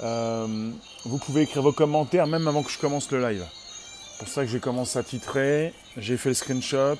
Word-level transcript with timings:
Euh, 0.00 0.70
vous 1.04 1.18
pouvez 1.18 1.42
écrire 1.42 1.62
vos 1.62 1.72
commentaires 1.72 2.26
même 2.26 2.46
avant 2.48 2.62
que 2.62 2.70
je 2.70 2.78
commence 2.78 3.10
le 3.10 3.20
live. 3.20 3.44
C'est 4.12 4.18
pour 4.18 4.28
ça 4.28 4.42
que 4.44 4.50
j'ai 4.50 4.60
commencé 4.60 4.98
à 4.98 5.02
titrer, 5.02 5.72
j'ai 5.96 6.16
fait 6.16 6.30
le 6.30 6.34
screenshot 6.34 6.96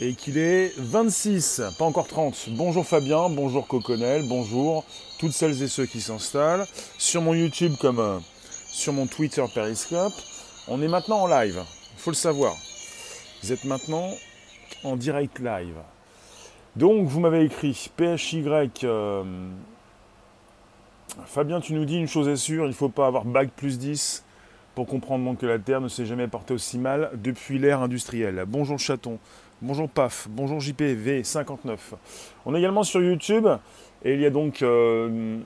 et 0.00 0.14
qu'il 0.14 0.38
est 0.38 0.72
26, 0.78 1.62
pas 1.78 1.84
encore 1.84 2.08
30. 2.08 2.48
Bonjour 2.50 2.86
Fabien, 2.86 3.28
bonjour 3.28 3.66
Coconel, 3.66 4.26
bonjour 4.28 4.84
toutes 5.18 5.32
celles 5.32 5.62
et 5.62 5.68
ceux 5.68 5.86
qui 5.86 6.00
s'installent 6.00 6.66
sur 6.98 7.22
mon 7.22 7.34
YouTube 7.34 7.74
comme 7.80 8.00
euh, 8.00 8.18
sur 8.66 8.92
mon 8.92 9.06
Twitter 9.06 9.44
Periscope. 9.54 10.14
On 10.68 10.82
est 10.82 10.88
maintenant 10.88 11.22
en 11.22 11.26
live, 11.26 11.62
il 11.94 12.00
faut 12.00 12.10
le 12.10 12.16
savoir. 12.16 12.56
Vous 13.42 13.52
êtes 13.52 13.64
maintenant 13.64 14.10
en 14.84 14.96
direct 14.96 15.38
live. 15.38 15.76
Donc 16.76 17.06
vous 17.06 17.20
m'avez 17.20 17.44
écrit 17.44 17.90
PHY. 17.96 18.44
Euh, 18.84 19.24
Fabien, 21.26 21.60
tu 21.60 21.74
nous 21.74 21.84
dis 21.84 21.98
une 21.98 22.08
chose 22.08 22.26
est 22.28 22.36
sûre, 22.36 22.64
il 22.64 22.68
ne 22.68 22.74
faut 22.74 22.88
pas 22.88 23.06
avoir 23.06 23.24
bac 23.24 23.50
plus 23.54 23.78
10 23.78 24.24
pour 24.74 24.86
comprendre 24.86 25.36
que 25.36 25.44
la 25.44 25.58
Terre 25.58 25.82
ne 25.82 25.88
s'est 25.88 26.06
jamais 26.06 26.26
portée 26.26 26.54
aussi 26.54 26.78
mal 26.78 27.10
depuis 27.14 27.58
l'ère 27.58 27.82
industrielle. 27.82 28.44
Bonjour 28.48 28.78
chaton, 28.78 29.18
bonjour 29.60 29.90
PAF, 29.90 30.26
bonjour 30.30 30.58
JPV59. 30.58 31.76
On 32.46 32.54
est 32.54 32.58
également 32.58 32.82
sur 32.82 33.02
YouTube 33.02 33.46
et 34.04 34.14
il 34.14 34.20
y 34.20 34.26
a 34.26 34.30
donc 34.30 34.62
euh, 34.62 35.38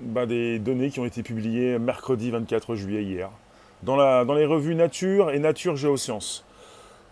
bah, 0.00 0.26
des 0.26 0.58
données 0.58 0.90
qui 0.90 0.98
ont 0.98 1.04
été 1.04 1.22
publiées 1.22 1.78
mercredi 1.78 2.32
24 2.32 2.74
juillet 2.74 3.04
hier 3.04 3.30
dans, 3.84 3.96
la, 3.96 4.24
les 4.24 4.46
revues 4.46 4.74
Nature 4.74 5.30
et 5.30 5.38
Nature 5.38 5.76
Géosciences. 5.76 6.44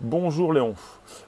Bonjour 0.00 0.52
Léon. 0.52 0.74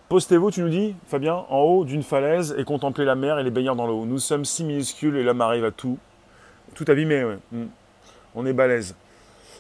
Postez-vous, 0.08 0.50
tu 0.50 0.62
nous 0.62 0.70
dis, 0.70 0.96
Fabien, 1.06 1.44
en 1.50 1.60
haut 1.60 1.84
d'une 1.84 2.02
falaise 2.02 2.56
et 2.58 2.64
contemplez 2.64 3.04
la 3.04 3.14
mer 3.14 3.38
et 3.38 3.44
les 3.44 3.50
baigneurs 3.50 3.76
dans 3.76 3.86
l'eau. 3.86 4.06
Nous 4.06 4.18
sommes 4.18 4.44
si 4.44 4.64
minuscules 4.64 5.16
et 5.16 5.22
l'homme 5.22 5.40
arrive 5.40 5.64
à 5.64 5.70
tout. 5.70 5.98
Tout 6.74 6.84
abîmé, 6.88 7.24
ouais. 7.24 7.38
Hmm. 7.52 7.66
On 8.34 8.46
est 8.46 8.52
balèze. 8.52 8.94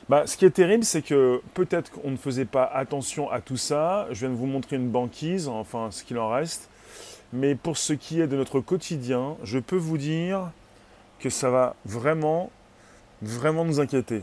Bah, 0.08 0.26
ce 0.26 0.36
qui 0.36 0.44
est 0.44 0.50
terrible, 0.50 0.84
c'est 0.84 1.02
que 1.02 1.40
peut-être 1.54 1.90
qu'on 1.90 2.10
ne 2.10 2.16
faisait 2.16 2.44
pas 2.44 2.64
attention 2.64 3.30
à 3.30 3.40
tout 3.40 3.56
ça. 3.56 4.06
Je 4.10 4.20
viens 4.20 4.30
de 4.30 4.34
vous 4.34 4.46
montrer 4.46 4.76
une 4.76 4.90
banquise, 4.90 5.48
enfin 5.48 5.90
ce 5.90 6.04
qu'il 6.04 6.18
en 6.18 6.28
reste. 6.28 6.68
Mais 7.32 7.54
pour 7.54 7.78
ce 7.78 7.92
qui 7.92 8.20
est 8.20 8.26
de 8.26 8.36
notre 8.36 8.60
quotidien, 8.60 9.36
je 9.42 9.58
peux 9.58 9.76
vous 9.76 9.96
dire 9.96 10.50
que 11.20 11.30
ça 11.30 11.50
va 11.50 11.74
vraiment, 11.86 12.50
vraiment 13.22 13.64
nous 13.64 13.80
inquiéter 13.80 14.22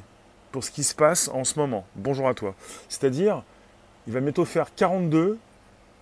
pour 0.52 0.64
ce 0.64 0.70
qui 0.70 0.84
se 0.84 0.94
passe 0.94 1.30
en 1.30 1.44
ce 1.44 1.58
moment. 1.58 1.86
Bonjour 1.96 2.28
à 2.28 2.34
toi. 2.34 2.54
C'est-à-dire, 2.90 3.44
il 4.06 4.14
va 4.14 4.20
bientôt 4.20 4.46
faire 4.46 4.74
42 4.76 5.40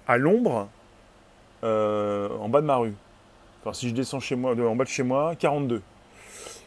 à 0.08 0.18
l'ombre 0.18 0.68
euh, 1.64 2.30
en 2.40 2.50
bas 2.50 2.62
de 2.62 2.66
ma 2.66 2.76
rue. 2.76 2.94
Enfin, 3.62 3.74
si 3.74 3.88
je 3.90 3.94
descends 3.94 4.20
chez 4.20 4.36
moi, 4.36 4.52
en 4.52 4.76
bas 4.76 4.84
de 4.84 4.90
chez 4.90 5.04
moi, 5.04 5.36
42. 5.36 5.82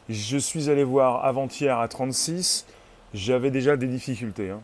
Je 0.09 0.37
suis 0.37 0.69
allé 0.69 0.85
voir 0.85 1.25
avant-hier 1.25 1.79
à 1.79 1.89
36, 1.89 2.67
j'avais 3.15 3.51
déjà 3.51 3.77
des 3.77 3.87
difficultés 3.87 4.51
hein. 4.51 4.61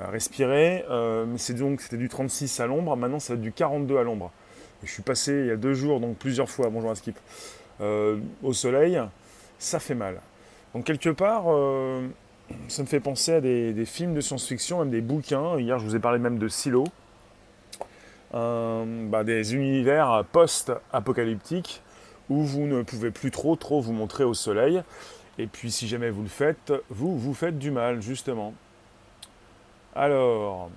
à 0.00 0.08
respirer, 0.08 0.84
euh, 0.90 1.26
c'est 1.36 1.54
donc 1.54 1.80
c'était 1.80 1.98
du 1.98 2.08
36 2.08 2.60
à 2.60 2.66
l'ombre, 2.66 2.96
maintenant 2.96 3.20
ça 3.20 3.34
va 3.34 3.36
être 3.36 3.42
du 3.42 3.52
42 3.52 3.98
à 3.98 4.02
l'ombre. 4.02 4.32
Je 4.82 4.90
suis 4.90 5.02
passé 5.02 5.32
il 5.32 5.46
y 5.46 5.50
a 5.50 5.56
deux 5.56 5.74
jours, 5.74 6.00
donc 6.00 6.16
plusieurs 6.16 6.48
fois, 6.48 6.70
bonjour 6.70 6.90
à 6.90 6.94
Skip, 6.94 7.18
euh, 7.80 8.18
au 8.42 8.52
soleil, 8.52 9.00
ça 9.58 9.80
fait 9.80 9.94
mal. 9.94 10.20
Donc 10.74 10.84
quelque 10.84 11.10
part, 11.10 11.44
ça 12.68 12.82
me 12.82 12.86
fait 12.86 13.00
penser 13.00 13.34
à 13.34 13.40
des, 13.40 13.84
films 13.84 14.14
de 14.14 14.20
science-fiction, 14.20 14.80
même 14.80 14.90
des 14.90 15.00
bouquins. 15.00 15.58
Hier, 15.58 15.78
je 15.78 15.84
vous 15.84 15.96
ai 15.96 15.98
parlé 15.98 16.18
même 16.18 16.38
de 16.38 16.48
Silo. 16.48 16.84
Euh, 18.34 19.08
bah, 19.08 19.24
des 19.24 19.54
univers 19.54 20.24
post-apocalyptiques 20.32 21.82
où 22.30 22.42
vous 22.42 22.66
ne 22.66 22.82
pouvez 22.82 23.10
plus 23.10 23.30
trop 23.30 23.56
trop 23.56 23.80
vous 23.80 23.92
montrer 23.92 24.24
au 24.24 24.34
soleil. 24.34 24.82
Et 25.38 25.46
puis 25.46 25.70
si 25.70 25.86
jamais 25.86 26.10
vous 26.10 26.22
le 26.22 26.28
faites, 26.28 26.72
vous 26.90 27.18
vous 27.18 27.34
faites 27.34 27.58
du 27.58 27.70
mal, 27.70 28.02
justement. 28.02 28.54
Alors, 29.94 30.70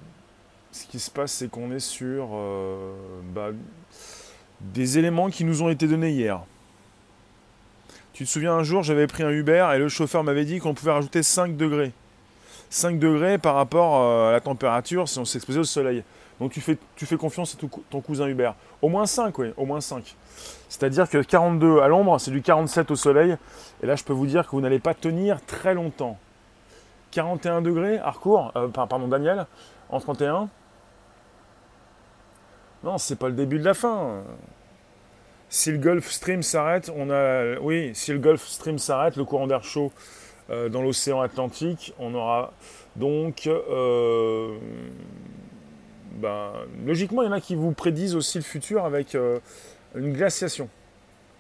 ce 0.71 0.85
qui 0.85 0.99
se 0.99 1.11
passe, 1.11 1.33
c'est 1.33 1.49
qu'on 1.49 1.71
est 1.71 1.79
sur 1.79 2.29
euh, 2.33 2.93
bah, 3.33 3.49
des 4.61 4.97
éléments 4.97 5.29
qui 5.29 5.43
nous 5.43 5.61
ont 5.61 5.69
été 5.69 5.87
donnés 5.87 6.11
hier. 6.11 6.41
Tu 8.13 8.25
te 8.25 8.29
souviens 8.29 8.53
un 8.53 8.63
jour, 8.63 8.83
j'avais 8.83 9.07
pris 9.07 9.23
un 9.23 9.31
Uber 9.31 9.67
et 9.73 9.79
le 9.79 9.89
chauffeur 9.89 10.23
m'avait 10.23 10.45
dit 10.45 10.59
qu'on 10.59 10.73
pouvait 10.73 10.91
rajouter 10.91 11.23
5 11.23 11.57
degrés. 11.57 11.91
5 12.69 12.99
degrés 12.99 13.37
par 13.37 13.55
rapport 13.55 14.01
euh, 14.01 14.29
à 14.29 14.31
la 14.31 14.39
température 14.39 15.09
si 15.09 15.19
on 15.19 15.25
s'exposait 15.25 15.59
au 15.59 15.65
soleil. 15.65 16.03
Donc 16.41 16.51
tu 16.51 16.59
fais, 16.59 16.77
tu 16.97 17.05
fais 17.05 17.15
confiance 17.15 17.55
à 17.55 17.67
ton 17.89 18.01
cousin 18.01 18.27
Hubert. 18.27 18.55
Au 18.81 18.89
moins 18.89 19.05
5, 19.05 19.37
oui, 19.37 19.53
au 19.55 19.65
moins 19.65 19.79
5. 19.79 20.17
C'est-à-dire 20.67 21.09
que 21.09 21.19
42 21.19 21.79
à 21.79 21.87
l'ombre, 21.87 22.19
c'est 22.19 22.31
du 22.31 22.41
47 22.41 22.91
au 22.91 22.95
soleil. 22.97 23.37
Et 23.81 23.85
là, 23.85 23.95
je 23.95 24.03
peux 24.03 24.11
vous 24.11 24.25
dire 24.25 24.45
que 24.45 24.51
vous 24.51 24.61
n'allez 24.61 24.79
pas 24.79 24.93
tenir 24.93 25.39
très 25.45 25.73
longtemps. 25.73 26.17
41 27.11 27.61
degrés, 27.61 27.99
Harcourt, 27.99 28.51
euh, 28.57 28.67
pardon, 28.67 29.07
Daniel, 29.07 29.45
en 29.89 29.99
31. 29.99 30.49
Non, 32.83 32.97
c'est 32.97 33.17
pas 33.17 33.27
le 33.29 33.35
début 33.35 33.59
de 33.59 33.65
la 33.65 33.73
fin 33.73 34.23
si 35.51 35.69
le 35.69 35.77
Gulf 35.77 36.09
Stream 36.09 36.41
s'arrête, 36.41 36.89
on 36.95 37.09
a, 37.11 37.59
oui, 37.59 37.91
si 37.93 38.13
le 38.13 38.19
Gulf 38.19 38.47
Stream 38.47 38.79
s'arrête, 38.79 39.17
le 39.17 39.25
courant 39.25 39.47
d'air 39.47 39.63
chaud 39.65 39.91
euh, 40.49 40.69
dans 40.69 40.81
l'océan 40.81 41.19
Atlantique, 41.19 41.93
on 41.99 42.15
aura 42.15 42.53
donc, 42.95 43.47
euh, 43.47 44.57
ben, 46.11 46.51
logiquement, 46.85 47.21
il 47.21 47.25
y 47.25 47.29
en 47.29 47.33
a 47.33 47.41
qui 47.41 47.55
vous 47.55 47.71
prédisent 47.71 48.15
aussi 48.15 48.37
le 48.37 48.43
futur 48.43 48.85
avec 48.85 49.15
euh, 49.15 49.39
une 49.95 50.13
glaciation, 50.13 50.69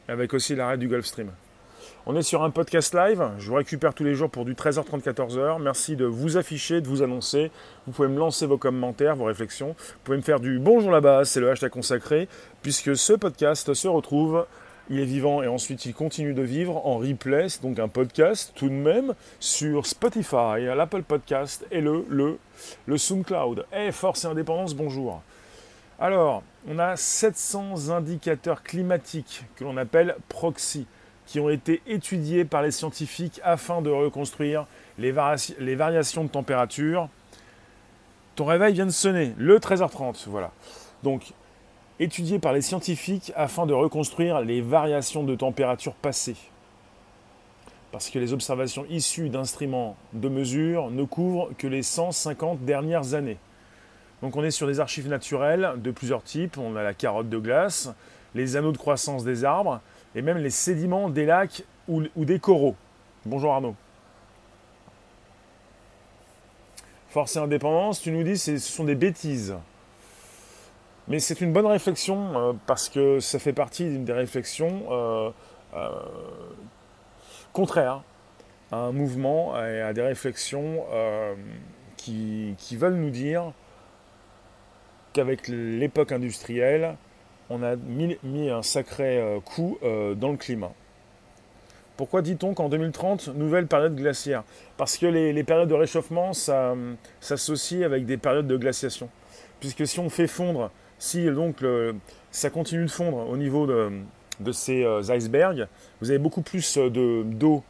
avec 0.07 0.33
aussi 0.33 0.55
l'arrêt 0.55 0.77
du 0.77 0.87
Gulf 0.87 1.05
Stream. 1.05 1.31
On 2.07 2.15
est 2.15 2.23
sur 2.23 2.41
un 2.41 2.49
podcast 2.49 2.95
live. 2.95 3.23
Je 3.37 3.49
vous 3.49 3.55
récupère 3.55 3.93
tous 3.93 4.03
les 4.03 4.15
jours 4.15 4.29
pour 4.29 4.43
du 4.43 4.55
13h30, 4.55 5.01
14h. 5.03 5.61
Merci 5.61 5.95
de 5.95 6.05
vous 6.05 6.35
afficher, 6.35 6.81
de 6.81 6.87
vous 6.87 7.03
annoncer. 7.03 7.51
Vous 7.85 7.93
pouvez 7.93 8.07
me 8.07 8.17
lancer 8.17 8.47
vos 8.47 8.57
commentaires, 8.57 9.15
vos 9.15 9.25
réflexions. 9.25 9.75
Vous 9.77 9.99
pouvez 10.03 10.17
me 10.17 10.23
faire 10.23 10.39
du 10.39 10.57
bonjour 10.57 10.89
là-bas, 10.89 11.25
c'est 11.25 11.39
le 11.39 11.51
hashtag 11.51 11.69
consacré, 11.69 12.27
puisque 12.63 12.95
ce 12.97 13.13
podcast 13.13 13.73
se 13.75 13.87
retrouve. 13.87 14.45
Il 14.89 14.99
est 14.99 15.05
vivant 15.05 15.41
et 15.41 15.47
ensuite 15.47 15.85
il 15.85 15.93
continue 15.93 16.33
de 16.33 16.41
vivre 16.41 16.85
en 16.85 16.97
replay, 16.97 17.47
donc 17.61 17.79
un 17.79 17.87
podcast 17.87 18.51
tout 18.55 18.67
de 18.67 18.73
même 18.73 19.13
sur 19.39 19.85
Spotify, 19.85 20.65
l'Apple 20.75 21.03
Podcast 21.03 21.65
et 21.71 21.81
le, 21.81 22.05
le, 22.09 22.39
le 22.87 22.97
SoundCloud. 22.97 23.65
Et 23.73 23.91
Force 23.91 24.25
et 24.25 24.27
Indépendance, 24.27 24.75
bonjour. 24.75 25.21
Alors, 25.99 26.41
on 26.67 26.79
a 26.79 26.95
700 26.95 27.89
indicateurs 27.89 28.63
climatiques 28.63 29.45
que 29.55 29.63
l'on 29.63 29.77
appelle 29.77 30.15
proxy 30.29 30.87
qui 31.27 31.39
ont 31.39 31.49
été 31.49 31.81
étudiés 31.87 32.43
par 32.43 32.61
les 32.61 32.71
scientifiques 32.71 33.39
afin 33.43 33.81
de 33.81 33.89
reconstruire 33.89 34.65
les, 34.97 35.11
variations 35.11 36.23
de 36.23 36.29
température. 36.29 37.07
Ton 38.35 38.45
réveil 38.45 38.73
vient 38.73 38.85
de 38.85 38.91
sonner, 38.91 39.33
le 39.37 39.59
13h30, 39.59 40.27
voilà. 40.27 40.51
Donc, 41.03 41.33
étudiés 42.01 42.39
par 42.39 42.51
les 42.51 42.61
scientifiques 42.61 43.31
afin 43.35 43.67
de 43.67 43.73
reconstruire 43.73 44.41
les 44.41 44.59
variations 44.59 45.23
de 45.23 45.35
température 45.35 45.93
passées. 45.93 46.35
Parce 47.91 48.09
que 48.09 48.17
les 48.17 48.33
observations 48.33 48.85
issues 48.89 49.29
d'instruments 49.29 49.95
de 50.13 50.27
mesure 50.27 50.89
ne 50.89 51.03
couvrent 51.03 51.51
que 51.57 51.67
les 51.67 51.83
150 51.83 52.65
dernières 52.65 53.13
années. 53.13 53.37
Donc 54.23 54.35
on 54.35 54.43
est 54.43 54.51
sur 54.51 54.65
des 54.65 54.79
archives 54.79 55.07
naturelles 55.07 55.73
de 55.77 55.91
plusieurs 55.91 56.23
types. 56.23 56.57
On 56.57 56.75
a 56.75 56.81
la 56.81 56.95
carotte 56.95 57.29
de 57.29 57.37
glace, 57.37 57.91
les 58.33 58.55
anneaux 58.55 58.71
de 58.71 58.77
croissance 58.77 59.23
des 59.23 59.45
arbres, 59.45 59.79
et 60.15 60.23
même 60.23 60.37
les 60.37 60.49
sédiments 60.49 61.07
des 61.07 61.25
lacs 61.25 61.63
ou, 61.87 62.01
des 62.15 62.39
coraux. 62.39 62.75
Bonjour 63.25 63.53
Arnaud. 63.53 63.75
Force 67.09 67.35
et 67.35 67.39
indépendance, 67.39 68.01
tu 68.01 68.11
nous 68.11 68.23
dis 68.23 68.37
ce 68.37 68.57
sont 68.57 68.85
des 68.85 68.95
bêtises. 68.95 69.55
Mais 71.11 71.19
c'est 71.19 71.41
une 71.41 71.51
bonne 71.51 71.65
réflexion 71.65 72.31
euh, 72.35 72.53
parce 72.65 72.87
que 72.87 73.19
ça 73.19 73.37
fait 73.37 73.51
partie 73.51 73.83
d'une 73.83 74.05
des 74.05 74.13
réflexions 74.13 74.83
euh, 74.89 75.29
euh, 75.75 75.89
contraires 77.51 78.01
à 78.71 78.77
un 78.77 78.91
mouvement 78.93 79.61
et 79.61 79.81
à 79.81 79.91
des 79.91 80.01
réflexions 80.01 80.85
qui, 81.97 82.55
veulent 82.71 82.95
nous 82.95 83.09
dire 83.09 83.51
qu'avec 85.11 85.49
l'époque 85.49 86.13
industrielle, 86.13 86.95
on 87.49 87.61
a 87.63 87.75
mis, 87.75 88.49
un 88.49 88.63
sacré 88.63 89.19
euh, 89.19 89.41
coup 89.41 89.77
euh, 89.83 90.15
dans 90.15 90.31
le 90.31 90.37
climat. 90.37 90.71
Pourquoi 91.97 92.21
dit-on 92.21 92.53
qu'en 92.53 92.69
2030, 92.69 93.35
nouvelle 93.35 93.67
période 93.67 93.95
glaciaire? 93.95 94.43
Parce 94.77 94.97
que 94.97 95.05
les, 95.05 95.43
périodes 95.43 95.67
de 95.67 95.75
réchauffement 95.75 96.31
s'associent 97.19 97.83
avec 97.83 98.05
des 98.05 98.17
périodes 98.17 98.47
de 98.47 98.57
glaciation. 98.57 99.09
Puisque 99.59 99.85
si 99.85 99.99
on 99.99 100.09
fait 100.09 100.27
fondre, 100.27 100.71
si 101.01 101.25
donc 101.25 101.57
ça 102.31 102.49
continue 102.49 102.85
de 102.85 102.91
fondre 102.91 103.27
au 103.29 103.35
niveau 103.35 103.67
de, 103.67 104.51
ces 104.51 104.83
euh, 104.83 105.01
icebergs, 105.09 105.67
vous 106.01 106.09
avez 106.09 106.19
beaucoup 106.19 106.41
plus 106.41 106.77
d'eau 106.77 107.63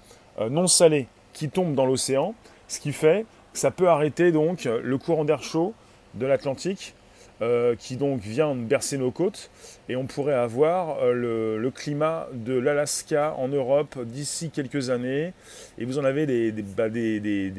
non 0.49 0.67
salée 0.67 1.07
qui 1.33 1.49
tombe 1.49 1.73
dans 1.75 1.85
l'océan, 1.85 2.35
ce 2.67 2.79
qui 2.79 2.93
fait 2.93 3.25
que 3.53 3.59
ça 3.59 3.71
peut 3.71 3.89
arrêter 3.89 4.31
donc 4.31 4.65
le 4.65 4.97
courant 4.97 5.25
d'air 5.25 5.43
chaud 5.43 5.73
de 6.13 6.25
l'Atlantique 6.25 6.93
euh, 7.41 7.75
qui 7.75 7.95
donc 7.95 8.21
vient 8.21 8.53
bercer 8.53 8.99
nos 8.99 9.09
côtes, 9.09 9.49
et 9.89 9.95
on 9.95 10.05
pourrait 10.05 10.35
avoir 10.35 10.99
euh, 11.01 11.57
le, 11.57 11.71
climat 11.71 12.27
de 12.33 12.53
l'Alaska 12.53 13.33
en 13.35 13.47
Europe 13.47 13.97
d'ici 14.03 14.51
quelques 14.51 14.91
années. 14.91 15.33
Et 15.79 15.85
vous 15.85 15.97
en 15.97 16.03
avez 16.03 16.27
des, 16.27 16.51
bah, 16.51 16.85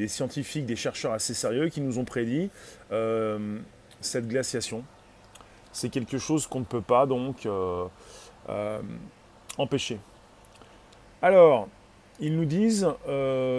scientifiques, 0.06 0.66
des 0.66 0.76
chercheurs 0.76 1.12
assez 1.12 1.34
sérieux 1.34 1.68
qui 1.68 1.80
nous 1.80 1.98
ont 1.98 2.04
prédit 2.04 2.48
euh, 2.92 3.58
cette 4.00 4.28
glaciation. 4.28 4.84
C'est 5.72 5.88
quelque 5.88 6.19
chose 6.19 6.46
qu'on 6.46 6.60
ne 6.60 6.64
peut 6.64 6.82
pas 6.82 7.06
donc 7.06 7.48
empêcher. 9.58 9.98
Alors, 11.22 11.69
ils 12.20 12.36
nous 12.36 12.44
disent, 12.44 12.88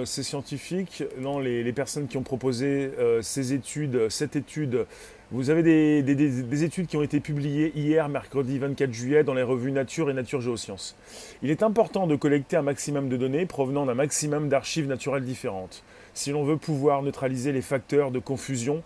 ces 0.06 0.24
scientifiques, 0.24 1.04
non, 1.18 1.40
les, 1.40 1.74
personnes 1.74 2.08
qui 2.08 2.18
ont 2.18 2.24
proposé 2.24 2.92
ces 3.22 3.54
études, 3.54 4.10
cette 4.10 4.36
étude 4.36 4.86
vous 5.34 5.50
avez 5.50 5.64
des, 5.64 6.64
études 6.64 6.86
qui 6.86 6.96
ont 6.96 7.02
été 7.02 7.20
publiées 7.20 7.72
hier, 7.74 8.08
mercredi 8.08 8.60
24 8.60 8.94
juillet, 8.94 9.24
dans 9.24 9.34
les 9.34 9.42
revues 9.42 9.72
Nature 9.72 10.12
et 10.12 10.14
Nature 10.14 10.42
Géosciences. 10.42 10.96
Il 11.42 11.50
est 11.50 11.64
important 11.64 12.06
de 12.06 12.16
collecter 12.16 12.56
un 12.56 12.62
maximum 12.62 13.10
de 13.10 13.18
données 13.18 13.48
provenant 13.48 13.88
d'un 13.88 13.96
maximum 13.96 14.48
d'archives 14.48 14.88
naturelles 14.88 15.26
différentes, 15.26 15.84
si 16.14 16.30
l'on 16.30 16.44
veut 16.44 16.58
pouvoir 16.58 17.02
neutraliser 17.02 17.52
les 17.52 17.64
facteurs 17.64 18.12
de 18.12 18.20
confusion 18.20 18.84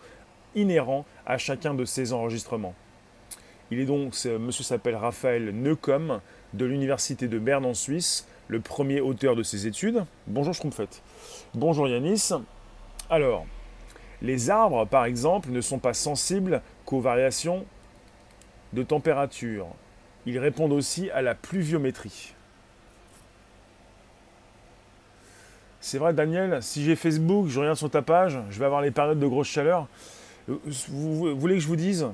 inhérents 0.56 1.06
à 1.26 1.38
chacun 1.38 1.74
de 1.74 1.84
ces 1.84 2.14
enregistrements. 2.14 2.76
Il 3.70 3.80
est 3.80 3.86
donc, 3.86 4.14
monsieur 4.40 4.64
s'appelle 4.64 4.96
Raphaël 4.96 5.52
Neukomm, 5.52 6.22
de 6.54 6.66
l'Université 6.66 7.28
de 7.28 7.38
Berne 7.38 7.66
en 7.66 7.74
Suisse, 7.74 8.26
le 8.48 8.62
premier 8.62 9.02
auteur 9.02 9.36
de 9.36 9.44
ces 9.44 9.68
études. 9.68 10.06
Bonjour 10.26 10.54
Schtroumpfette. 10.54 11.02
Bonjour 11.54 11.88
Yanis. 11.90 12.30
Alors, 13.10 13.46
les 14.22 14.50
arbres, 14.50 14.86
par 14.86 15.04
exemple, 15.04 15.50
ne 15.50 15.60
sont 15.60 15.80
pas 15.80 15.94
sensibles 15.94 16.62
qu'aux 16.86 17.02
variations 17.02 17.66
de 18.72 18.84
température. 18.84 19.68
Ils 20.26 20.40
répondent 20.40 20.74
aussi 20.74 21.10
à 21.12 21.22
la 21.22 21.36
pluviométrie. 21.36 22.34
C'est 25.82 25.98
vrai, 25.98 26.14
Daniel, 26.14 26.64
si 26.64 26.84
j'ai 26.84 26.96
Facebook, 26.96 27.48
je 27.48 27.60
regarde 27.60 27.78
sur 27.78 27.90
ta 27.90 28.02
page, 28.02 28.40
je 28.50 28.60
vais 28.60 28.66
avoir 28.66 28.82
les 28.82 28.92
périodes 28.92 29.20
de 29.20 29.28
grosse 29.28 29.48
chaleur. 29.48 29.88
Vous, 30.48 31.38
voulez 31.38 31.56
que 31.56 31.62
je 31.62 31.68
vous 31.68 31.76
dise 31.76 32.08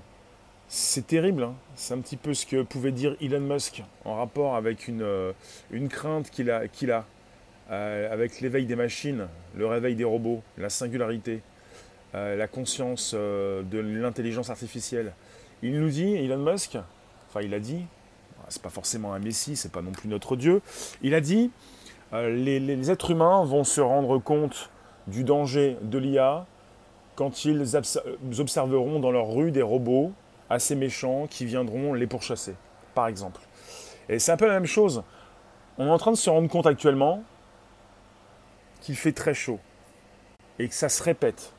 C'est 0.67 1.05
terrible. 1.07 1.43
Hein. 1.43 1.55
c'est 1.75 1.93
un 1.93 1.99
petit 1.99 2.17
peu 2.17 2.33
ce 2.33 2.45
que 2.45 2.63
pouvait 2.63 2.91
dire 2.91 3.15
Elon 3.21 3.41
Musk 3.41 3.83
en 4.05 4.15
rapport 4.17 4.55
avec 4.55 4.87
une, 4.87 5.01
euh, 5.03 5.33
crainte 5.89 6.29
qu'il 6.29 6.49
a, 6.49 7.05
euh, 7.71 8.13
avec 8.13 8.41
l'éveil 8.41 8.65
des 8.65 8.75
machines, 8.75 9.27
le 9.55 9.67
réveil 9.67 9.95
des 9.95 10.03
robots, 10.03 10.41
la 10.57 10.69
singularité. 10.69 11.41
Euh, 12.15 12.35
la 12.35 12.47
conscience 12.47 13.15
de 13.15 13.79
l'intelligence 13.79 14.51
artificielle. 14.51 15.13
Il 15.63 15.79
nous 15.79 15.89
dit, 15.89 16.13
Elon 16.13 16.37
Musk, 16.37 16.77
enfin 17.27 17.41
il 17.41 17.55
a 17.55 17.59
dit, 17.59 17.85
c'est 18.49 18.61
pas 18.61 18.69
forcément 18.69 19.15
un 19.15 19.19
messie, 19.19 19.55
c'est 19.55 19.71
pas 19.71 19.81
non 19.81 19.91
plus 19.91 20.09
notre 20.09 20.35
Dieu, 20.35 20.61
il 21.01 21.15
a 21.15 21.21
dit 21.21 21.49
les, 22.11 22.91
êtres 22.91 23.09
humains 23.09 23.43
vont 23.45 23.63
se 23.63 23.81
rendre 23.81 24.19
compte 24.19 24.69
du 25.07 25.23
danger 25.23 25.75
de 25.81 25.97
l'IA 25.97 26.45
quand 27.15 27.45
ils 27.45 27.75
observeront 28.39 28.99
dans 28.99 29.11
leur 29.11 29.33
rue 29.33 29.49
des 29.49 29.63
robots 29.63 30.11
assez 30.49 30.75
méchants 30.75 31.27
qui 31.27 31.45
viendront 31.45 31.93
les 31.93 32.07
pourchasser, 32.07 32.55
par 32.93 33.07
exemple. 33.07 33.41
Et 34.09 34.19
c'est 34.19 34.31
un 34.31 34.37
peu 34.37 34.47
la 34.47 34.53
même 34.53 34.65
chose. 34.65 35.03
On 35.77 35.87
est 35.87 35.91
en 35.91 35.97
train 35.97 36.11
de 36.11 36.17
se 36.17 36.29
rendre 36.29 36.49
compte 36.49 36.67
actuellement 36.67 37.23
qu'il 38.81 38.95
fait 38.95 39.13
très 39.13 39.33
chaud 39.33 39.59
et 40.59 40.67
que 40.67 40.75
ça 40.75 40.89
se 40.89 41.01
répète 41.01 41.53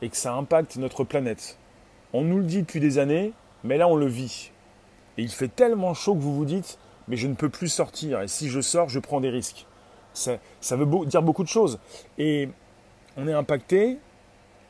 et 0.00 0.08
que 0.08 0.16
ça 0.16 0.34
impacte 0.34 0.76
notre 0.76 1.04
planète. 1.04 1.58
On 2.12 2.22
nous 2.22 2.38
le 2.38 2.44
dit 2.44 2.62
depuis 2.62 2.80
des 2.80 2.98
années, 2.98 3.32
mais 3.64 3.78
là 3.78 3.88
on 3.88 3.96
le 3.96 4.06
vit. 4.06 4.50
Et 5.18 5.22
il 5.22 5.30
fait 5.30 5.48
tellement 5.48 5.94
chaud 5.94 6.14
que 6.14 6.20
vous 6.20 6.34
vous 6.34 6.44
dites, 6.44 6.78
mais 7.08 7.16
je 7.16 7.26
ne 7.26 7.34
peux 7.34 7.48
plus 7.48 7.68
sortir, 7.68 8.20
et 8.20 8.28
si 8.28 8.48
je 8.48 8.60
sors, 8.60 8.88
je 8.88 8.98
prends 8.98 9.20
des 9.20 9.30
risques. 9.30 9.66
Ça, 10.14 10.38
veut 10.72 11.06
dire 11.06 11.22
beaucoup 11.22 11.42
de 11.42 11.48
choses. 11.48 11.78
Et 12.18 12.50
on 13.16 13.26
est 13.28 13.32
impacté, 13.32 13.98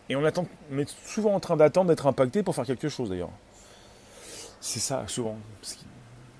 et 0.08 0.16
on, 0.16 0.26
est 0.26 0.96
souvent 1.04 1.34
en 1.34 1.40
train 1.40 1.56
d'attendre 1.56 1.88
d'être 1.88 2.06
impacté 2.06 2.42
pour 2.42 2.54
faire 2.54 2.66
quelque 2.66 2.88
chose 2.88 3.10
d'ailleurs. 3.10 3.30
C'est 4.60 4.80
ça, 4.80 5.04
souvent. 5.06 5.36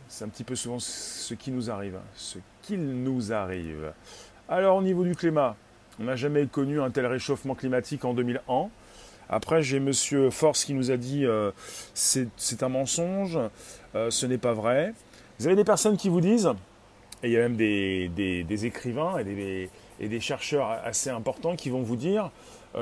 C'est 0.09 0.25
un 0.25 0.29
petit 0.29 0.45
peu 0.45 0.55
souvent 0.55 0.79
ce 0.79 1.35
qui 1.35 1.51
nous 1.51 1.71
arrive. 1.71 1.99
Ce 2.15 2.39
qu'il 2.63 2.83
nous 2.83 3.33
arrive. 3.33 3.93
Alors, 4.49 4.77
au 4.77 4.83
niveau 4.83 5.05
du 5.05 5.17
climat, 5.17 5.57
on 6.01 6.05
n'a 6.05 6.17
jamais 6.17 6.47
connu 6.47 6.81
un 6.81 6.91
tel 6.91 7.07
réchauffement 7.07 7.55
climatique 7.55 8.05
en 8.05 8.15
2001. 8.15 8.69
Après, 9.29 9.63
j'ai 9.63 9.81
Monsieur 9.81 10.31
Force 10.31 10.65
qui 10.65 10.75
nous 10.75 10.91
a 10.91 10.97
dit 10.97 11.25
euh, 11.25 11.53
c'est 11.95 12.63
un 12.63 12.69
mensonge, 12.69 13.39
euh, 13.95 14.11
ce 14.11 14.27
n'est 14.27 14.39
pas 14.39 14.53
vrai. 14.53 14.93
Vous 15.39 15.47
avez 15.47 15.57
des 15.57 15.65
personnes 15.65 15.97
qui 15.97 16.09
vous 16.09 16.21
disent, 16.21 16.51
et 17.23 17.29
il 17.29 17.33
y 17.33 17.37
a 17.37 17.41
même 17.41 17.57
des, 17.57 18.67
écrivains 18.67 19.19
et 19.19 20.09
des, 20.09 20.21
chercheurs 20.21 20.69
assez 20.85 21.11
importants 21.11 21.57
qui 21.57 21.71
vont 21.71 21.83
vous 21.83 21.97
dire, 21.97 22.31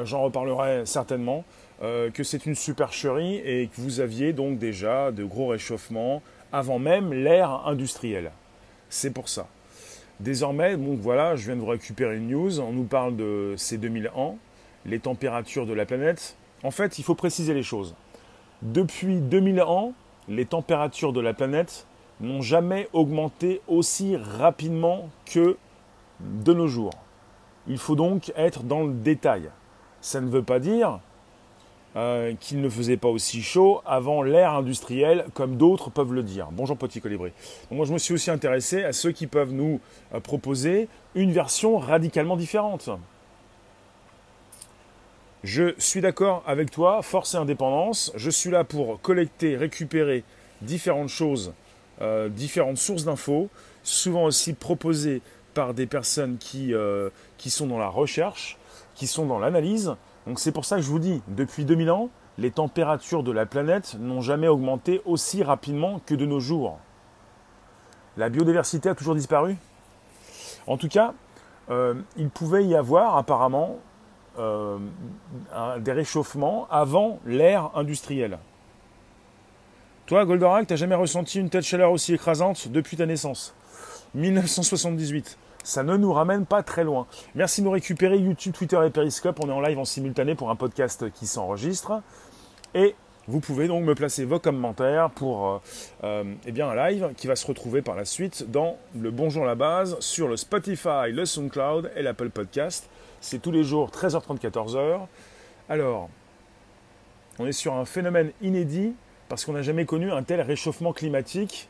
j'en 0.05 0.23
reparlerai 0.23 0.87
certainement, 0.87 1.45
que 1.81 2.23
c'est 2.23 2.47
une 2.47 2.55
supercherie 2.55 3.37
et 3.37 3.69
que 3.69 3.81
vous 3.81 4.01
aviez 4.01 4.33
donc 4.33 4.59
déjà 4.59 5.13
de 5.13 5.25
gros 5.25 5.49
réchauffements 5.49 6.23
avant 6.53 6.79
même 6.79 7.13
l'ère 7.13 7.67
industrielle. 7.67 8.33
C'est 8.89 9.13
pour 9.13 9.29
ça. 9.29 9.47
Désormais, 10.19 10.77
bon 10.77 10.97
voilà, 10.97 11.37
je 11.37 11.47
viens 11.47 11.57
de 11.57 11.61
vous 11.61 11.67
récupérer 11.67 12.17
une 12.17 12.29
news, 12.29 12.61
on 12.61 12.73
nous 12.73 12.85
parle 12.85 13.17
de 13.17 13.55
ces 13.57 13.79
2000 13.79 14.11
ans, 14.15 14.37
les 14.85 14.99
températures 14.99 15.65
de 15.65 15.73
la 15.73 15.87
planète, 15.87 16.37
en 16.63 16.71
fait, 16.71 16.99
il 16.99 17.05
faut 17.05 17.15
préciser 17.15 17.55
les 17.55 17.63
choses. 17.63 17.95
Depuis 18.61 19.21
2000 19.21 19.63
ans, 19.63 19.95
les 20.29 20.45
températures 20.45 21.15
de 21.15 21.21
la 21.21 21.33
planète 21.33 21.87
n'ont 22.21 22.43
jamais 22.43 22.89
augmenté 22.93 23.63
aussi 23.67 24.17
rapidement 24.17 25.09
que 25.25 25.57
de 26.21 26.53
nos 26.53 26.67
jours. 26.67 26.93
Il 27.67 27.79
faut 27.79 27.97
donc 27.97 28.31
être 28.37 28.63
dans 28.63 28.83
le 28.83 28.93
détail. 28.93 29.49
Ça 30.01 30.21
ne 30.21 30.29
veut 30.29 30.43
pas 30.43 30.59
dire 30.59 31.01
euh, 31.97 32.35
qu'il 32.39 32.61
ne 32.61 32.69
faisait 32.69 32.97
pas 32.97 33.09
aussi 33.09 33.43
chaud 33.43 33.83
avant 33.85 34.23
l'ère 34.23 34.53
industrielle, 34.53 35.27
comme 35.35 35.57
d'autres 35.57 35.91
peuvent 35.91 36.13
le 36.13 36.23
dire. 36.23 36.49
Bonjour 36.53 36.77
petit 36.77 37.01
colibri. 37.01 37.33
moi 37.71 37.85
je 37.85 37.93
me 37.93 37.99
suis 37.99 38.15
aussi 38.15 38.31
intéressé 38.31 38.85
à 38.85 38.93
ceux 38.93 39.11
qui 39.11 39.27
peuvent 39.27 39.53
nous 39.53 39.81
euh, 40.15 40.21
proposer 40.21 40.89
une 41.17 41.33
version 41.33 41.79
radicalement 41.79 42.37
différente. 42.37 42.91
Je 45.43 45.75
suis 45.79 46.01
d'accord 46.01 46.45
avec 46.47 46.71
toi, 46.71 47.03
force 47.03 47.35
et 47.35 47.39
indépendance. 47.39 48.13
Je 48.15 48.31
suis 48.31 48.51
là 48.51 48.63
pour 48.63 49.01
collecter, 49.01 49.57
récupérer 49.57 50.23
différentes 50.63 51.09
choses, 51.09 51.55
euh, 52.01 52.29
différentes 52.29 52.79
sources 52.79 53.05
d'infos, 53.05 53.49
souvent 53.83 54.25
aussi 54.25 54.53
proposées 54.53 55.23
par 55.55 55.75
des 55.75 55.87
personnes 55.87 56.39
qui, 56.39 56.73
qui 57.37 57.51
sont 57.51 57.67
dans 57.67 57.79
la 57.79 57.89
recherche, 57.89 58.60
qui 59.01 59.07
sont 59.07 59.25
dans 59.25 59.39
l'analyse. 59.39 59.95
Donc 60.27 60.39
c'est 60.39 60.53
pour 60.53 60.67
ça 60.67 60.77
que 60.77 60.83
je 60.83 60.91
vous 60.91 60.99
dis, 60.99 61.23
depuis 61.29 61.65
2000 61.65 61.91
ans, 61.91 62.11
les 62.37 62.51
températures 62.51 63.23
de 63.23 63.33
la 63.33 63.47
planète 63.47 63.97
n'ont 63.99 64.21
jamais 64.21 64.47
augmenté 64.47 65.01
aussi 65.07 65.43
rapidement 65.43 66.03
que 66.05 66.15
de 66.15 66.27
nos 66.27 66.39
jours. 66.39 66.79
La 68.19 68.29
biodiversité 68.29 68.91
a 68.91 68.95
toujours 68.95 69.15
disparu 69.15 69.57
En 70.67 70.77
tout 70.77 70.89
cas, 70.89 71.15
euh, 71.71 71.95
il 72.19 72.29
pouvait 72.29 72.67
y 72.67 72.75
avoir 72.75 73.17
apparemment 73.17 73.79
euh, 74.39 74.77
des 75.79 75.93
réchauffements 75.93 76.69
avant 76.71 77.21
l'ère 77.25 77.71
industrielle. 77.75 78.39
Toi, 80.05 80.27
Goldorak, 80.27 80.67
t'as 80.67 80.77
jamais 80.77 80.95
ressenti 80.95 81.41
une 81.41 81.49
telle 81.49 81.63
chaleur 81.63 81.91
aussi 81.91 82.13
écrasante 82.13 82.69
depuis 82.69 82.99
ta 82.99 83.07
naissance? 83.07 83.55
1978. 84.13 85.39
Ça 85.63 85.83
ne 85.83 85.97
nous 85.97 86.13
ramène 86.13 86.47
pas 86.47 86.63
très 86.63 86.85
loin. 86.85 87.07
Merci 87.35 87.61
de 87.61 87.67
nous 87.67 87.73
récupérer 87.73 88.17
YouTube, 88.19 88.53
Twitter 88.53 88.81
et 88.87 88.91
Periscope. 88.91 89.39
On 89.45 89.49
est 89.49 89.53
en 89.53 89.61
live 89.61 89.79
en 89.79 89.85
simultané 89.85 90.35
pour 90.35 90.51
un 90.51 90.57
podcast 90.57 91.11
qui 91.13 91.27
s'enregistre. 91.27 92.03
Et 92.75 92.95
vous 93.29 93.41
pouvez 93.41 93.69
donc 93.69 93.85
me 93.85 93.95
placer 93.95 94.25
vos 94.25 94.39
commentaires 94.39 95.11
pour 95.11 95.49
euh, 95.49 95.59
euh, 96.05 96.25
eh 96.47 96.53
bien 96.53 96.69
un 96.69 96.75
live 96.89 97.11
qui 97.17 97.27
va 97.27 97.37
se 97.37 97.47
retrouver 97.47 97.83
par 97.83 97.95
la 97.95 98.05
suite 98.05 98.51
dans 98.51 98.77
le 98.99 99.11
Bonjour 99.11 99.45
la 99.45 99.55
base 99.55 99.99
sur 100.01 100.27
le 100.27 100.37
Spotify, 100.37 101.13
le 101.13 101.25
SoundCloud 101.25 101.93
et 101.95 102.03
l'Apple 102.03 102.31
Podcast. 102.31 102.89
C'est 103.21 103.41
tous 103.41 103.53
les 103.53 103.63
jours 103.63 103.91
13h30, 103.91 104.41
14h. 104.41 105.01
Alors, 105.69 106.09
on 107.39 107.47
est 107.47 107.53
sur 107.53 107.75
un 107.75 107.85
phénomène 107.85 108.33
inédit 108.41 108.95
parce 109.29 109.45
qu'on 109.45 109.53
n'a 109.53 109.63
jamais 109.63 109.85
connu 109.85 110.11
un 110.11 110.23
tel 110.23 110.41
réchauffement 110.41 110.93
climatique, 110.93 111.69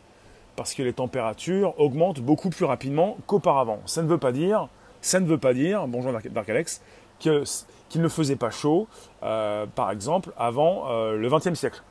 parce 0.57 0.75
que 0.75 0.83
les 0.83 0.93
températures 0.93 1.79
augmentent 1.79 2.21
beaucoup 2.21 2.51
plus 2.51 2.65
rapidement 2.65 3.17
qu'auparavant. 3.27 3.81
Ça 3.87 4.03
ne 4.03 4.09
veut 4.09 4.19
pas 4.19 4.33
dire, 4.33 4.69
ça 5.01 5.21
ne 5.21 5.27
veut 5.27 5.39
pas 5.39 5.55
dire, 5.55 5.87
bonjour 5.87 6.13
Dark 6.31 6.49
Alex, 6.49 6.83
qu'il 7.19 8.01
ne 8.03 8.09
faisait 8.09 8.37
pas 8.37 8.51
chaud, 8.51 8.89
euh, 9.23 9.67
par 9.67 9.91
exemple, 9.91 10.33
avant 10.37 10.91
euh, 10.91 11.17
le 11.17 11.29
XXe 11.29 11.55
siècle. 11.55 11.83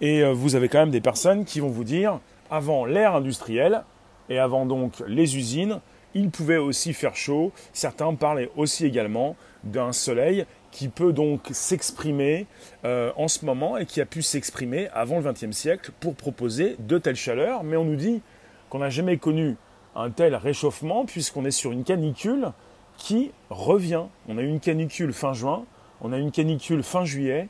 Et 0.00 0.22
euh, 0.22 0.32
vous 0.32 0.54
avez 0.54 0.68
quand 0.68 0.78
même 0.78 0.90
des 0.90 1.00
personnes 1.00 1.44
qui 1.44 1.60
vont 1.60 1.68
vous 1.68 1.84
dire, 1.84 2.20
avant 2.50 2.84
l'ère 2.84 3.14
industrielle, 3.14 3.84
et 4.28 4.38
avant 4.38 4.66
donc 4.66 5.02
les 5.06 5.36
usines, 5.36 5.80
il 6.14 6.30
pouvait 6.30 6.56
aussi 6.56 6.92
faire 6.92 7.14
chaud. 7.14 7.52
Certains 7.72 8.14
parlaient 8.14 8.50
aussi 8.56 8.86
également 8.86 9.36
d'un 9.64 9.92
soleil 9.92 10.46
qui 10.76 10.88
peut 10.88 11.14
donc 11.14 11.48
s'exprimer 11.52 12.46
euh, 12.84 13.10
en 13.16 13.28
ce 13.28 13.46
moment 13.46 13.78
et 13.78 13.86
qui 13.86 14.02
a 14.02 14.04
pu 14.04 14.20
s'exprimer 14.20 14.88
avant 14.92 15.20
le 15.20 15.32
XXe 15.32 15.56
siècle 15.56 15.90
pour 16.00 16.14
proposer 16.14 16.76
de 16.78 16.98
telles 16.98 17.16
chaleurs. 17.16 17.64
Mais 17.64 17.78
on 17.78 17.84
nous 17.84 17.96
dit 17.96 18.20
qu'on 18.68 18.80
n'a 18.80 18.90
jamais 18.90 19.16
connu 19.16 19.56
un 19.94 20.10
tel 20.10 20.34
réchauffement 20.34 21.06
puisqu'on 21.06 21.46
est 21.46 21.50
sur 21.50 21.72
une 21.72 21.82
canicule 21.82 22.52
qui 22.98 23.30
revient. 23.48 24.02
On 24.28 24.36
a 24.36 24.42
eu 24.42 24.48
une 24.48 24.60
canicule 24.60 25.14
fin 25.14 25.32
juin, 25.32 25.64
on 26.02 26.12
a 26.12 26.18
eu 26.18 26.20
une 26.20 26.30
canicule 26.30 26.82
fin 26.82 27.06
juillet 27.06 27.48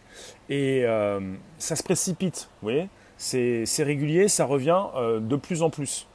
et 0.49 0.85
euh, 0.85 1.19
ça 1.59 1.75
se 1.75 1.83
précipite. 1.83 2.49
Vous 2.63 2.69
voyez, 2.69 2.89
c'est 3.17 3.83
régulier, 3.83 4.29
ça 4.29 4.45
revient 4.45 4.85
euh, 4.95 5.19
de 5.19 5.35
plus 5.35 5.63
en 5.63 5.71
plus 5.71 6.07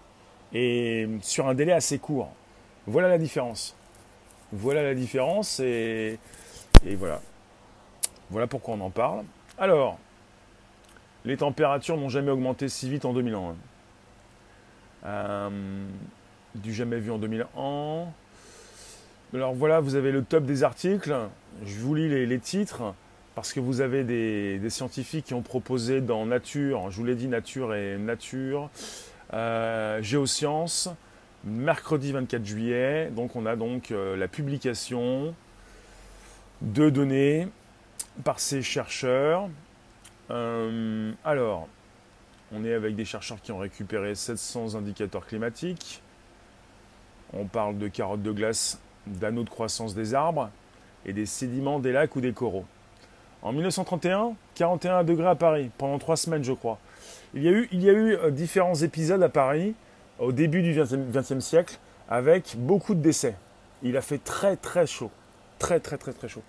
et 0.54 1.10
sur 1.22 1.50
un 1.50 1.56
délai 1.56 1.74
assez 1.74 2.00
court. 2.00 2.30
Voilà 2.88 3.10
la 3.10 3.18
différence. 3.18 3.76
Voilà 4.54 4.82
la 4.82 4.96
différence 4.96 5.60
et 5.60 6.18
et 6.86 6.96
voilà. 6.96 7.22
Voilà 8.30 8.48
pourquoi 8.48 8.76
on 8.76 8.82
en 8.82 8.90
parle. 8.90 9.24
Alors, 9.58 10.00
les 11.26 11.38
températures 11.38 11.98
n'ont 11.98 12.10
jamais 12.10 12.32
augmenté 12.32 12.70
si 12.70 12.90
vite 12.90 13.06
en 13.06 13.14
2001. 13.14 13.56
Euh, 15.06 15.50
du 16.56 16.74
jamais 16.74 17.00
vu 17.00 17.12
en 17.12 17.18
2001. 17.18 18.06
Alors 19.34 19.54
voilà, 19.54 19.80
vous 19.80 19.96
avez 19.96 20.12
le 20.12 20.24
top 20.24 20.46
des 20.46 20.64
articles. 20.64 21.16
Je 21.64 21.80
vous 21.80 21.96
lis 21.96 22.10
les, 22.10 22.40
titres 22.40 22.94
parce 23.36 23.54
que 23.54 23.60
vous 23.60 23.82
avez 23.82 24.04
des, 24.04 24.70
scientifiques 24.70 25.26
qui 25.26 25.34
ont 25.34 25.42
proposé 25.42 26.02
dans 26.02 26.26
Nature, 26.26 26.92
je 26.92 26.98
vous 26.98 27.06
l'ai 27.06 27.16
dit, 27.16 27.28
Nature 27.28 27.74
et 27.74 27.98
Nature, 27.98 28.70
euh, 29.34 30.02
Géosciences, 30.02 30.90
mercredi 31.46 32.12
24 32.12 32.46
juillet. 32.46 33.10
Donc 33.16 33.36
on 33.36 33.46
a 33.46 33.56
donc 33.56 33.92
euh, 33.92 34.18
la 34.18 34.28
publication 34.28 35.34
de 36.62 36.90
données 36.90 37.48
par 38.24 38.40
ces 38.40 38.62
chercheurs. 38.62 39.50
Euh, 40.30 41.12
alors, 41.26 41.68
on 42.54 42.64
est 42.64 42.74
avec 42.74 42.96
des 42.96 43.06
chercheurs 43.06 43.42
qui 43.42 43.52
ont 43.52 43.58
récupéré 43.58 44.16
700 44.16 44.76
indicateurs 44.76 45.26
climatiques. 45.26 46.02
On 47.34 47.46
parle 47.46 47.78
de 47.78 47.88
carottes 47.88 48.22
de 48.22 48.32
glace, 48.32 48.80
d'anneaux 49.08 49.44
de 49.44 49.50
croissance 49.50 49.96
des 49.96 50.14
arbres 50.14 50.50
et 51.06 51.14
des 51.14 51.26
sédiments 51.26 51.80
des 51.80 51.92
lacs 51.92 52.16
ou 52.16 52.22
des 52.22 52.34
coraux. 52.34 52.66
En 53.42 53.54
1931, 53.54 54.34
41 54.56 55.04
degrés 55.04 55.30
à 55.30 55.36
Paris, 55.36 55.72
pendant 55.78 55.98
trois 55.98 56.18
semaines 56.18 56.44
je 56.44 56.54
crois. 56.54 56.78
Il 57.34 57.42
y 57.42 57.48
a 57.48 57.52
eu, 57.52 57.68
il 57.72 57.82
y 57.82 57.90
a 57.90 57.94
eu 57.94 58.16
euh, 58.16 58.30
différents 58.30 58.76
épisodes 58.76 59.24
à 59.24 59.30
Paris 59.30 59.74
au 60.20 60.32
début 60.32 60.62
du 60.62 60.80
XXe 60.80 61.40
siècle 61.40 61.80
avec 62.08 62.56
beaucoup 62.58 62.94
de 62.94 63.02
décès. 63.02 63.36
Il 63.82 63.98
a 63.98 64.02
fait 64.02 64.20
très 64.20 64.58
très 64.58 64.86
chaud 64.86 65.10
très 65.62 65.80
très 65.80 65.98
très 65.98 66.12
très 66.12 66.28
chaud. 66.28 66.42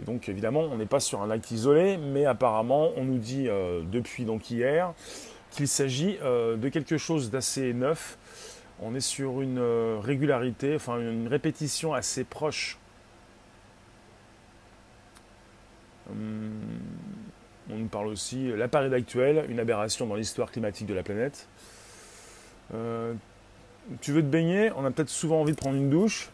Et 0.00 0.02
donc 0.02 0.28
évidemment, 0.28 0.62
on 0.62 0.76
n'est 0.76 0.86
pas 0.86 0.98
sur 0.98 1.22
un 1.22 1.26
lac 1.28 1.50
isolé, 1.52 1.96
mais 1.96 2.26
apparemment, 2.26 2.90
on 2.96 3.04
nous 3.04 3.18
dit 3.18 3.48
euh, 3.48 3.82
depuis 3.90 4.24
donc 4.24 4.50
hier 4.50 4.92
qu'il 5.52 5.68
s'agit 5.68 6.18
euh, 6.22 6.56
de 6.56 6.68
quelque 6.68 6.98
chose 6.98 7.30
d'assez 7.30 7.72
neuf. 7.72 8.18
On 8.82 8.94
est 8.94 9.00
sur 9.00 9.40
une 9.40 9.58
euh, 9.58 9.98
régularité, 10.02 10.74
enfin 10.74 10.98
une 10.98 11.28
répétition 11.28 11.94
assez 11.94 12.24
proche. 12.24 12.78
Hum, 16.10 16.50
on 17.70 17.76
nous 17.76 17.86
parle 17.86 18.08
aussi 18.08 18.48
l'appareil 18.48 18.92
actuel, 18.92 19.46
une 19.48 19.60
aberration 19.60 20.06
dans 20.06 20.16
l'histoire 20.16 20.50
climatique 20.50 20.86
de 20.86 20.94
la 20.94 21.02
planète. 21.04 21.48
tu 24.00 24.12
veux 24.12 24.22
te 24.22 24.26
baigner? 24.26 24.72
On 24.76 24.84
a 24.84 24.90
peut-être 24.90 25.08
souvent 25.08 25.40
envie 25.40 25.52
de 25.52 25.56
prendre 25.56 25.76
une 25.76 25.90
douche 25.90 26.30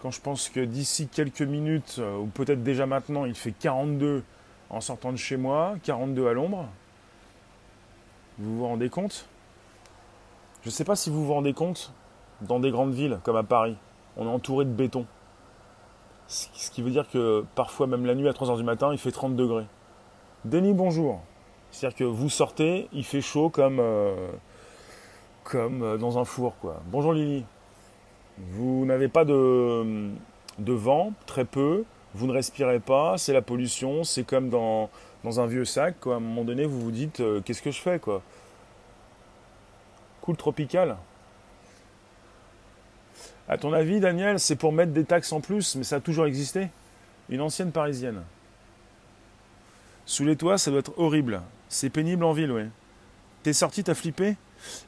quand 0.00 0.10
je 0.10 0.20
pense 0.20 0.48
que 0.48 0.60
d'ici 0.60 1.08
quelques 1.08 1.42
minutes, 1.42 1.96
euh, 1.98 2.18
ou 2.18 2.26
peut-être 2.26 2.62
déjà 2.62 2.86
maintenant, 2.86 3.24
il 3.24 3.34
fait 3.34 3.52
42 3.52 4.22
en 4.70 4.80
sortant 4.80 5.12
de 5.12 5.16
chez 5.16 5.36
moi, 5.36 5.76
42 5.82 6.28
à 6.28 6.32
l'ombre. 6.32 6.66
Vous 8.38 8.58
vous 8.58 8.66
rendez 8.66 8.88
compte? 8.88 9.26
Je 10.62 10.68
ne 10.68 10.72
sais 10.72 10.84
pas 10.84 10.96
si 10.96 11.10
vous 11.10 11.24
vous 11.24 11.32
rendez 11.32 11.52
compte, 11.52 11.92
dans 12.42 12.60
des 12.60 12.70
grandes 12.70 12.94
villes 12.94 13.18
comme 13.24 13.36
à 13.36 13.42
Paris, 13.42 13.76
on 14.16 14.26
est 14.26 14.30
entouré 14.30 14.64
de 14.64 14.70
béton. 14.70 15.06
Ce 16.28 16.70
qui 16.70 16.82
veut 16.82 16.90
dire 16.90 17.08
que 17.08 17.44
parfois, 17.54 17.86
même 17.86 18.04
la 18.04 18.14
nuit 18.14 18.28
à 18.28 18.32
3h 18.32 18.56
du 18.58 18.62
matin, 18.62 18.90
il 18.92 18.98
fait 18.98 19.10
30 19.10 19.34
degrés. 19.34 19.66
Denis, 20.44 20.74
bonjour. 20.74 21.22
C'est-à-dire 21.70 21.98
que 21.98 22.04
vous 22.04 22.28
sortez, 22.28 22.88
il 22.92 23.04
fait 23.04 23.22
chaud 23.22 23.48
comme, 23.48 23.80
euh, 23.80 24.30
comme 25.44 25.82
euh, 25.82 25.96
dans 25.96 26.18
un 26.18 26.24
four. 26.24 26.56
Quoi. 26.58 26.82
Bonjour 26.86 27.12
Lily. 27.12 27.44
Vous 28.38 28.84
n'avez 28.86 29.08
pas 29.08 29.24
de, 29.24 30.12
vent, 30.58 31.12
très 31.26 31.44
peu. 31.44 31.84
Vous 32.14 32.26
ne 32.26 32.32
respirez 32.32 32.80
pas, 32.80 33.18
c'est 33.18 33.32
la 33.32 33.42
pollution. 33.42 34.04
C'est 34.04 34.24
comme 34.24 34.48
dans, 34.48 34.90
un 35.24 35.46
vieux 35.46 35.64
sac. 35.64 35.96
À 36.06 36.10
un 36.10 36.20
moment 36.20 36.44
donné, 36.44 36.64
vous 36.64 36.80
vous 36.80 36.90
dites 36.90 37.20
euh, 37.20 37.40
qu'est-ce 37.40 37.62
que 37.62 37.70
je 37.70 37.80
fais 37.80 37.98
quoi? 37.98 38.22
Cool 40.22 40.36
tropical. 40.36 40.96
À 43.48 43.56
ton 43.56 43.72
avis, 43.72 43.98
Daniel, 43.98 44.38
c'est 44.38 44.56
pour 44.56 44.72
mettre 44.72 44.92
des 44.92 45.04
taxes 45.04 45.32
en 45.32 45.40
plus, 45.40 45.74
mais 45.76 45.84
ça 45.84 45.96
a 45.96 46.00
toujours 46.00 46.26
existé? 46.26 46.68
Une 47.30 47.40
ancienne 47.40 47.72
parisienne. 47.72 48.22
Sous 50.04 50.24
les 50.24 50.36
toits, 50.36 50.58
ça 50.58 50.70
doit 50.70 50.80
être 50.80 50.98
horrible. 50.98 51.42
C'est 51.68 51.90
pénible 51.90 52.24
en 52.24 52.32
ville, 52.32 52.52
oui. 52.52 52.64
T'es 53.42 53.52
sorti, 53.52 53.84
t'as 53.84 53.94
flippé? 53.94 54.36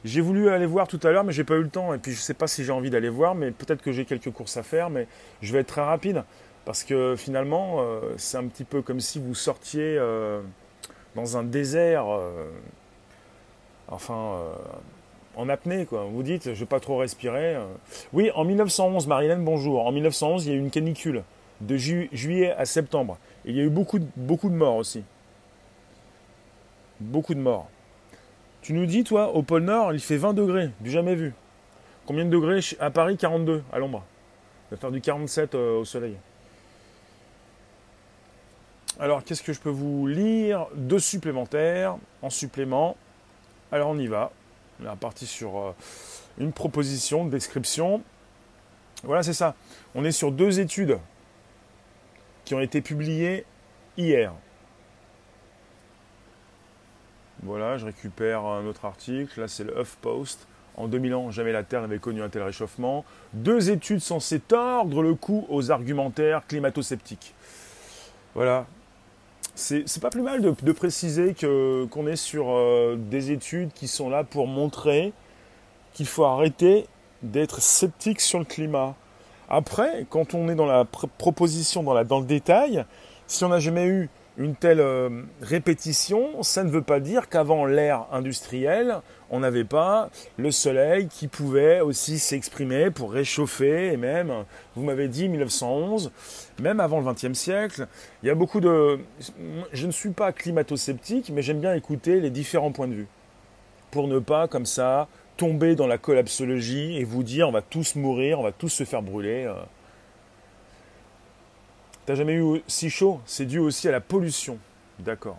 J'ai 0.03 0.21
voulu 0.21 0.49
aller 0.49 0.65
voir 0.65 0.87
tout 0.87 0.99
à 1.03 1.11
l'heure, 1.11 1.23
mais 1.23 1.33
j'ai 1.33 1.43
pas 1.43 1.55
eu 1.55 1.61
le 1.61 1.69
temps. 1.69 1.93
Et 1.93 1.97
puis 1.97 2.11
je 2.11 2.19
sais 2.19 2.33
pas 2.33 2.47
si 2.47 2.63
j'ai 2.63 2.71
envie 2.71 2.89
d'aller 2.89 3.09
voir, 3.09 3.35
mais 3.35 3.51
peut-être 3.51 3.81
que 3.81 3.91
j'ai 3.91 4.05
quelques 4.05 4.31
courses 4.31 4.57
à 4.57 4.63
faire, 4.63 4.89
mais 4.89 5.07
je 5.41 5.53
vais 5.53 5.59
être 5.59 5.67
très 5.67 5.83
rapide. 5.83 6.23
Parce 6.65 6.83
que 6.83 7.15
finalement, 7.17 7.77
euh, 7.79 8.13
c'est 8.17 8.37
un 8.37 8.47
petit 8.47 8.63
peu 8.63 8.81
comme 8.81 8.99
si 8.99 9.19
vous 9.19 9.33
sortiez 9.33 9.97
euh, 9.97 10.41
dans 11.15 11.37
un 11.37 11.43
désert, 11.43 12.05
euh, 12.07 12.51
enfin, 13.87 14.37
en 15.35 15.49
apnée, 15.49 15.85
quoi. 15.85 16.05
Vous 16.05 16.23
dites, 16.23 16.53
je 16.53 16.59
vais 16.59 16.65
pas 16.65 16.79
trop 16.79 16.97
respirer. 16.97 17.57
Oui, 18.13 18.31
en 18.35 18.43
1911, 18.43 19.07
Marilène, 19.07 19.43
bonjour. 19.43 19.85
En 19.87 19.91
1911, 19.91 20.45
il 20.45 20.51
y 20.51 20.53
a 20.53 20.57
eu 20.57 20.59
une 20.59 20.71
canicule 20.71 21.23
de 21.61 21.77
juillet 21.77 22.53
à 22.57 22.65
septembre. 22.65 23.17
il 23.45 23.55
y 23.55 23.59
a 23.59 23.63
eu 23.63 23.69
beaucoup, 23.69 23.99
beaucoup 24.15 24.49
de 24.49 24.55
morts 24.55 24.77
aussi. 24.77 25.03
Beaucoup 26.99 27.33
de 27.33 27.39
morts. 27.39 27.69
Tu 28.61 28.73
nous 28.73 28.85
dis, 28.85 29.03
toi, 29.03 29.33
au 29.33 29.41
pôle 29.41 29.63
Nord, 29.63 29.93
il 29.93 29.99
fait 29.99 30.17
20 30.17 30.33
degrés, 30.33 30.69
du 30.81 30.91
jamais 30.91 31.15
vu. 31.15 31.33
Combien 32.05 32.25
de 32.25 32.29
degrés 32.29 32.59
À 32.79 32.91
Paris, 32.91 33.17
42 33.17 33.63
à 33.73 33.79
l'ombre. 33.79 34.03
Il 34.69 34.75
va 34.75 34.77
faire 34.77 34.91
du 34.91 35.01
47 35.01 35.55
euh, 35.55 35.79
au 35.79 35.85
soleil. 35.85 36.15
Alors, 38.99 39.23
qu'est-ce 39.23 39.41
que 39.41 39.53
je 39.53 39.59
peux 39.59 39.69
vous 39.69 40.05
lire 40.05 40.67
Deux 40.75 40.99
supplémentaires 40.99 41.97
en 42.21 42.29
supplément? 42.29 42.95
Alors, 43.71 43.89
on 43.89 43.97
y 43.97 44.07
va. 44.07 44.31
On 44.79 44.85
est 44.85 44.89
reparti 44.89 45.25
sur 45.25 45.57
euh, 45.57 45.75
une 46.37 46.51
proposition 46.51 47.25
de 47.25 47.31
description. 47.31 48.03
Voilà, 49.03 49.23
c'est 49.23 49.33
ça. 49.33 49.55
On 49.95 50.05
est 50.05 50.11
sur 50.11 50.31
deux 50.31 50.59
études 50.59 50.99
qui 52.45 52.53
ont 52.53 52.59
été 52.59 52.81
publiées 52.81 53.45
hier. 53.97 54.33
Voilà, 57.43 57.77
je 57.77 57.85
récupère 57.85 58.45
un 58.45 58.65
autre 58.65 58.85
article. 58.85 59.39
Là, 59.39 59.47
c'est 59.47 59.63
le 59.63 59.79
HuffPost. 59.79 60.47
En 60.77 60.87
2000 60.87 61.15
ans, 61.15 61.31
jamais 61.31 61.51
la 61.51 61.63
Terre 61.63 61.81
n'avait 61.81 61.99
connu 61.99 62.21
un 62.21 62.29
tel 62.29 62.43
réchauffement. 62.43 63.03
Deux 63.33 63.71
études 63.71 63.99
censées 63.99 64.39
tordre 64.39 65.01
le 65.01 65.15
cou 65.15 65.45
aux 65.49 65.71
argumentaires 65.71 66.45
climato-sceptiques. 66.47 67.33
Voilà. 68.35 68.65
C'est 69.53 70.01
pas 70.01 70.09
plus 70.09 70.21
mal 70.21 70.41
de, 70.41 70.71
préciser 70.71 71.35
qu'on 71.35 72.07
est 72.07 72.15
sur 72.15 72.49
euh, 72.49 72.95
des 72.97 73.31
études 73.31 73.73
qui 73.73 73.87
sont 73.87 74.09
là 74.09 74.23
pour 74.23 74.47
montrer 74.47 75.13
qu'il 75.93 76.07
faut 76.07 76.23
arrêter 76.23 76.87
d'être 77.21 77.61
sceptique 77.61 78.21
sur 78.21 78.39
le 78.39 78.45
climat. 78.45 78.95
Après, 79.49 80.05
quand 80.09 80.33
on 80.33 80.47
est 80.47 80.55
dans 80.55 80.65
la 80.65 80.85
proposition, 80.85 81.83
dans, 81.83 82.19
le 82.19 82.25
détail, 82.25 82.85
si 83.27 83.43
on 83.43 83.49
n'a 83.49 83.59
jamais 83.59 83.85
eu 83.85 84.09
une 84.37 84.55
telle 84.55 84.79
euh, 84.79 85.23
répétition, 85.41 86.41
ça 86.41 86.63
ne 86.63 86.69
veut 86.69 86.81
pas 86.81 86.99
dire 86.99 87.29
qu'avant 87.29 87.65
l'ère 87.65 88.05
industrielle, 88.11 89.01
on 89.29 89.39
n'avait 89.39 89.65
pas 89.65 90.09
le 90.37 90.51
soleil 90.51 91.07
qui 91.07 91.27
pouvait 91.27 91.81
aussi 91.81 92.17
s'exprimer 92.17 92.91
pour 92.91 93.11
réchauffer, 93.11 93.93
et 93.93 93.97
même, 93.97 94.45
vous 94.75 94.83
m'avez 94.83 95.07
dit 95.07 95.27
1911, 95.27 96.11
même 96.61 96.79
avant 96.79 97.01
le 97.01 97.11
XXe 97.11 97.37
siècle, 97.37 97.87
il 98.23 98.27
y 98.27 98.29
a 98.29 98.35
beaucoup 98.35 98.61
de... 98.61 98.99
Je 99.73 99.85
ne 99.85 99.91
suis 99.91 100.11
pas 100.11 100.31
climato-sceptique, 100.31 101.31
mais 101.33 101.41
j'aime 101.41 101.59
bien 101.59 101.73
écouter 101.73 102.19
les 102.19 102.29
différents 102.29 102.71
points 102.71 102.87
de 102.87 102.93
vue, 102.93 103.07
pour 103.91 104.07
ne 104.07 104.19
pas, 104.19 104.47
comme 104.47 104.65
ça, 104.65 105.07
tomber 105.37 105.75
dans 105.75 105.87
la 105.87 105.97
collapsologie 105.97 106.97
et 106.97 107.03
vous 107.03 107.23
dire 107.23 107.49
on 107.49 107.51
va 107.51 107.61
tous 107.61 107.95
mourir, 107.95 108.39
on 108.39 108.43
va 108.43 108.51
tous 108.51 108.69
se 108.69 108.83
faire 108.83 109.01
brûler. 109.01 109.51
T'as 112.05 112.15
jamais 112.15 112.33
eu 112.33 112.61
si 112.67 112.89
chaud 112.89 113.21
C'est 113.25 113.45
dû 113.45 113.59
aussi 113.59 113.87
à 113.87 113.91
la 113.91 114.01
pollution. 114.01 114.57
D'accord. 114.99 115.37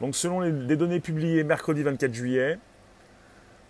Donc 0.00 0.16
selon 0.16 0.40
les, 0.40 0.76
données 0.76 1.00
publiées 1.00 1.44
mercredi 1.44 1.82
24 1.82 2.12
juillet, 2.12 2.58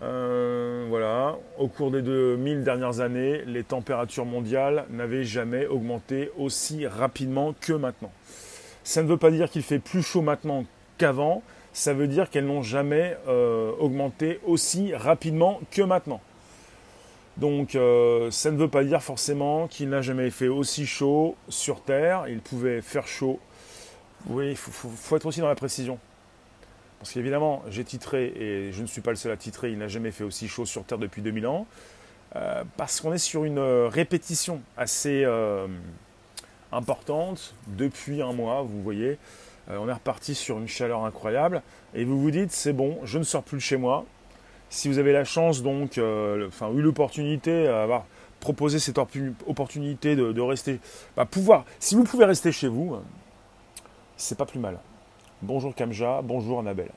euh, 0.01 0.85
voilà, 0.89 1.37
au 1.57 1.67
cours 1.67 1.91
des 1.91 2.01
2000 2.01 2.63
dernières 2.63 2.99
années, 2.99 3.43
les 3.45 3.63
températures 3.63 4.25
mondiales 4.25 4.85
n'avaient 4.89 5.23
jamais 5.23 5.67
augmenté 5.67 6.31
aussi 6.37 6.87
rapidement 6.87 7.53
que 7.61 7.73
maintenant. 7.73 8.11
Ça 8.83 9.03
ne 9.03 9.07
veut 9.07 9.17
pas 9.17 9.31
dire 9.31 9.49
qu'il 9.49 9.63
fait 9.63 9.79
plus 9.79 10.03
chaud 10.03 10.21
maintenant 10.21 10.65
qu'avant, 10.97 11.43
ça 11.73 11.93
veut 11.93 12.07
dire 12.07 12.29
qu'elles 12.29 12.45
n'ont 12.45 12.63
jamais 12.63 13.17
euh, 13.27 13.71
augmenté 13.79 14.39
aussi 14.45 14.95
rapidement 14.95 15.59
que 15.71 15.81
maintenant. 15.81 16.21
Donc 17.37 17.75
euh, 17.75 18.31
ça 18.31 18.51
ne 18.51 18.57
veut 18.57 18.69
pas 18.69 18.83
dire 18.83 19.03
forcément 19.03 19.67
qu'il 19.67 19.89
n'a 19.89 20.01
jamais 20.01 20.29
fait 20.29 20.47
aussi 20.47 20.85
chaud 20.85 21.35
sur 21.49 21.81
Terre, 21.81 22.25
il 22.27 22.39
pouvait 22.39 22.81
faire 22.81 23.07
chaud. 23.07 23.39
Oui, 24.27 24.51
il 24.51 24.57
faut, 24.57 25.15
être 25.15 25.25
aussi 25.25 25.41
dans 25.41 25.47
la 25.47 25.55
précision. 25.55 25.99
Parce 26.99 27.11
qu'évidemment, 27.11 27.61
j'ai 27.69 27.83
titré, 27.83 28.33
et 28.35 28.71
je 28.71 28.81
ne 28.81 28.87
suis 28.87 29.01
pas 29.01 29.11
le 29.11 29.17
seul 29.17 29.31
à 29.31 29.37
titrer, 29.37 29.71
il 29.71 29.77
n'a 29.77 29.87
jamais 29.87 30.11
fait 30.11 30.23
aussi 30.23 30.47
chaud 30.47 30.65
sur 30.65 30.83
Terre 30.85 30.97
depuis 30.97 31.21
2000 31.21 31.45
ans, 31.45 31.67
euh, 32.35 32.63
parce 32.77 33.01
qu'on 33.01 33.13
est 33.13 33.19
sur 33.19 33.43
une 33.43 33.59
répétition 33.59 34.61
assez 34.77 35.23
importante 36.71 37.53
depuis 37.67 38.21
un 38.21 38.33
mois, 38.33 38.63
vous 38.63 38.81
voyez. 38.81 39.17
Euh, 39.69 39.77
on 39.79 39.89
est 39.89 39.93
reparti 39.93 40.35
sur 40.35 40.57
une 40.57 40.67
chaleur 40.67 41.05
incroyable. 41.05 41.61
Et 41.93 42.03
vous 42.03 42.19
vous 42.19 42.31
dites, 42.31 42.51
c'est 42.51 42.73
bon, 42.73 42.99
je 43.03 43.17
ne 43.17 43.23
sors 43.23 43.43
plus 43.43 43.57
de 43.57 43.61
chez 43.61 43.77
moi. 43.77 44.05
Si 44.69 44.87
vous 44.87 44.97
avez 44.97 45.13
la 45.13 45.23
chance, 45.23 45.61
donc, 45.63 45.97
euh, 45.97 46.47
enfin, 46.47 46.71
eu 46.73 46.81
l'opportunité, 46.81 47.67
avoir 47.67 48.05
proposé 48.39 48.79
cette 48.79 48.97
opportunité 48.97 50.15
de, 50.15 50.41
rester, 50.41 50.79
bah, 51.15 51.25
pouvoir, 51.25 51.65
si 51.79 51.95
vous 51.95 52.03
pouvez 52.03 52.25
rester 52.25 52.51
chez 52.51 52.67
vous, 52.67 52.95
c'est 54.17 54.37
pas 54.37 54.45
plus 54.45 54.59
mal. 54.59 54.79
Bonjour 55.41 55.73
Kamja, 55.73 56.21
bonjour 56.23 56.59
Annabelle. 56.59 56.91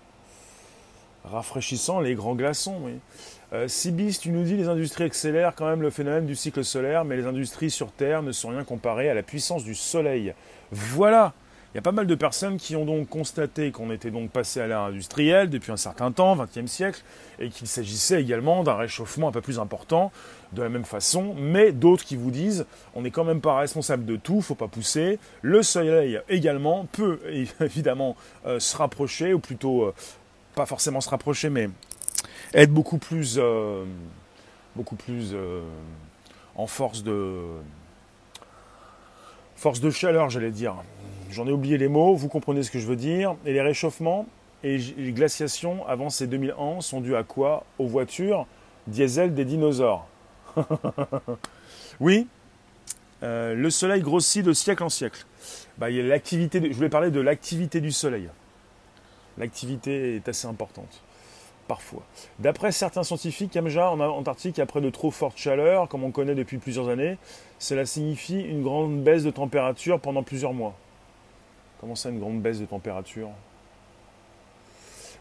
Rafraîchissant 1.25 2.01
les 2.01 2.15
grands 2.15 2.35
glaçons, 2.35 2.77
oui. 2.83 2.93
Euh, 3.53 3.67
Sibis, 3.67 4.19
tu 4.19 4.31
nous 4.31 4.45
dis 4.45 4.57
les 4.57 4.69
industries 4.69 5.05
accélèrent 5.05 5.55
quand 5.55 5.67
même 5.67 5.83
le 5.83 5.91
phénomène 5.91 6.27
du 6.27 6.37
cycle 6.37 6.65
solaire, 6.65 7.05
mais 7.05 7.17
les 7.17 7.27
industries 7.27 7.71
sur 7.71 7.93
Terre 7.93 8.23
ne 8.23 8.33
sont 8.33 8.51
rien 8.51 8.65
comparées 8.65 9.09
à 9.09 9.15
la 9.15 9.23
puissance 9.23 9.65
du 9.65 9.75
Soleil. 9.75 10.35
Voilà 10.71 11.33
il 11.73 11.77
y 11.77 11.79
a 11.79 11.83
pas 11.83 11.93
mal 11.93 12.07
de 12.07 12.15
personnes 12.15 12.57
qui 12.57 12.77
ont 12.77 12.87
donc 12.87 13.11
constaté 13.11 13.73
qu'on 13.73 13.91
était 13.91 14.11
donc 14.11 14.31
passé 14.31 14.61
à 14.61 14.67
l'ère 14.67 14.81
industrielle 14.81 15.51
depuis 15.51 15.71
un 15.71 15.77
certain 15.77 16.11
temps, 16.13 16.35
20e 16.35 16.67
siècle, 16.67 17.03
et 17.39 17.51
qu'il 17.51 17.67
s'agissait 17.67 18.23
également 18.23 18.63
d'un 18.63 18.75
réchauffement 18.75 19.29
un 19.29 19.33
peu 19.33 19.43
plus 19.43 19.59
important, 19.59 20.11
de 20.55 20.63
la 20.63 20.71
même 20.71 20.87
façon, 20.87 21.35
mais 21.39 21.73
d'autres 21.73 22.05
qui 22.05 22.17
vous 22.17 22.31
disent 22.31 22.65
on 22.95 23.03
n'est 23.03 23.11
quand 23.11 23.25
même 23.25 23.43
pas 23.43 23.59
responsable 23.59 24.07
de 24.07 24.17
tout, 24.17 24.41
faut 24.41 24.55
pas 24.55 24.69
pousser. 24.69 25.19
Le 25.43 25.63
soleil 25.63 26.21
également 26.31 26.87
peut 26.93 27.21
évidemment 27.61 28.17
euh, 28.47 28.59
se 28.59 28.75
rapprocher, 28.75 29.35
ou 29.35 29.39
plutôt 29.39 29.83
euh, 29.83 29.95
pas 30.55 30.65
forcément 30.65 31.03
se 31.03 31.11
rapprocher, 31.11 31.51
mais 31.51 31.69
être 32.55 32.73
beaucoup 32.73 32.97
plus, 32.97 33.37
euh, 33.37 33.85
beaucoup 34.75 34.97
plus 34.97 35.37
en 36.57 36.67
force 36.67 37.03
de 37.03 37.43
force 39.55 39.81
de 39.81 39.91
chaleur, 39.91 40.31
j'allais 40.31 40.53
dire 40.53 40.77
j'en 41.31 41.47
ai 41.47 41.53
oublié 41.53 41.79
les 41.79 41.89
mots, 41.89 42.15
vous 42.15 42.29
comprenez 42.29 42.63
ce 42.63 42.71
que 42.71 42.79
je 42.79 42.87
veux 42.87 42.97
dire. 42.97 43.37
Et 43.47 43.53
les 43.53 43.63
réchauffements 43.63 44.27
et 44.65 44.79
les 44.79 45.13
glaciations 45.13 45.87
avant 45.87 46.11
ces 46.11 46.27
2000 46.27 46.53
ans 46.53 46.81
sont 46.81 47.01
dus 47.01 47.15
à 47.15 47.23
quoi? 47.23 47.65
Aux 47.79 47.87
voitures 47.87 48.47
diesel 48.87 49.35
des 49.35 49.45
dinosaures. 49.45 50.07
oui, 52.01 52.27
euh, 53.23 53.55
le 53.55 53.71
soleil 53.71 54.01
grossit 54.01 54.45
de 54.45 54.53
siècle 54.53 54.83
en 54.83 54.89
siècle. 54.89 55.27
Bah, 55.77 55.91
l'activité, 55.91 56.61
je 56.63 56.75
voulais 56.75 56.89
parler 56.89 57.11
de 57.11 57.21
l'activité 57.21 57.81
du 57.81 57.93
soleil. 57.93 58.29
L'activité 59.39 60.17
est 60.17 60.29
assez 60.29 60.47
importante, 60.47 61.03
parfois. 61.69 62.03
D'après 62.39 62.73
certains 62.73 63.05
scientifiques, 63.05 63.53
Kamja 63.53 63.91
en 63.91 64.01
Antarctique, 64.01 64.59
après 64.59 64.81
de 64.81 64.91
trop 64.91 65.11
fortes 65.11 65.39
chaleurs, 65.39 65.89
comme 65.89 66.03
on 66.03 66.11
connaît 66.11 66.35
depuis 66.35 66.59
plusieurs 66.59 66.89
années, 66.89 67.19
cela 67.59 67.87
signifie 67.87 68.41
une 68.41 68.63
grande 68.63 69.03
baisse 69.03 69.23
de 69.23 69.31
température 69.31 70.01
pendant 70.01 70.23
plusieurs 70.23 70.55
mois. 70.55 70.75
Comment 71.81 71.95
ça, 71.95 72.09
une 72.09 72.19
grande 72.19 72.43
baisse 72.43 72.59
de 72.59 72.65
température? 72.65 73.29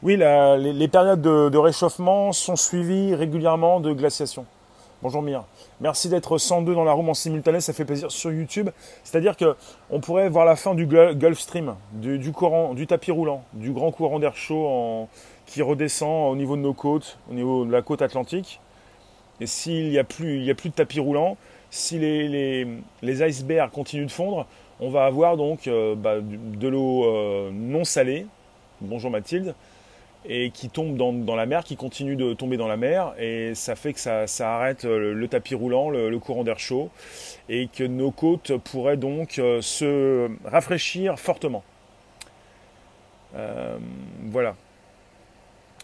Oui, 0.02 0.18
les, 0.18 0.88
périodes 0.88 1.22
de, 1.22 1.58
réchauffement 1.58 2.32
sont 2.32 2.56
suivies 2.56 3.14
régulièrement 3.14 3.80
de 3.80 3.94
glaciation. 3.94 4.46
Bonjour 5.04 5.22
Mia. 5.22 5.46
Merci 5.82 6.10
d'être 6.10 6.40
102 6.40 6.74
dans 6.74 6.84
la 6.84 6.94
room 6.94 7.10
en 7.10 7.14
simultané, 7.14 7.62
ça 7.62 7.74
fait 7.74 7.86
plaisir 7.86 8.12
sur 8.12 8.32
YouTube. 8.32 8.72
C'est-à-dire 9.04 9.36
qu'on 9.38 10.00
pourrait 10.00 10.30
voir 10.30 10.46
la 10.46 10.56
fin 10.56 10.74
du 10.74 10.88
Gulf 10.88 11.40
Stream, 11.40 11.76
du, 11.92 12.32
courant, 12.32 12.74
du 12.74 12.88
tapis 12.88 13.12
roulant, 13.12 13.44
du 13.54 13.72
grand 13.72 13.92
courant 13.92 14.18
d'air 14.18 14.36
chaud 14.36 15.08
qui 15.46 15.62
redescend 15.62 16.32
au 16.32 16.36
niveau 16.36 16.56
de 16.56 16.62
nos 16.62 16.74
côtes, 16.74 17.20
au 17.30 17.36
niveau 17.36 17.66
de 17.66 17.72
la 17.72 17.84
côte 17.84 18.02
atlantique. 18.02 18.60
Et 19.40 19.46
s'il 19.46 19.92
n'y 19.92 20.00
a, 20.00 20.04
plus, 20.04 20.50
a 20.50 20.56
plus 20.56 20.70
de 20.70 20.76
tapis 20.76 21.00
roulant, 21.00 21.38
si 21.70 22.00
les 22.00 22.68
icebergs 23.04 23.70
continuent 23.70 24.08
de 24.08 24.12
fondre, 24.12 24.48
on 24.80 24.90
va 24.90 25.06
avoir 25.06 25.38
donc 25.38 25.68
euh, 25.68 25.96
bah, 25.96 26.16
de 26.22 26.68
l'eau 26.68 27.06
euh, 27.06 27.50
non 27.52 27.84
salée, 27.84 28.28
bonjour 28.82 29.10
Mathilde, 29.10 29.56
et 30.26 30.52
qui 30.52 30.70
tombe 30.70 30.98
dans, 30.98 31.36
la 31.36 31.46
mer, 31.46 31.64
qui 31.64 31.78
continue 31.78 32.16
de 32.16 32.34
tomber 32.34 32.58
dans 32.58 32.68
la 32.68 32.78
mer, 32.78 33.14
et 33.18 33.56
ça 33.56 33.76
fait 33.76 33.94
que 33.94 34.00
ça, 34.00 34.26
arrête 34.40 34.86
euh, 34.86 35.14
le, 35.14 35.28
tapis 35.28 35.56
roulant, 35.56 35.90
le, 35.90 36.18
courant 36.20 36.44
d'air 36.44 36.60
chaud, 36.60 36.90
et 37.50 37.68
que 37.68 37.84
nos 37.84 38.12
côtes 38.12 38.58
pourraient 38.58 38.98
donc 38.98 39.42
se 39.62 40.30
rafraîchir 40.46 41.18
fortement. 41.20 41.64
voilà. 44.26 44.56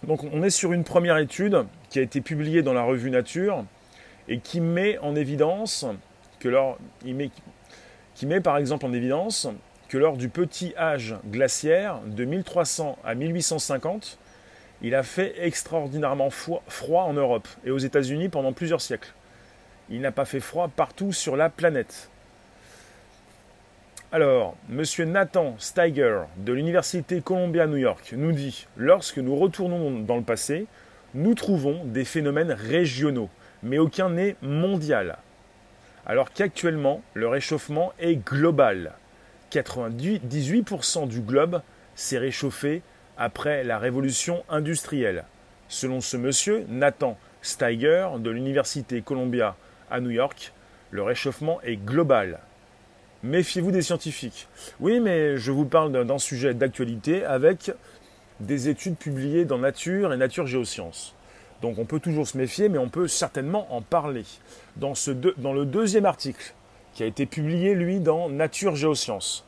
Donc 0.05 0.23
on 0.33 0.43
est 0.43 0.49
sur 0.49 0.73
une 0.73 0.83
première 0.83 1.17
étude 1.17 1.65
qui 1.89 1.99
a 1.99 2.01
été 2.01 2.19
publiée 2.19 2.61
dans 2.61 2.73
la 2.73 2.83
revue 2.83 3.09
Nature 3.09 3.63
et 4.27 4.39
qui 4.39 4.59
met 4.59 4.97
en 4.97 5.15
évidence 5.15 5.85
que 6.39 6.49
lors, 6.49 6.77
il 7.05 7.15
met, 7.15 7.29
qui 8.15 8.25
met 8.25 8.41
par 8.41 8.57
exemple 8.57 8.85
en 8.85 8.93
évidence 8.93 9.47
que 9.89 9.97
lors 9.97 10.17
du 10.17 10.29
petit 10.29 10.73
âge 10.77 11.15
glaciaire 11.25 11.99
de 12.05 12.25
1300 12.25 12.97
à 13.03 13.15
1850, 13.15 14.17
il 14.81 14.95
a 14.95 15.03
fait 15.03 15.35
extraordinairement 15.45 16.29
froid 16.29 17.03
en 17.03 17.13
Europe 17.13 17.47
et 17.63 17.71
aux 17.71 17.77
États-Unis 17.77 18.29
pendant 18.29 18.53
plusieurs 18.53 18.81
siècles. 18.81 19.13
Il 19.89 20.01
n'a 20.01 20.11
pas 20.11 20.25
fait 20.25 20.39
froid 20.39 20.67
partout 20.67 21.11
sur 21.11 21.35
la 21.35 21.49
planète. 21.49 22.09
Alors, 24.11 24.55
M. 24.69 24.83
Nathan 25.11 25.55
Steiger 25.57 26.21
de 26.37 26.53
l'Université 26.53 27.21
Columbia 27.21 27.65
New 27.65 27.77
York 27.77 28.13
nous 28.15 28.31
dit 28.31 28.67
Lorsque 28.77 29.17
nous 29.17 29.35
retournons 29.35 29.99
dans 30.01 30.17
le 30.17 30.23
passé, 30.23 30.67
nous 31.13 31.33
trouvons 31.33 31.83
des 31.85 32.05
phénomènes 32.05 32.51
régionaux, 32.51 33.29
mais 33.63 33.77
aucun 33.77 34.09
n'est 34.09 34.35
mondial 34.41 35.17
alors 36.05 36.31
qu'actuellement 36.31 37.01
le 37.13 37.27
réchauffement 37.27 37.93
est 37.99 38.15
global. 38.15 38.93
98% 39.51 41.07
du 41.07 41.21
globe 41.21 41.61
s'est 41.95 42.17
réchauffé 42.17 42.81
après 43.17 43.63
la 43.63 43.77
révolution 43.77 44.43
industrielle. 44.49 45.25
Selon 45.67 46.01
ce 46.01 46.17
monsieur, 46.17 46.65
Nathan 46.69 47.17
Steiger 47.41 48.07
de 48.19 48.29
l'Université 48.29 49.01
Columbia 49.01 49.55
à 49.91 49.99
New 49.99 50.09
York, 50.09 50.53
le 50.91 51.03
réchauffement 51.03 51.61
est 51.61 51.77
global. 51.77 52.39
Méfiez-vous 53.23 53.71
des 53.71 53.81
scientifiques. 53.81 54.47
Oui, 54.79 54.99
mais 54.99 55.37
je 55.37 55.51
vous 55.51 55.65
parle 55.65 56.05
d'un 56.05 56.17
sujet 56.17 56.53
d'actualité 56.53 57.23
avec 57.23 57.71
des 58.39 58.69
études 58.69 58.97
publiées 58.97 59.45
dans 59.45 59.57
Nature 59.57 60.13
et 60.13 60.17
Nature 60.17 60.47
Géosciences. 60.47 61.15
Donc 61.61 61.79
on 61.79 61.85
peut 61.85 62.01
toujours 62.01 62.27
se 62.27 62.37
méfier, 62.37 62.67
mais 62.67 62.77
on 62.77 62.89
peut 62.89 63.07
certainement 63.07 63.73
en 63.73 63.81
parler. 63.81 64.25
Dans, 64.77 64.93
le 65.53 65.65
deuxième 65.65 66.05
article, 66.05 66.53
qui 66.93 67.03
a 67.03 67.05
été 67.05 67.27
publié, 67.27 67.75
lui, 67.75 67.99
dans 67.99 68.27
Nature 68.27 68.75
Géosciences, 68.75 69.45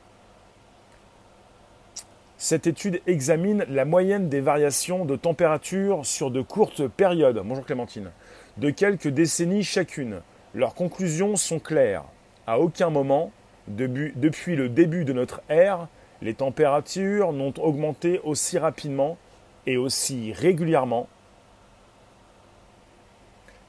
cette 2.38 2.68
étude 2.68 3.02
examine 3.08 3.66
la 3.70 3.86
moyenne 3.86 4.30
des 4.30 4.42
variations 4.42 5.04
de 5.04 5.16
température 5.16 6.06
sur 6.06 6.30
de 6.30 6.42
courtes 6.42 6.88
périodes, 6.88 7.42
bonjour 7.44 7.66
Clémentine, 7.66 8.12
de 8.58 8.70
quelques 8.70 9.08
décennies 9.08 9.64
chacune. 9.64 10.22
Leurs 10.54 10.76
conclusions 10.76 11.38
sont 11.38 11.60
claires. 11.60 12.04
À 12.46 12.60
aucun 12.60 12.92
moment, 12.92 13.32
depuis 13.68 14.56
le 14.56 14.70
début 14.70 15.06
de 15.06 15.14
notre 15.14 15.42
ère, 15.50 15.88
les 16.22 16.36
températures 16.36 17.34
n'ont 17.34 17.54
augmenté 17.58 18.20
aussi 18.24 18.60
rapidement 18.60 19.18
et 19.66 19.78
aussi 19.78 20.34
régulièrement 20.34 21.08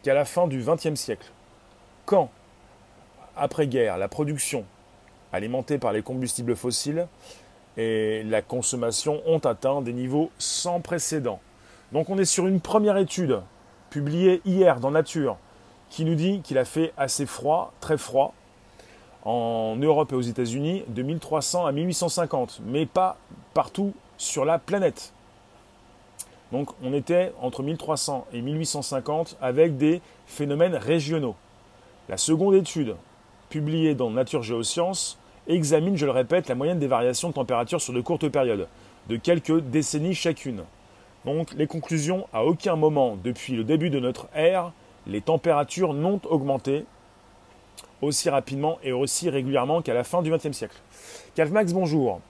qu'à 0.02 0.12
la 0.12 0.26
fin 0.26 0.46
du 0.46 0.62
XXe 0.62 0.94
siècle, 0.94 1.32
quand, 2.06 2.30
après-guerre, 3.36 3.98
la 3.98 4.08
production 4.08 4.64
alimentée 5.32 5.76
par 5.76 5.92
les 5.92 6.02
combustibles 6.02 6.56
fossiles 6.56 7.08
et 7.76 8.22
la 8.22 8.40
consommation 8.40 9.20
ont 9.26 9.40
atteint 9.40 9.82
des 9.82 9.92
niveaux 9.92 10.30
sans 10.38 10.80
précédent. 10.80 11.40
Donc 11.92 12.08
on 12.08 12.16
est 12.16 12.24
sur 12.24 12.46
une 12.46 12.60
première 12.60 12.96
étude 12.96 13.42
publiée 13.90 14.40
hier 14.44 14.80
dans 14.80 14.90
Nature 14.90 15.36
qui 15.90 16.04
nous 16.04 16.14
dit 16.14 16.40
qu'il 16.40 16.58
a 16.58 16.64
fait 16.64 16.92
assez 16.96 17.26
froid, 17.26 17.72
très 17.80 17.98
froid, 17.98 18.32
en 19.24 19.76
Europe 19.76 20.12
et 20.12 20.14
aux 20.14 20.22
États-Unis 20.22 20.84
de 20.88 21.02
1300 21.02 21.66
à 21.66 21.72
1850, 21.72 22.60
mais 22.64 22.86
pas 22.86 23.18
partout 23.52 23.92
sur 24.16 24.44
la 24.44 24.58
planète. 24.58 25.12
Donc 26.52 26.70
on 26.82 26.92
était 26.92 27.32
entre 27.40 27.64
1300 27.64 28.26
et 28.32 28.40
1850 28.40 29.36
avec 29.40 29.76
des 29.76 30.00
phénomènes 30.26 30.76
régionaux. 30.76 31.34
La 32.08 32.16
seconde 32.16 32.54
étude, 32.54 32.94
publiée 33.50 33.96
dans 33.96 34.10
Nature 34.10 34.44
Géosciences, 34.44 35.18
examine, 35.48 35.96
je 35.96 36.06
le 36.06 36.12
répète, 36.12 36.48
la 36.48 36.54
moyenne 36.54 36.78
des 36.78 36.86
variations 36.86 37.30
de 37.30 37.34
température 37.34 37.80
sur 37.80 37.92
de 37.92 38.00
courtes 38.00 38.28
périodes, 38.28 38.68
de 39.08 39.16
quelques 39.16 39.60
décennies 39.60 40.14
chacune. 40.14 40.62
Donc 41.24 41.52
les 41.54 41.66
conclusions, 41.66 42.28
à 42.32 42.44
aucun 42.44 42.76
moment 42.76 43.16
depuis 43.22 43.54
le 43.54 43.64
début 43.64 43.90
de 43.90 43.98
notre 43.98 44.28
ère, 44.36 44.72
les 45.08 45.20
températures 45.20 45.94
n'ont 45.94 46.20
augmenté 46.30 46.84
aussi 48.02 48.30
rapidement 48.30 48.78
et 48.84 48.92
aussi 48.92 49.28
régulièrement 49.28 49.82
qu'à 49.82 49.94
la 49.94 50.04
fin 50.04 50.22
du 50.22 50.30
XXe 50.30 50.52
siècle. 50.52 50.76
Calvmax, 51.34 51.72
bonjour. 51.72 52.20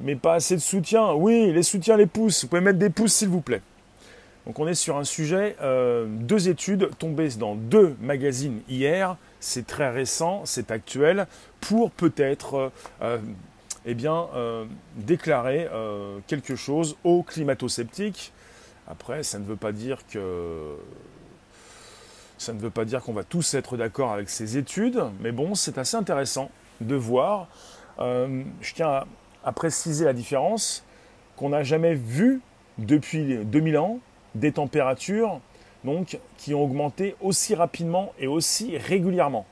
Mais 0.00 0.14
pas 0.14 0.34
assez 0.34 0.54
de 0.54 0.60
soutien. 0.60 1.12
Oui, 1.14 1.52
les 1.52 1.62
soutiens, 1.64 1.96
les 1.96 2.06
pouces. 2.06 2.42
Vous 2.42 2.48
pouvez 2.48 2.60
mettre 2.60 2.78
des 2.78 2.90
pouces, 2.90 3.14
s'il 3.14 3.28
vous 3.28 3.40
plaît. 3.40 3.62
Donc 4.46 4.58
on 4.58 4.66
est 4.66 4.74
sur 4.74 4.96
un 4.96 5.04
sujet, 5.04 5.56
euh, 5.62 6.06
deux 6.08 6.48
études 6.48 6.90
tombées 6.98 7.28
dans 7.38 7.54
deux 7.54 7.96
magazines 8.00 8.60
hier. 8.68 9.16
C'est 9.38 9.66
très 9.66 9.90
récent, 9.90 10.42
c'est 10.44 10.70
actuel, 10.70 11.26
pour 11.60 11.90
peut-être 11.92 12.54
euh, 12.54 12.68
euh, 13.02 13.18
eh 13.84 13.94
bien, 13.94 14.28
déclarer 14.94 15.68
quelque 16.28 16.54
chose 16.54 16.96
aux 17.02 17.24
climato-sceptiques. 17.24 18.32
Après, 18.86 19.24
ça 19.24 19.40
ne 19.40 19.44
veut 19.44 19.56
pas 19.56 19.72
dire 19.72 20.06
que 20.06 20.76
ça 22.38 22.52
ne 22.52 22.60
veut 22.60 22.70
pas 22.70 22.84
dire 22.84 23.02
qu'on 23.02 23.12
va 23.12 23.24
tous 23.24 23.54
être 23.54 23.76
d'accord 23.76 24.12
avec 24.12 24.30
ces 24.30 24.56
études, 24.56 25.02
mais 25.20 25.32
bon, 25.32 25.56
c'est 25.56 25.78
assez 25.78 25.96
intéressant 25.96 26.52
de 26.80 26.94
voir. 26.94 27.48
Je 27.98 28.72
tiens 28.72 29.04
à, 29.42 29.52
préciser 29.52 30.04
la 30.04 30.12
différence 30.12 30.84
qu'on 31.36 31.48
n'a 31.48 31.64
jamais 31.64 31.94
vu 31.94 32.40
depuis 32.78 33.44
2000 33.44 33.78
ans 33.78 33.98
des 34.34 34.52
températures 34.52 35.40
donc, 35.84 36.18
qui 36.36 36.54
ont 36.54 36.62
augmenté 36.62 37.16
aussi 37.20 37.54
rapidement 37.54 38.12
et 38.18 38.26
aussi 38.26 38.76
régulièrement. 38.76 39.46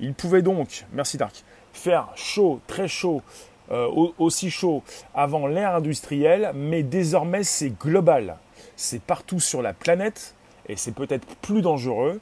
Il 0.00 0.14
pouvait 0.14 0.42
donc, 0.42 0.86
merci 0.92 1.16
Dark, 1.16 1.44
faire 1.72 2.08
chaud, 2.16 2.60
très 2.66 2.88
chaud, 2.88 3.22
euh, 3.70 3.88
aussi 4.18 4.50
chaud 4.50 4.82
avant 5.14 5.46
l'ère 5.46 5.76
industrielle, 5.76 6.50
mais 6.54 6.82
désormais 6.82 7.44
c'est 7.44 7.70
global. 7.70 8.36
C'est 8.76 9.02
partout 9.02 9.40
sur 9.40 9.62
la 9.62 9.72
planète 9.72 10.34
et 10.66 10.76
c'est 10.76 10.94
peut-être 10.94 11.26
plus 11.36 11.62
dangereux. 11.62 12.20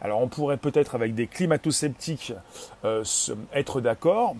Alors 0.00 0.20
on 0.20 0.28
pourrait 0.28 0.56
peut-être 0.56 0.94
avec 0.94 1.14
des 1.14 1.26
climato-sceptiques 1.26 2.32
euh, 2.84 3.04
être 3.52 3.80
d'accord. 3.80 4.36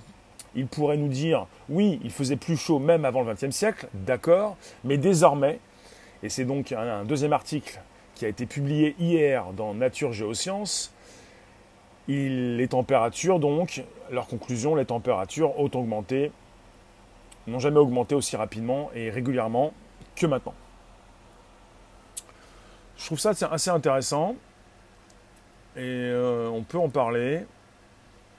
Ils 0.54 0.66
pourraient 0.66 0.96
nous 0.96 1.08
dire 1.08 1.46
oui, 1.68 2.00
il 2.02 2.10
faisait 2.10 2.36
plus 2.36 2.56
chaud 2.56 2.78
même 2.78 3.04
avant 3.04 3.22
le 3.22 3.34
XXe 3.34 3.50
siècle, 3.50 3.88
d'accord, 3.92 4.56
mais 4.84 4.96
désormais, 4.96 5.58
et 6.22 6.28
c'est 6.28 6.44
donc 6.44 6.72
un, 6.72 7.04
deuxième 7.04 7.32
article 7.32 7.80
qui 8.14 8.24
a 8.24 8.28
été 8.28 8.46
publié 8.46 8.94
hier 8.98 9.52
dans 9.52 9.74
Nature 9.74 10.12
Géosciences, 10.12 10.92
les 12.08 12.68
températures 12.68 13.40
donc, 13.40 13.82
leur 14.10 14.26
conclusion, 14.26 14.74
les 14.74 14.86
températures 14.86 15.58
ont 15.58 15.70
augmenté, 15.74 16.30
n'ont 17.46 17.58
jamais 17.58 17.78
augmenté 17.78 18.14
aussi 18.14 18.36
rapidement 18.36 18.90
et 18.94 19.10
régulièrement 19.10 19.72
que 20.14 20.26
maintenant. 20.26 20.54
Je 22.96 23.04
trouve 23.06 23.18
ça 23.18 23.32
assez 23.50 23.70
intéressant 23.70 24.36
et 25.76 25.80
euh, 25.82 26.48
on 26.48 26.62
peut 26.62 26.78
en 26.78 26.88
parler. 26.88 27.44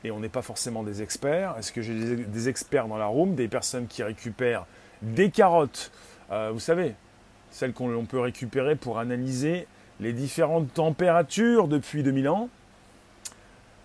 Et 0.04 0.12
on 0.12 0.20
n'est 0.20 0.30
pas 0.30 0.42
forcément 0.42 0.84
des 0.84 1.02
experts. 1.02 1.56
Est-ce 1.58 1.72
que 1.72 1.82
j'ai 1.82 2.18
des, 2.18 2.50
experts 2.50 2.88
dans 2.88 2.98
la 2.98 3.08
room, 3.08 3.36
des 3.36 3.48
personnes 3.48 3.88
qui 3.88 4.04
récupèrent 4.04 4.66
des 5.02 5.32
carottes, 5.32 5.92
euh, 6.32 6.52
vous 6.52 6.60
savez, 6.60 6.96
celles 7.52 7.74
qu'on 7.74 8.06
peut 8.06 8.20
récupérer 8.20 8.76
pour 8.76 9.00
analyser 9.00 9.68
les 10.00 10.14
différentes 10.14 10.74
températures 10.74 11.68
depuis 11.68 12.04
2000 12.04 12.30
ans. 12.30 12.50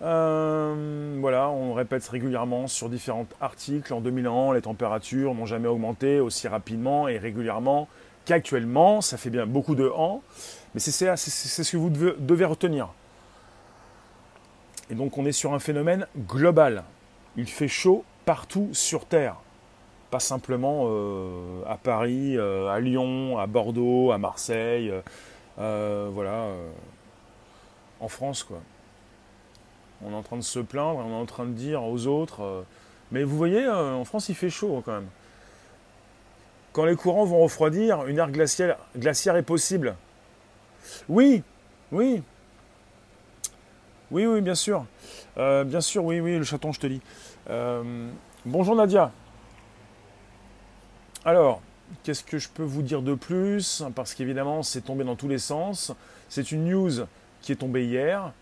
Euh, 0.03 1.17
voilà, 1.19 1.49
on 1.49 1.73
répète 1.73 2.05
régulièrement 2.07 2.67
sur 2.67 2.89
différents 2.89 3.25
articles. 3.39 3.93
En 3.93 4.01
2000 4.01 4.27
ans, 4.27 4.51
les 4.51 4.61
températures 4.61 5.33
n'ont 5.33 5.45
jamais 5.45 5.67
augmenté 5.67 6.19
aussi 6.19 6.47
rapidement 6.47 7.07
et 7.07 7.17
régulièrement 7.17 7.87
qu'actuellement. 8.25 9.01
Ça 9.01 9.17
fait 9.17 9.29
bien 9.29 9.45
beaucoup 9.45 9.75
de 9.75 9.87
ans. 9.89 10.21
Mais 10.73 10.79
c'est 10.79 11.15
ce 11.15 11.71
que 11.71 11.77
vous 11.77 11.89
devez, 11.89 12.45
retenir. 12.45 12.89
Et 14.89 14.95
donc 14.95 15.17
on 15.17 15.25
est 15.25 15.31
sur 15.31 15.53
un 15.53 15.59
phénomène 15.59 16.07
global. 16.27 16.83
Il 17.37 17.47
fait 17.47 17.67
chaud 17.67 18.03
partout 18.25 18.69
sur 18.73 19.05
Terre. 19.05 19.37
Pas 20.13 20.19
simplement 20.19 20.83
euh, 20.85 21.63
à 21.65 21.75
Paris, 21.75 22.37
euh, 22.37 22.67
à 22.67 22.79
Lyon, 22.79 23.39
à 23.39 23.47
Bordeaux, 23.47 24.11
à 24.11 24.19
Marseille, 24.19 24.93
euh, 25.57 26.09
voilà, 26.13 26.49
en 27.99 28.07
France 28.07 28.43
quoi. 28.43 28.59
On 30.05 30.11
est 30.11 30.15
en 30.15 30.21
train 30.21 30.37
de 30.37 30.43
se 30.43 30.59
plaindre, 30.59 30.99
on 30.99 31.09
est 31.09 31.19
en 31.19 31.25
train 31.25 31.45
de 31.45 31.53
dire 31.53 31.83
aux 31.83 32.05
autres. 32.05 32.63
mais 33.11 33.23
vous 33.23 33.35
voyez, 33.35 33.67
en 33.67 34.05
France 34.05 34.29
il 34.29 34.35
fait 34.35 34.51
chaud 34.51 34.83
quand 34.85 34.91
même. 34.91 35.07
Quand 36.73 36.85
les 36.85 36.95
courants 36.95 37.25
vont 37.25 37.39
refroidir, 37.39 38.05
une 38.05 38.19
ère 38.19 38.29
glaciaire, 38.29 38.77
est 39.35 39.41
possible. 39.41 39.95
Oui, 41.09 41.41
oui. 41.91 42.21
Oui, 44.11 44.27
oui, 44.27 44.41
bien 44.41 44.53
sûr. 44.53 44.85
Bien 45.35 45.81
sûr, 45.81 46.05
oui, 46.05 46.19
oui, 46.19 46.37
le 46.37 46.43
chaton, 46.43 46.71
je 46.71 46.79
te 46.81 46.85
dis. 46.85 47.01
Bonjour 48.45 48.75
Nadia. 48.75 49.11
Alors, 51.25 51.61
qu'est-ce 52.03 52.23
que 52.23 52.37
je 52.37 52.49
peux 52.49 52.63
vous 52.63 52.81
dire 52.81 53.01
de 53.01 53.13
plus? 53.13 53.83
Parce 53.95 54.13
qu'évidemment, 54.13 54.61
c'est 54.61 54.81
tombé 54.81 55.05
dans 55.05 55.15
tous 55.15 55.29
les 55.29 55.37
sens. 55.37 55.93
C'est 56.27 56.51
une 56.51 56.65
news 56.65 56.91
qui 57.41 57.53
est 57.53 57.55
tombée 57.55 57.85
hier. 57.85 58.33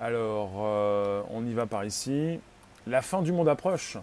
Alors, 0.00 0.52
euh, 0.58 1.22
on 1.30 1.44
y 1.44 1.52
va 1.52 1.66
par 1.66 1.84
ici. 1.84 2.38
La 2.86 3.02
fin 3.02 3.22
du 3.22 3.32
monde 3.32 3.48
approche. 3.48 3.98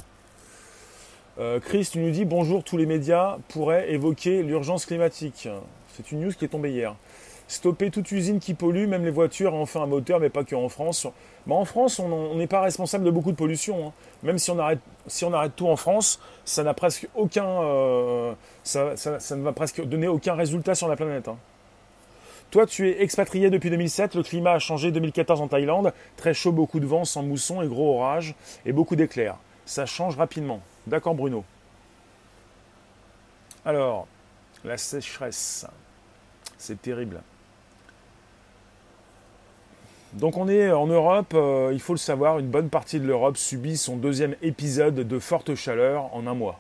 Chris, 1.64 1.90
tu 1.92 2.00
nous 2.00 2.12
dis 2.12 2.24
bonjour, 2.24 2.64
tous 2.64 2.78
les 2.78 2.86
médias 2.86 3.38
pourraient 3.50 3.92
évoquer 3.92 4.42
l'urgence 4.42 4.86
climatique. 4.86 5.50
C'est 5.94 6.14
une 6.14 6.22
news 6.22 6.32
qui 6.32 6.46
est 6.46 6.50
tombée 6.50 6.72
hier 6.72 6.96
stopper 7.48 7.92
toute 7.92 8.12
usine 8.12 8.40
qui 8.40 8.54
pollue, 8.54 8.88
même 8.88 9.06
les 9.06 9.12
voitures 9.12 9.54
ont 9.54 9.66
fait 9.66 9.80
un 9.80 9.86
moteur, 9.86 10.20
mais 10.20 10.30
pas 10.30 10.44
que 10.44 10.56
en 10.56 10.70
France. 10.70 11.08
Bah, 11.48 11.56
en 11.56 11.66
France, 11.66 12.00
on 12.00 12.36
n'est 12.36 12.48
pas 12.48 12.62
responsable 12.62 13.04
de 13.04 13.12
beaucoup 13.12 13.32
de 13.32 13.38
pollution. 13.38 13.88
Hein. 13.88 13.94
Même 14.24 14.40
si 14.40 14.52
on, 14.52 14.60
arrête, 14.60 14.80
si 15.08 15.26
on 15.26 15.34
arrête 15.34 15.56
tout 15.56 15.68
en 15.68 15.76
France, 15.76 16.20
ça 16.44 16.64
n'a 16.64 16.74
presque 16.74 17.08
aucun, 17.16 17.46
euh, 17.46 18.34
ça, 18.64 18.94
ne 19.36 19.44
va 19.44 19.54
presque 19.54 19.84
donner 19.86 20.08
aucun 20.08 20.34
résultat 20.34 20.76
sur 20.76 20.88
la 20.88 20.96
planète. 20.96 21.28
Hein. 21.28 21.38
Toi, 22.52 22.66
tu 22.66 22.90
es 22.90 23.02
expatrié 23.02 23.50
depuis 23.50 23.70
2007. 23.70 24.16
Le 24.16 24.24
climat 24.24 24.54
a 24.54 24.60
changé 24.60 24.92
2014 24.92 25.42
en 25.42 25.48
Thaïlande. 25.48 25.94
Très 26.18 26.34
chaud, 26.34 26.52
beaucoup 26.52 26.80
de 26.80 26.86
vent, 26.86 27.06
sans 27.06 27.24
mousson 27.24 27.62
et 27.62 27.68
gros 27.68 27.98
orages 27.98 28.36
et 28.66 28.72
beaucoup 28.72 28.96
d'éclairs. 28.96 29.38
Ça 29.66 29.86
change 29.86 30.16
rapidement. 30.16 30.62
D'accord, 30.88 31.16
Bruno. 31.16 31.44
Alors, 33.66 34.08
la 34.64 34.78
sécheresse. 34.78 35.66
C'est 36.58 36.82
terrible. 36.82 37.22
Donc 40.16 40.38
on 40.38 40.48
est 40.48 40.72
en 40.72 40.88
Europe, 40.88 41.34
euh, 41.34 41.72
il 41.74 41.82
faut 41.82 41.94
le 41.94 42.00
savoir, 42.00 42.40
une 42.40 42.48
bonne 42.48 42.70
partie 42.70 43.02
de 43.02 43.06
l'Europe 43.06 43.36
subit 43.36 43.76
son 43.76 43.98
deuxième 43.98 44.36
épisode 44.42 44.96
de 44.96 45.20
forte 45.20 45.56
chaleur 45.56 46.10
en 46.16 46.26
un 46.26 46.34
mois. 46.34 46.58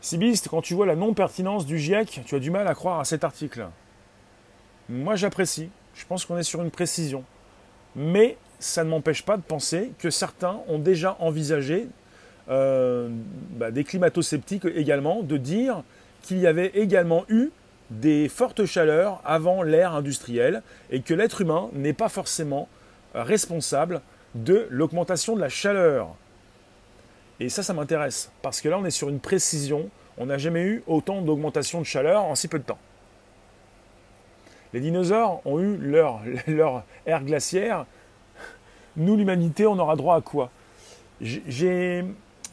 Sibiste, 0.00 0.48
quand 0.48 0.62
tu 0.62 0.72
vois 0.72 0.86
la 0.86 0.96
non-pertinence 0.96 1.66
du 1.66 1.78
GIEC, 1.78 2.22
tu 2.24 2.34
as 2.34 2.38
du 2.38 2.50
mal 2.50 2.66
à 2.68 2.74
croire 2.74 3.00
à 3.00 3.04
cet 3.04 3.22
article. 3.22 3.66
Moi 4.88 5.14
j'apprécie, 5.14 5.68
je 5.94 6.06
pense 6.06 6.24
qu'on 6.24 6.38
est 6.38 6.42
sur 6.42 6.62
une 6.62 6.70
précision. 6.70 7.22
Mais 7.94 8.38
ça 8.58 8.82
ne 8.82 8.88
m'empêche 8.88 9.22
pas 9.22 9.36
de 9.36 9.42
penser 9.42 9.92
que 9.98 10.08
certains 10.08 10.60
ont 10.68 10.78
déjà 10.78 11.18
envisagé, 11.20 11.86
euh, 12.48 13.10
bah, 13.56 13.70
des 13.70 13.84
climato-sceptiques 13.84 14.64
également, 14.64 15.22
de 15.22 15.36
dire 15.36 15.82
qu'il 16.22 16.38
y 16.38 16.46
avait 16.46 16.68
également 16.68 17.26
eu 17.28 17.50
des 17.90 18.28
fortes 18.28 18.64
chaleurs 18.64 19.20
avant 19.24 19.62
l'ère 19.62 19.94
industrielle 19.94 20.62
et 20.90 21.00
que 21.00 21.14
l'être 21.14 21.40
humain 21.40 21.68
n'est 21.72 21.92
pas 21.92 22.08
forcément 22.08 22.68
responsable 23.14 24.00
de 24.34 24.66
l'augmentation 24.70 25.34
de 25.34 25.40
la 25.40 25.48
chaleur. 25.48 26.14
Et 27.40 27.48
ça, 27.48 27.62
ça 27.62 27.72
m'intéresse, 27.72 28.30
parce 28.42 28.60
que 28.60 28.68
là, 28.68 28.78
on 28.78 28.84
est 28.84 28.90
sur 28.90 29.08
une 29.08 29.18
précision. 29.18 29.88
On 30.18 30.26
n'a 30.26 30.38
jamais 30.38 30.62
eu 30.62 30.82
autant 30.86 31.22
d'augmentation 31.22 31.80
de 31.80 31.86
chaleur 31.86 32.22
en 32.22 32.34
si 32.34 32.48
peu 32.48 32.58
de 32.58 32.64
temps. 32.64 32.78
Les 34.72 34.80
dinosaures 34.80 35.40
ont 35.44 35.58
eu 35.58 35.76
leur, 35.76 36.20
leur 36.46 36.84
ère 37.06 37.24
glaciaire. 37.24 37.86
Nous, 38.96 39.16
l'humanité, 39.16 39.66
on 39.66 39.78
aura 39.78 39.96
droit 39.96 40.16
à 40.16 40.20
quoi? 40.20 40.50
J'ai 41.20 42.04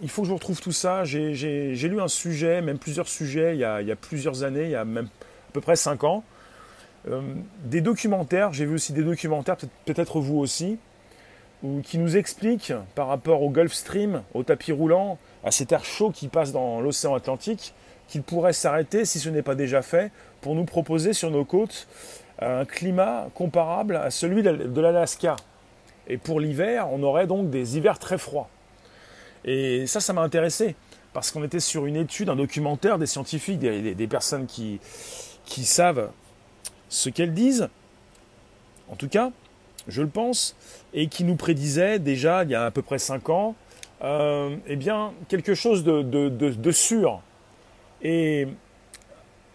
il 0.01 0.09
faut 0.09 0.21
que 0.21 0.27
je 0.27 0.33
retrouve 0.33 0.61
tout 0.61 0.71
ça. 0.71 1.03
J'ai 1.03 1.75
lu 1.75 2.01
un 2.01 2.07
sujet, 2.07 2.61
même 2.61 2.77
plusieurs 2.77 3.07
sujets, 3.07 3.55
il 3.55 3.59
y 3.59 3.63
a, 3.63 3.95
plusieurs 3.95 4.43
années, 4.43 4.65
il 4.65 4.71
y 4.71 4.75
a 4.75 4.85
même 4.85 5.09
peu 5.57 5.61
près 5.61 5.75
cinq 5.75 6.03
ans. 6.03 6.23
Euh, 7.09 7.21
des 7.65 7.81
documentaires, 7.81 8.53
j'ai 8.53 8.65
vu 8.65 8.75
aussi 8.75 8.93
des 8.93 9.01
documentaires, 9.01 9.57
peut-être 9.85 10.19
vous 10.19 10.37
aussi, 10.37 10.77
qui 11.83 11.97
nous 11.97 12.15
expliquent 12.15 12.73
par 12.93 13.07
rapport 13.07 13.41
au 13.41 13.49
Gulf 13.49 13.73
Stream, 13.73 14.21
au 14.35 14.43
tapis 14.43 14.71
roulant, 14.71 15.17
à 15.43 15.49
cet 15.49 15.71
air 15.71 15.83
chaud 15.83 16.11
qui 16.11 16.27
passe 16.27 16.51
dans 16.51 16.79
l'océan 16.79 17.15
Atlantique, 17.15 17.73
qu'il 18.07 18.21
pourrait 18.21 18.53
s'arrêter, 18.53 19.03
si 19.03 19.17
ce 19.17 19.29
n'est 19.29 19.41
pas 19.41 19.55
déjà 19.55 19.81
fait, 19.81 20.11
pour 20.41 20.53
nous 20.53 20.65
proposer 20.65 21.13
sur 21.13 21.31
nos 21.31 21.43
côtes 21.43 21.87
un 22.39 22.65
climat 22.65 23.29
comparable 23.33 23.95
à 23.95 24.11
celui 24.11 24.43
de 24.43 24.81
l'Alaska. 24.81 25.37
Et 26.07 26.17
pour 26.17 26.39
l'hiver, 26.39 26.87
on 26.91 27.01
aurait 27.01 27.25
donc 27.25 27.49
des 27.49 27.77
hivers 27.77 27.97
très 27.97 28.19
froids. 28.19 28.47
Et 29.43 29.87
ça, 29.87 29.99
ça 30.01 30.13
m'a 30.13 30.21
intéressé, 30.21 30.75
parce 31.13 31.31
qu'on 31.31 31.43
était 31.43 31.59
sur 31.59 31.87
une 31.87 31.95
étude, 31.95 32.29
un 32.29 32.35
documentaire 32.35 32.99
des 32.99 33.07
scientifiques, 33.07 33.57
des, 33.57 34.07
personnes 34.07 34.45
qui, 34.45 34.79
qui 35.47 35.65
savent 35.65 36.11
ce 36.89 37.09
qu'elles 37.09 37.33
disent, 37.33 37.69
en 38.89 38.95
tout 38.95 39.09
cas, 39.09 39.31
je 39.87 40.03
le 40.03 40.07
pense, 40.07 40.55
et 40.93 41.07
qui 41.07 41.23
nous 41.23 41.35
prédisaient 41.35 41.97
déjà, 41.97 42.43
il 42.43 42.51
y 42.51 42.55
a 42.55 42.65
à 42.65 42.71
peu 42.71 42.83
près 42.83 42.99
5 42.99 43.29
ans, 43.29 43.55
euh, 44.03 44.55
eh 44.67 44.75
bien, 44.75 45.13
quelque 45.27 45.55
chose 45.55 45.83
de, 45.83 46.71
sûr. 46.71 47.21
Et 48.03 48.47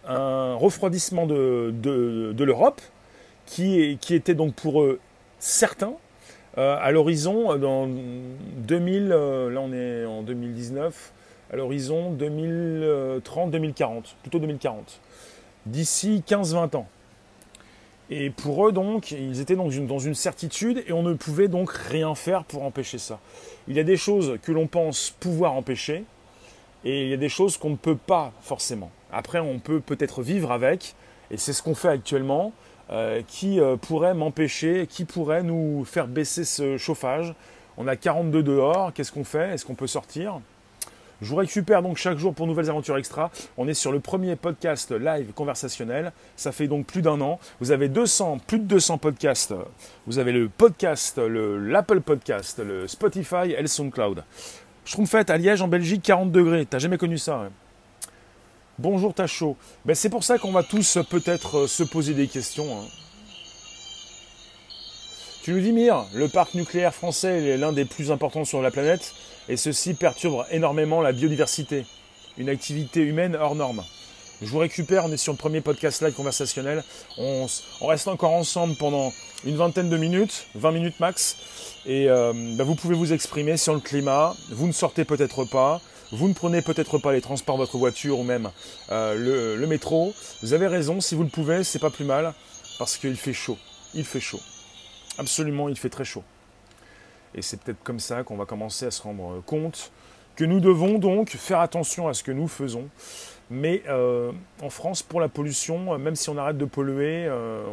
un 0.05 0.55
refroidissement 0.55 1.25
de, 1.25 2.43
l'Europe, 2.43 2.81
qui, 3.45 3.97
était 4.09 4.35
donc 4.35 4.55
pour 4.55 4.81
eux 4.81 4.99
certain, 5.39 5.93
euh, 6.57 6.77
à 6.79 6.91
l'horizon, 6.91 7.57
dans 7.57 7.87
2000, 7.87 9.11
euh, 9.11 9.49
là 9.49 9.61
on 9.61 9.73
est 9.73 10.05
en 10.05 10.21
2019, 10.21 11.13
à 11.51 11.55
l'horizon 11.55 12.13
2030-2040, 12.13 14.15
plutôt 14.21 14.39
2040, 14.39 14.99
d'ici 15.65 16.23
15-20 16.27 16.75
ans. 16.75 16.87
Et 18.09 18.29
pour 18.29 18.67
eux, 18.67 18.71
donc, 18.71 19.11
ils 19.11 19.39
étaient 19.39 19.55
dans 19.55 19.69
une, 19.69 20.13
certitude 20.13 20.83
et 20.87 20.93
on 20.93 21.03
ne 21.03 21.13
pouvait 21.13 21.47
donc 21.47 21.71
rien 21.71 22.13
faire 22.15 22.43
pour 22.43 22.63
empêcher 22.63 22.97
ça. 22.97 23.19
Il 23.67 23.75
y 23.75 23.79
a 23.79 23.83
des 23.83 23.97
choses 23.97 24.37
que 24.43 24.51
l'on 24.51 24.67
pense 24.67 25.15
pouvoir 25.19 25.53
empêcher 25.53 26.03
et 26.83 27.03
il 27.03 27.09
y 27.09 27.13
a 27.13 27.17
des 27.17 27.29
choses 27.29 27.57
qu'on 27.57 27.71
ne 27.71 27.75
peut 27.75 27.95
pas 27.95 28.33
forcément. 28.41 28.91
Après, 29.11 29.39
on 29.39 29.59
peut 29.59 29.79
peut-être 29.79 30.21
vivre 30.21 30.51
avec 30.51 30.95
et 31.31 31.37
c'est 31.37 31.53
ce 31.53 31.63
qu'on 31.63 31.75
fait 31.75 31.87
actuellement 31.87 32.51
euh, 32.91 33.21
qui 33.25 33.59
euh, 33.59 33.77
pourrait 33.77 34.13
m'empêcher, 34.13 34.85
qui 34.87 35.05
pourrait 35.05 35.41
nous 35.41 35.85
faire 35.85 36.07
baisser 36.07 36.43
ce 36.43 36.77
chauffage. 36.77 37.33
On 37.77 37.87
a 37.87 37.95
42 37.95 38.43
dehors, 38.43 38.93
qu'est-ce 38.93 39.11
qu'on 39.11 39.23
fait? 39.23 39.53
Est-ce 39.53 39.65
qu'on 39.65 39.75
peut 39.75 39.87
sortir? 39.87 40.41
Je 41.23 41.29
vous 41.29 41.37
récupère 41.37 41.81
donc 41.81 41.97
chaque 41.97 42.17
jour 42.17 42.33
pour 42.33 42.47
nouvelles 42.47 42.69
aventures 42.69 42.97
extra. 42.97 43.31
On 43.57 43.67
est 43.67 43.73
sur 43.73 43.91
le 43.91 43.99
premier 43.99 44.35
podcast 44.35 44.91
live 44.91 45.31
conversationnel. 45.33 46.11
Ça 46.35 46.51
fait 46.51 46.67
donc 46.67 46.85
plus 46.85 47.01
d'un 47.01 47.19
an. 47.21 47.39
Vous 47.61 47.71
avez 47.71 47.87
200, 47.87 48.39
plus 48.45 48.59
de 48.59 48.65
200 48.65 48.97
podcasts. 48.97 49.53
Vous 50.05 50.19
avez 50.19 50.33
le 50.33 50.49
podcast, 50.49 51.17
l'Apple 51.17 52.01
Podcast, 52.01 52.59
le 52.59 52.87
Spotify 52.87 53.53
et 53.57 53.61
le 53.61 53.67
SoundCloud. 53.67 54.23
Schtroumpfette 54.85 55.29
à 55.29 55.37
Liège 55.37 55.61
en 55.61 55.69
Belgique, 55.69 56.01
40 56.03 56.31
degrés. 56.31 56.65
T'as 56.65 56.79
jamais 56.79 56.97
connu 56.97 57.17
ça 57.17 57.35
hein 57.35 57.51
Bonjour, 58.77 59.13
t'as 59.13 59.27
chaud. 59.27 59.55
Ben, 59.85 59.95
c'est 59.95 60.09
pour 60.09 60.23
ça 60.23 60.37
qu'on 60.37 60.51
va 60.51 60.63
tous 60.63 60.97
peut-être 61.09 61.59
euh, 61.59 61.67
se 61.67 61.83
poser 61.83 62.13
des 62.15 62.27
questions. 62.27 62.79
Hein. 62.79 62.85
Tu 65.43 65.51
nous 65.51 65.59
dis, 65.59 65.73
Mire, 65.73 66.05
le 66.13 66.29
parc 66.29 66.53
nucléaire 66.53 66.95
français 66.95 67.43
est 67.43 67.57
l'un 67.57 67.73
des 67.73 67.83
plus 67.83 68.11
importants 68.11 68.45
sur 68.45 68.61
la 68.61 68.71
planète 68.71 69.13
et 69.49 69.57
ceci 69.57 69.93
perturbe 69.93 70.45
énormément 70.51 71.01
la 71.01 71.11
biodiversité, 71.11 71.85
une 72.37 72.47
activité 72.47 73.01
humaine 73.01 73.35
hors 73.35 73.53
norme. 73.53 73.83
Je 74.41 74.47
vous 74.47 74.59
récupère, 74.59 75.03
on 75.03 75.11
est 75.11 75.17
sur 75.17 75.33
le 75.33 75.37
premier 75.37 75.59
podcast 75.59 76.01
live 76.01 76.13
conversationnel. 76.13 76.81
On, 77.17 77.45
reste 77.81 78.07
encore 78.07 78.31
ensemble 78.31 78.75
pendant 78.75 79.11
une 79.43 79.57
vingtaine 79.57 79.89
de 79.89 79.97
minutes, 79.97 80.47
20 80.55 80.71
minutes 80.71 80.99
max. 81.01 81.35
Et 81.85 82.09
euh, 82.09 82.31
bah, 82.57 82.63
vous 82.63 82.75
pouvez 82.75 82.95
vous 82.95 83.11
exprimer 83.11 83.57
sur 83.57 83.73
le 83.73 83.81
climat. 83.81 84.37
Vous 84.49 84.67
ne 84.67 84.71
sortez 84.71 85.03
peut-être 85.03 85.43
pas. 85.43 85.81
Vous 86.13 86.29
ne 86.29 86.33
prenez 86.33 86.61
peut-être 86.61 86.99
pas 86.99 87.11
les 87.11 87.19
transports, 87.19 87.57
votre 87.57 87.77
voiture 87.77 88.17
ou 88.17 88.23
même 88.23 88.49
euh, 88.93 89.57
le 89.57 89.67
métro. 89.67 90.13
Vous 90.41 90.53
avez 90.53 90.67
raison, 90.67 91.01
si 91.01 91.15
vous 91.15 91.23
le 91.23 91.29
pouvez, 91.29 91.65
c'est 91.65 91.79
pas 91.79 91.89
plus 91.89 92.05
mal. 92.05 92.33
Parce 92.79 92.95
qu'il 92.95 93.17
fait 93.17 93.33
chaud. 93.33 93.57
Il 93.93 94.05
fait 94.05 94.21
chaud. 94.21 94.39
Absolument, 95.17 95.69
il 95.69 95.77
fait 95.77 95.89
très 95.89 96.05
chaud. 96.05 96.23
Et 97.35 97.41
c'est 97.41 97.59
peut-être 97.59 97.83
comme 97.83 97.99
ça 97.99 98.23
qu'on 98.23 98.35
va 98.35 98.45
commencer 98.45 98.85
à 98.85 98.91
se 98.91 99.01
rendre 99.01 99.41
compte 99.45 99.91
que 100.35 100.43
nous 100.45 100.59
devons 100.59 100.97
donc 100.97 101.29
faire 101.29 101.59
attention 101.59 102.07
à 102.07 102.13
ce 102.13 102.23
que 102.23 102.31
nous 102.31 102.47
faisons. 102.47 102.89
Mais 103.49 103.83
euh, 103.87 104.31
en 104.61 104.69
France, 104.69 105.03
pour 105.03 105.21
la 105.21 105.29
pollution, 105.29 105.97
même 105.99 106.15
si 106.15 106.29
on 106.29 106.37
arrête 106.37 106.57
de 106.57 106.65
polluer, 106.65 107.25
euh, 107.27 107.63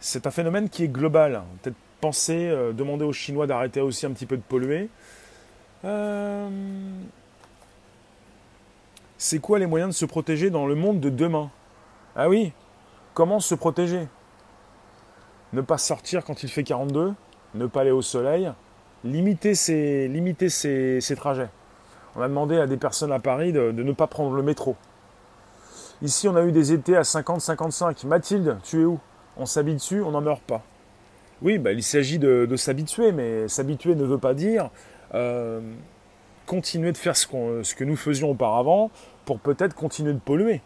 c'est 0.00 0.26
un 0.26 0.30
phénomène 0.30 0.68
qui 0.68 0.84
est 0.84 0.88
global. 0.88 1.42
Peut-être 1.62 1.76
penser, 2.00 2.48
euh, 2.48 2.72
demander 2.72 3.04
aux 3.04 3.12
Chinois 3.12 3.46
d'arrêter 3.46 3.80
aussi 3.80 4.06
un 4.06 4.12
petit 4.12 4.26
peu 4.26 4.36
de 4.36 4.42
polluer. 4.42 4.88
c'est 9.18 9.38
quoi 9.38 9.58
les 9.58 9.66
moyens 9.66 9.90
de 9.90 9.94
se 9.94 10.04
protéger 10.04 10.50
dans 10.50 10.66
le 10.66 10.74
monde 10.74 11.00
de 11.00 11.10
demain? 11.10 11.50
Ah 12.14 12.28
oui, 12.28 12.52
comment 13.14 13.40
se 13.40 13.54
protéger? 13.54 14.08
Ne 15.52 15.60
pas 15.60 15.78
sortir 15.78 16.24
quand 16.24 16.42
il 16.42 16.48
fait 16.48 16.64
42, 16.64 17.14
ne 17.54 17.66
pas 17.66 17.82
aller 17.82 17.90
au 17.90 18.02
soleil, 18.02 18.50
limiter 19.04 19.54
ses, 19.54 20.08
limiter 20.08 20.48
ses, 20.48 21.16
trajets. 21.16 21.48
On 22.16 22.22
a 22.22 22.28
demandé 22.28 22.58
à 22.58 22.66
des 22.66 22.76
personnes 22.76 23.12
à 23.12 23.18
Paris 23.18 23.52
de, 23.52 23.70
ne 23.70 23.92
pas 23.92 24.06
prendre 24.06 24.34
le 24.34 24.42
métro. 24.42 24.76
Ici, 26.02 26.28
on 26.28 26.36
a 26.36 26.42
eu 26.44 26.52
des 26.52 26.72
étés 26.72 26.96
à 26.96 27.02
50-55. 27.02 28.06
Mathilde, 28.06 28.58
tu 28.62 28.82
es 28.82 28.84
où? 28.84 28.98
On 29.36 29.46
s'habitue, 29.46 30.02
on 30.02 30.10
n'en 30.10 30.20
meurt 30.20 30.42
pas. 30.42 30.62
Oui, 31.42 31.58
bah, 31.58 31.72
il 31.72 31.82
s'agit 31.82 32.18
de, 32.18 32.54
s'habituer, 32.56 33.12
mais 33.12 33.48
s'habituer 33.48 33.94
ne 33.94 34.04
veut 34.04 34.18
pas 34.18 34.34
dire 34.34 34.70
euh, 35.14 35.60
continuer 36.46 36.92
de 36.92 36.96
faire 36.96 37.16
ce, 37.16 37.26
ce 37.62 37.74
que 37.74 37.84
nous 37.84 37.96
faisions 37.96 38.30
auparavant 38.30 38.90
pour 39.24 39.38
peut-être 39.38 39.74
continuer 39.74 40.12
de 40.12 40.18
polluer. 40.18 40.62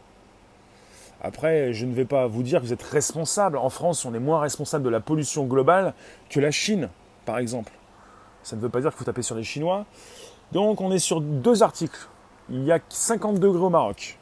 Après, 1.22 1.72
je 1.72 1.84
ne 1.84 1.92
vais 1.92 2.06
pas 2.06 2.26
vous 2.26 2.42
dire 2.42 2.60
que 2.60 2.66
vous 2.66 2.72
êtes 2.72 2.82
responsable. 2.82 3.58
En 3.58 3.68
France, 3.68 4.04
on 4.04 4.14
est 4.14 4.20
moins 4.20 4.40
responsable 4.40 4.84
de 4.84 4.90
la 4.90 5.00
pollution 5.00 5.44
globale 5.44 5.94
que 6.30 6.40
la 6.40 6.50
Chine, 6.50 6.88
par 7.26 7.38
exemple. 7.38 7.72
Ça 8.42 8.56
ne 8.56 8.60
veut 8.60 8.70
pas 8.70 8.80
dire 8.80 8.90
qu'il 8.90 8.98
faut 8.98 9.04
taper 9.04 9.22
sur 9.22 9.34
les 9.34 9.42
Chinois. 9.42 9.84
Donc, 10.52 10.80
on 10.80 10.90
est 10.90 10.98
sur 10.98 11.20
deux 11.20 11.62
articles. 11.62 12.08
Il 12.48 12.64
y 12.64 12.72
a 12.72 12.80
50 12.88 13.38
degrés 13.38 13.62
au 13.62 13.70
Maroc. 13.70 14.18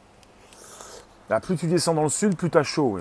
Là, 1.29 1.39
plus 1.39 1.55
tu 1.55 1.67
descends 1.67 1.93
dans 1.93 2.03
le 2.03 2.09
sud, 2.09 2.35
plus 2.35 2.49
tu 2.49 2.57
as 2.57 2.63
chaud. 2.63 2.99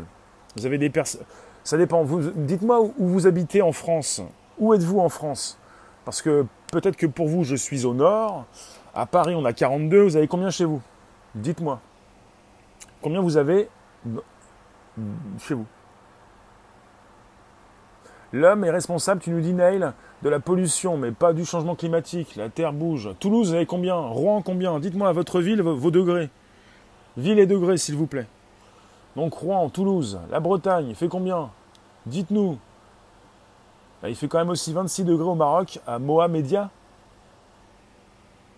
Vous 0.56 0.66
avez 0.66 0.78
des 0.78 0.90
personnes. 0.90 1.24
Ça 1.64 1.76
dépend. 1.76 2.04
Dites-moi 2.36 2.80
où 2.80 3.08
vous 3.08 3.26
habitez 3.26 3.62
en 3.62 3.72
France. 3.72 4.22
Où 4.58 4.74
êtes-vous 4.74 5.00
en 5.00 5.08
France? 5.08 5.58
Parce 6.04 6.22
que 6.22 6.46
peut-être 6.72 6.96
que 6.96 7.06
pour 7.06 7.26
vous, 7.26 7.44
je 7.44 7.56
suis 7.56 7.84
au 7.84 7.94
nord. 7.94 8.44
À 8.94 9.06
Paris, 9.06 9.34
on 9.34 9.44
a 9.44 9.52
42. 9.52 10.02
Vous 10.02 10.16
avez 10.16 10.28
combien 10.28 10.50
chez 10.50 10.64
vous? 10.64 10.80
Dites-moi. 11.34 11.80
Combien 13.02 13.20
vous 13.20 13.36
avez 13.36 13.68
chez 15.38 15.54
vous. 15.54 15.66
L'homme 18.32 18.64
est 18.64 18.70
responsable, 18.70 19.22
tu 19.22 19.30
nous 19.30 19.40
dis 19.40 19.54
Neil, 19.54 19.90
de 20.22 20.28
la 20.28 20.40
pollution, 20.40 20.98
mais 20.98 21.12
pas 21.12 21.32
du 21.32 21.44
changement 21.44 21.74
climatique. 21.74 22.36
La 22.36 22.50
Terre 22.50 22.72
bouge. 22.72 23.10
Toulouse, 23.20 23.54
vous 23.54 23.64
combien? 23.64 23.96
Rouen, 23.96 24.42
combien? 24.42 24.78
Dites-moi 24.80 25.08
à 25.08 25.12
votre 25.12 25.40
ville 25.40 25.62
vos 25.62 25.90
degrés. 25.90 26.28
Ville 27.16 27.38
et 27.38 27.46
degrés, 27.46 27.78
s'il 27.78 27.96
vous 27.96 28.06
plaît. 28.06 28.26
Donc 29.16 29.34
Rouen, 29.34 29.68
Toulouse, 29.70 30.20
la 30.30 30.40
Bretagne, 30.40 30.94
fait 30.94 31.08
combien? 31.08 31.50
Dites-nous. 32.06 32.58
Bah, 34.02 34.08
il 34.08 34.14
fait 34.14 34.28
quand 34.28 34.38
même 34.38 34.50
aussi 34.50 34.72
26 34.72 35.04
degrés 35.04 35.28
au 35.28 35.34
Maroc, 35.34 35.80
à 35.86 35.98
Mohamedia. 35.98 36.70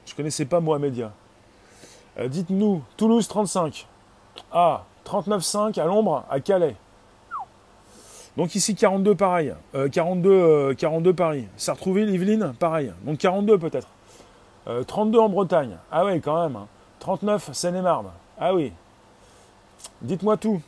Je 0.05 0.13
ne 0.13 0.17
connaissais 0.17 0.45
pas 0.45 0.61
Mohamedia. 0.61 1.13
Euh, 2.19 2.29
dites-nous, 2.29 2.83
Toulouse 2.97 3.29
35. 3.29 3.87
Ah, 4.53 4.85
39,5 5.11 5.81
à 5.81 5.85
l'ombre 5.87 6.25
à 6.31 6.41
Calais. 6.41 6.77
Donc 8.37 8.55
ici 8.55 8.75
42 8.75 9.15
pareil. 9.15 9.53
42, 9.93 10.75
42 10.75 11.15
Paris. 11.15 11.47
Sartrouville, 11.57 12.11
Yvelines, 12.11 12.55
pareil. 12.59 12.93
Donc 13.05 13.19
42 13.19 13.59
peut-être. 13.59 13.89
32 14.87 15.19
euh, 15.19 15.23
en 15.23 15.29
Bretagne. 15.29 15.77
Ah 15.91 16.05
oui, 16.05 16.21
quand 16.21 16.49
même. 16.49 16.59
39 17.01 17.49
hein. 17.49 17.53
Seine-et-Marne. 17.53 18.07
Ah 18.39 18.55
oui. 18.55 18.73
Dites-moi 20.03 20.37
tout. 20.37 20.61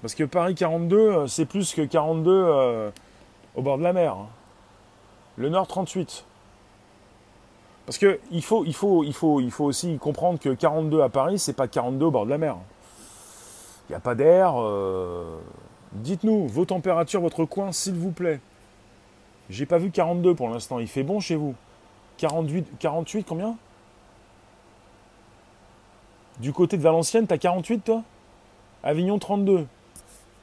Parce 0.00 0.14
que 0.14 0.24
Paris 0.24 0.54
42, 0.54 0.96
euh, 0.96 1.26
c'est 1.26 1.44
plus 1.44 1.74
que 1.74 1.82
42 1.82 2.30
euh, 2.30 2.90
au 3.54 3.62
bord 3.62 3.76
de 3.76 3.82
la 3.82 3.92
mer. 3.92 4.14
Hein. 4.14 4.28
Le 5.36 5.48
Nord 5.48 5.66
38. 5.66 6.24
Parce 7.86 7.98
que 7.98 8.20
il 8.30 8.42
faut, 8.42 8.64
il 8.64 8.74
faut, 8.74 9.04
il 9.04 9.12
faut, 9.12 9.40
il 9.40 9.50
faut 9.50 9.64
aussi 9.64 9.98
comprendre 9.98 10.38
que 10.38 10.50
42 10.50 11.02
à 11.02 11.08
Paris, 11.08 11.38
c'est 11.38 11.52
pas 11.52 11.68
42 11.68 12.06
au 12.06 12.10
bord 12.10 12.24
de 12.24 12.30
la 12.30 12.38
mer. 12.38 12.56
Il 13.90 13.94
n'y 13.94 13.96
a 13.96 14.00
pas 14.00 14.14
d'air. 14.14 14.52
Euh, 14.56 15.40
dites-nous 15.94 16.46
vos 16.46 16.64
températures, 16.64 17.20
votre 17.20 17.44
coin, 17.44 17.72
s'il 17.72 17.94
vous 17.94 18.12
plaît. 18.12 18.38
J'ai 19.48 19.66
pas 19.66 19.78
vu 19.78 19.90
42 19.90 20.36
pour 20.36 20.48
l'instant. 20.48 20.78
Il 20.78 20.86
fait 20.86 21.02
bon 21.02 21.18
chez 21.18 21.34
vous 21.34 21.56
48, 22.18 22.78
48 22.78 23.24
combien? 23.24 23.56
Du 26.38 26.52
côté 26.52 26.76
de 26.76 26.82
Valenciennes, 26.82 27.26
t'as 27.26 27.36
48 27.36 27.80
toi? 27.80 28.04
Avignon 28.84 29.18
32. 29.18 29.66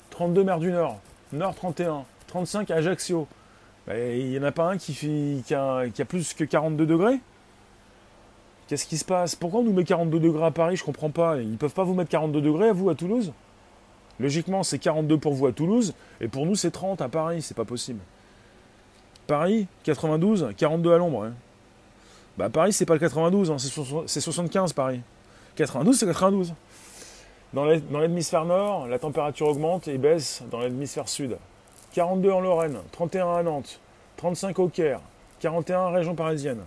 32 0.09 0.43
mer 0.43 0.59
du 0.59 0.69
Nord. 0.69 0.97
Nord 1.31 1.55
31. 1.55 2.03
35 2.27 2.69
Ajaccio. 2.69 3.29
Il 3.89 4.29
n'y 4.29 4.37
en 4.39 4.43
a 4.43 4.51
pas 4.51 4.71
un 4.71 4.77
qui, 4.77 4.93
fait, 4.93 5.41
qui, 5.45 5.55
a, 5.55 5.85
qui 5.87 6.01
a 6.01 6.05
plus 6.05 6.33
que 6.33 6.43
42 6.43 6.85
degrés? 6.85 7.21
Qu'est-ce 8.67 8.85
qui 8.85 8.97
se 8.97 9.05
passe? 9.05 9.35
Pourquoi 9.35 9.61
on 9.61 9.63
nous 9.63 9.73
met 9.73 9.83
42 9.83 10.19
degrés 10.19 10.45
à 10.45 10.51
Paris? 10.51 10.75
Je 10.75 10.83
comprends 10.83 11.09
pas. 11.09 11.37
Ils 11.37 11.57
peuvent 11.57 11.73
pas 11.73 11.83
vous 11.83 11.93
mettre 11.93 12.09
42 12.09 12.41
degrés 12.41 12.69
à 12.69 12.73
vous 12.73 12.89
à 12.89 12.95
Toulouse? 12.95 13.31
Logiquement, 14.19 14.63
c'est 14.63 14.79
42 14.79 15.17
pour 15.17 15.33
vous 15.33 15.45
à 15.45 15.51
Toulouse, 15.51 15.93
et 16.19 16.27
pour 16.27 16.45
nous, 16.45 16.55
c'est 16.55 16.71
30 16.71 17.01
à 17.01 17.07
Paris. 17.07 17.41
C'est 17.41 17.55
pas 17.55 17.65
possible. 17.65 17.99
Paris, 19.27 19.67
92, 19.83 20.53
42 20.57 20.93
à 20.93 20.97
l'ombre. 20.97 21.25
Hein. 21.25 21.33
Bah 22.37 22.49
Paris, 22.49 22.73
c'est 22.73 22.85
pas 22.85 22.93
le 22.93 22.99
92, 22.99 23.51
hein, 23.51 23.57
c'est 23.57 24.21
75 24.21 24.73
Paris. 24.73 25.01
92, 25.55 25.97
c'est 25.97 26.05
92. 26.05 26.53
Dans 27.53 27.65
l'hémisphère 27.99 28.45
nord, 28.45 28.87
la 28.87 28.99
température 28.99 29.47
augmente 29.47 29.87
et 29.87 29.97
baisse 29.97 30.43
dans 30.51 30.59
l'hémisphère 30.59 31.09
sud. 31.09 31.37
42 31.93 32.31
en 32.31 32.41
Lorraine, 32.41 32.77
31 32.91 33.35
à 33.35 33.43
Nantes, 33.43 33.79
35 34.17 34.59
au 34.59 34.67
Caire, 34.67 35.01
41 35.39 35.79
en 35.79 35.91
région 35.91 36.15
parisienne. 36.15 36.59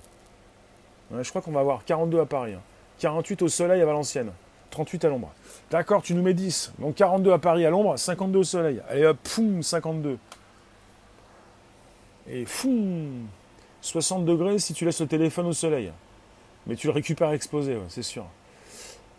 Je 1.12 1.28
crois 1.30 1.42
qu'on 1.42 1.52
va 1.52 1.60
avoir 1.60 1.84
42 1.84 2.20
à 2.20 2.26
Paris, 2.26 2.54
48 2.98 3.42
hein. 3.42 3.44
au 3.44 3.48
soleil 3.48 3.82
à 3.82 3.86
Valenciennes, 3.86 4.30
38 4.70 5.04
à 5.04 5.08
l'ombre. 5.08 5.32
D'accord, 5.70 6.02
tu 6.02 6.14
nous 6.14 6.22
mets 6.22 6.34
10. 6.34 6.72
Donc 6.78 6.94
42 6.94 7.32
à 7.32 7.38
Paris 7.38 7.66
à 7.66 7.70
l'ombre, 7.70 7.96
52 7.96 8.38
au 8.38 8.44
soleil. 8.44 8.80
Allez 8.88 9.06
hop, 9.06 9.18
poum, 9.22 9.62
52. 9.62 10.18
Et 12.28 12.44
fou 12.44 13.06
60 13.80 14.24
degrés 14.24 14.58
si 14.58 14.74
tu 14.74 14.84
laisses 14.84 15.00
le 15.00 15.06
téléphone 15.06 15.46
au 15.46 15.52
soleil. 15.52 15.90
Mais 16.66 16.76
tu 16.76 16.86
le 16.86 16.92
récupères 16.92 17.32
exposé, 17.32 17.76
c'est 17.88 18.02
sûr. 18.02 18.26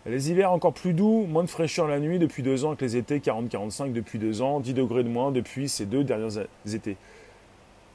Les 0.06 0.32
hivers 0.32 0.52
encore 0.52 0.74
plus 0.74 0.94
doux, 0.94 1.26
moins 1.28 1.44
de 1.44 1.50
fraîcheur 1.50 1.88
la 1.88 2.00
nuit 2.00 2.18
depuis 2.18 2.42
deux 2.42 2.66
ans 2.66 2.76
que 2.76 2.84
les 2.84 2.98
étés, 2.98 3.20
40-45 3.20 3.92
depuis 3.92 4.18
deux 4.18 4.42
ans, 4.42 4.60
10 4.60 4.74
degrés 4.74 5.04
de 5.04 5.10
moins 5.10 5.32
depuis 5.32 5.70
ces 5.70 5.86
deux 5.86 6.04
derniers 6.04 6.48
étés. 6.74 6.98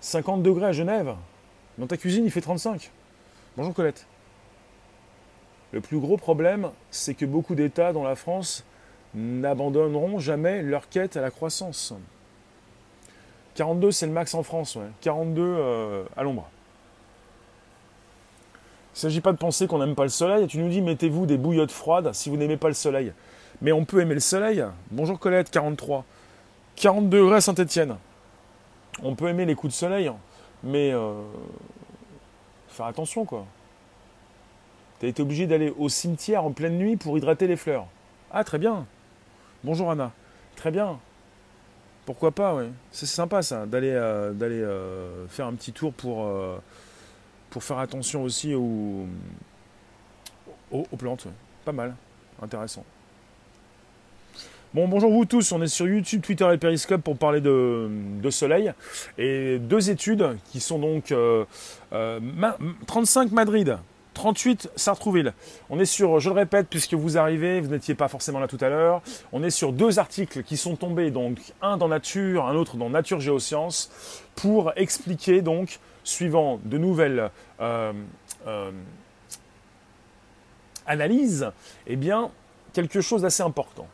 50 0.00 0.42
degrés 0.42 0.66
à 0.66 0.72
Genève? 0.72 1.14
Dans 1.78 1.86
ta 1.86 1.96
cuisine, 1.96 2.24
il 2.24 2.30
fait 2.30 2.40
35. 2.40 2.90
Bonjour 3.56 3.72
Colette. 3.72 4.06
Le 5.72 5.80
plus 5.80 5.98
gros 5.98 6.18
problème, 6.18 6.70
c'est 6.90 7.14
que 7.14 7.24
beaucoup 7.24 7.54
d'États 7.54 7.94
dans 7.94 8.04
la 8.04 8.14
France 8.14 8.66
n'abandonneront 9.14 10.18
jamais 10.18 10.60
leur 10.60 10.90
quête 10.90 11.16
à 11.16 11.22
la 11.22 11.30
croissance. 11.30 11.94
42, 13.54 13.92
c'est 13.92 14.04
le 14.04 14.12
max 14.12 14.34
en 14.34 14.42
France, 14.42 14.76
42 15.00 15.40
euh, 15.42 16.04
à 16.18 16.22
l'ombre. 16.22 16.50
Il 18.94 18.96
ne 18.96 19.00
s'agit 19.00 19.22
pas 19.22 19.32
de 19.32 19.38
penser 19.38 19.66
qu'on 19.66 19.78
n'aime 19.78 19.94
pas 19.94 20.02
le 20.02 20.10
soleil. 20.10 20.46
Tu 20.48 20.58
nous 20.58 20.68
dis, 20.68 20.82
mettez-vous 20.82 21.24
des 21.24 21.38
bouillottes 21.38 21.72
froides 21.72 22.12
si 22.12 22.28
vous 22.28 22.36
n'aimez 22.36 22.58
pas 22.58 22.68
le 22.68 22.74
soleil. 22.74 23.14
Mais 23.62 23.72
on 23.72 23.86
peut 23.86 24.02
aimer 24.02 24.14
le 24.14 24.20
soleil. 24.20 24.62
Bonjour 24.90 25.18
Colette, 25.18 25.50
43. 25.50 26.04
40 26.76 27.08
degrés 27.08 27.36
à 27.36 27.40
Saint-Etienne. 27.40 27.96
On 29.02 29.14
peut 29.14 29.28
aimer 29.28 29.46
les 29.46 29.54
coups 29.54 29.72
de 29.72 29.78
soleil, 29.78 30.12
mais 30.62 30.92
euh, 30.92 31.14
faire 32.76 32.86
attention 32.86 33.24
quoi. 33.24 33.46
Tu 35.00 35.06
as 35.06 35.08
été 35.08 35.22
obligé 35.22 35.46
d'aller 35.46 35.72
au 35.76 35.88
cimetière 35.88 36.44
en 36.44 36.52
pleine 36.52 36.78
nuit 36.78 36.96
pour 36.96 37.18
hydrater 37.18 37.46
les 37.46 37.56
fleurs. 37.56 37.86
Ah, 38.30 38.44
très 38.44 38.58
bien. 38.58 38.86
Bonjour 39.62 39.90
Anna. 39.90 40.12
Très 40.56 40.70
bien. 40.70 40.98
Pourquoi 42.06 42.30
pas, 42.30 42.54
oui. 42.54 42.66
C'est 42.92 43.06
sympa 43.06 43.42
ça, 43.42 43.66
d'aller 43.66 43.90
euh, 43.90 44.32
euh, 44.40 45.26
faire 45.28 45.46
un 45.46 45.54
petit 45.54 45.72
tour 45.72 45.92
pour, 45.92 46.24
euh, 46.24 46.58
faire 47.58 47.78
attention 47.78 48.22
aussi 48.22 48.54
aux, 48.54 49.06
plantes. 50.98 51.26
Pas 51.64 51.72
mal. 51.72 51.94
Intéressant. 52.40 52.84
Bon, 54.76 54.88
bonjour 54.88 55.10
vous 55.10 55.24
tous, 55.24 55.52
on 55.52 55.62
est 55.62 55.68
sur 55.68 55.88
YouTube, 55.88 56.20
Twitter 56.20 56.46
et 56.52 56.58
Periscope 56.58 57.00
pour 57.00 57.16
parler 57.16 57.40
de, 57.40 58.28
soleil. 58.28 58.74
Et 59.16 59.58
deux 59.58 59.88
études 59.88 60.36
qui 60.52 60.60
sont 60.60 60.78
donc 60.78 61.14
35 62.86 63.32
Madrid, 63.32 63.78
38 64.12 64.68
Sartrouville. 64.76 65.32
On 65.70 65.80
est 65.80 65.86
sur, 65.86 66.20
je 66.20 66.28
le 66.28 66.34
répète, 66.34 66.66
puisque 66.68 66.92
vous 66.92 67.16
arrivez, 67.16 67.62
vous 67.62 67.70
n'étiez 67.70 67.94
pas 67.94 68.08
forcément 68.08 68.38
là 68.38 68.48
tout 68.48 68.58
à 68.60 68.68
l'heure, 68.68 69.00
on 69.32 69.42
est 69.42 69.48
sur 69.48 69.72
deux 69.72 69.98
articles 69.98 70.42
qui 70.42 70.58
sont 70.58 70.76
tombés, 70.76 71.10
donc 71.10 71.38
un 71.62 71.78
dans 71.78 71.88
Nature, 71.88 72.44
un 72.44 72.54
autre 72.54 72.76
dans 72.76 72.90
Nature 72.90 73.20
Géosciences, 73.20 73.90
pour 74.34 74.74
expliquer 74.76 75.40
donc, 75.40 75.78
suivant 76.04 76.60
de 76.62 76.76
nouvelles 76.76 77.30
euh, 77.62 77.94
euh, 78.46 78.72
analyses, 80.86 81.50
eh 81.86 81.96
bien, 81.96 82.30
quelque 82.74 83.00
chose 83.00 83.22
d'assez 83.22 83.42
important. 83.42 83.88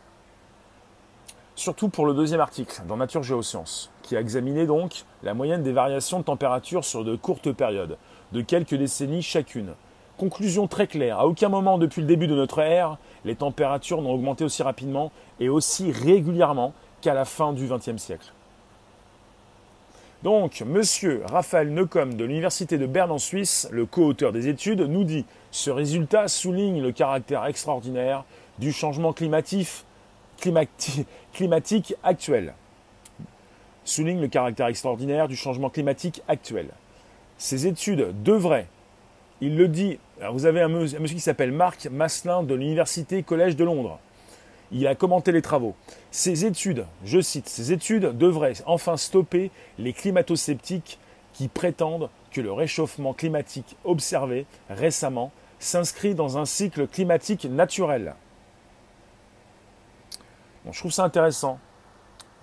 Surtout 1.63 1.89
pour 1.89 2.07
le 2.07 2.13
deuxième 2.13 2.41
article 2.41 2.83
dans 2.89 2.97
Nature 2.97 3.23
Géosciences, 3.23 3.93
qui 4.03 4.17
a 4.17 4.21
examiné 4.21 4.67
donc 4.67 5.05
la 5.23 5.33
moyenne 5.33 5.63
des 5.63 5.71
variations 5.71 6.19
de 6.19 6.25
température 6.25 6.85
sur 6.85 7.05
de 7.05 7.15
courtes 7.15 7.53
périodes, 7.53 7.99
de 8.33 8.41
quelques 8.41 8.75
décennies 8.75 9.23
chacune. 9.23 9.75
Conclusion 10.17 10.67
très 10.67 10.89
claire, 10.89 11.21
à 11.21 11.27
aucun 11.29 11.49
moment 11.49 11.79
depuis 11.79 12.01
le 12.01 12.09
début 12.09 12.27
de 12.27 12.35
notre 12.35 12.59
ère, 12.59 12.99
les 13.25 13.37
températures 13.37 14.03
n'ont 14.03 14.11
augmenté 14.11 14.43
aussi 14.43 14.65
rapidement 14.65 15.13
et 15.39 15.49
aussi 15.49 15.93
régulièrement 15.93 16.75
qu'à 17.01 17.15
la 17.15 17.25
fin 17.25 17.53
du 17.53 17.69
XXe 17.69 17.97
siècle. 17.97 18.33
Donc, 20.25 20.65
monsieur 20.67 21.23
Raphaël 21.27 21.73
Neukomm 21.73 22.15
de 22.15 22.25
l'Université 22.25 22.77
de 22.77 22.87
Berne 22.87 23.13
en 23.13 23.19
Suisse, 23.19 23.69
le 23.71 23.87
co-auteur 23.87 24.33
des 24.33 24.49
études, 24.49 24.81
nous 24.81 25.05
dit 25.05 25.27
Ce 25.53 25.71
résultat 25.71 26.27
souligne 26.27 26.83
le 26.83 26.91
caractère 26.91 27.47
extraordinaire 27.47 28.25
du 28.59 28.73
changement 28.73 29.13
climatique, 29.13 29.85
climatique 31.33 31.95
actuel. 32.03 32.55
Souligne 33.85 34.21
le 34.21 34.29
caractère 34.29 34.67
extraordinaire 34.67 35.29
du 35.29 35.37
changement 35.37 35.71
climatique 35.71 36.23
actuel. 36.29 36.69
Ces 37.39 37.67
études 37.67 38.23
devraient, 38.23 38.69
il 39.41 39.57
le 39.57 39.69
dit 39.69 39.99
vous 40.31 40.47
avez 40.47 40.61
un 40.61 40.69
monsieur, 40.69 41.01
qui 41.01 41.21
s'appelle 41.21 41.51
Marc 41.51 41.87
Masselin 41.87 42.43
de 42.43 42.55
l'Université 42.55 43.23
Collège 43.23 43.57
de 43.57 43.65
Londres. 43.65 43.99
Il 44.71 44.87
a 44.87 44.95
commenté 44.95 45.33
les 45.33 45.43
travaux. 45.43 45.75
Ces 46.11 46.45
études, 46.47 46.87
je 47.05 47.21
cite, 47.21 47.49
ces 47.49 47.73
études 47.73 48.17
devraient 48.17 48.55
enfin 48.67 48.97
stopper 48.97 49.51
les 49.79 49.93
climato-sceptiques 49.93 50.99
qui 51.33 51.49
prétendent 51.49 52.09
que 52.31 52.41
le 52.41 52.53
réchauffement 52.53 53.13
climatique 53.13 53.77
observé 53.85 54.47
récemment 54.71 55.33
s'inscrit 55.59 56.15
dans 56.15 56.39
un 56.39 56.45
cycle 56.45 56.87
climatique 56.87 57.45
naturel. 57.45 58.15
Je 60.71 60.79
trouve 60.79 60.93
ça 60.93 61.05
intéressant. 61.05 61.59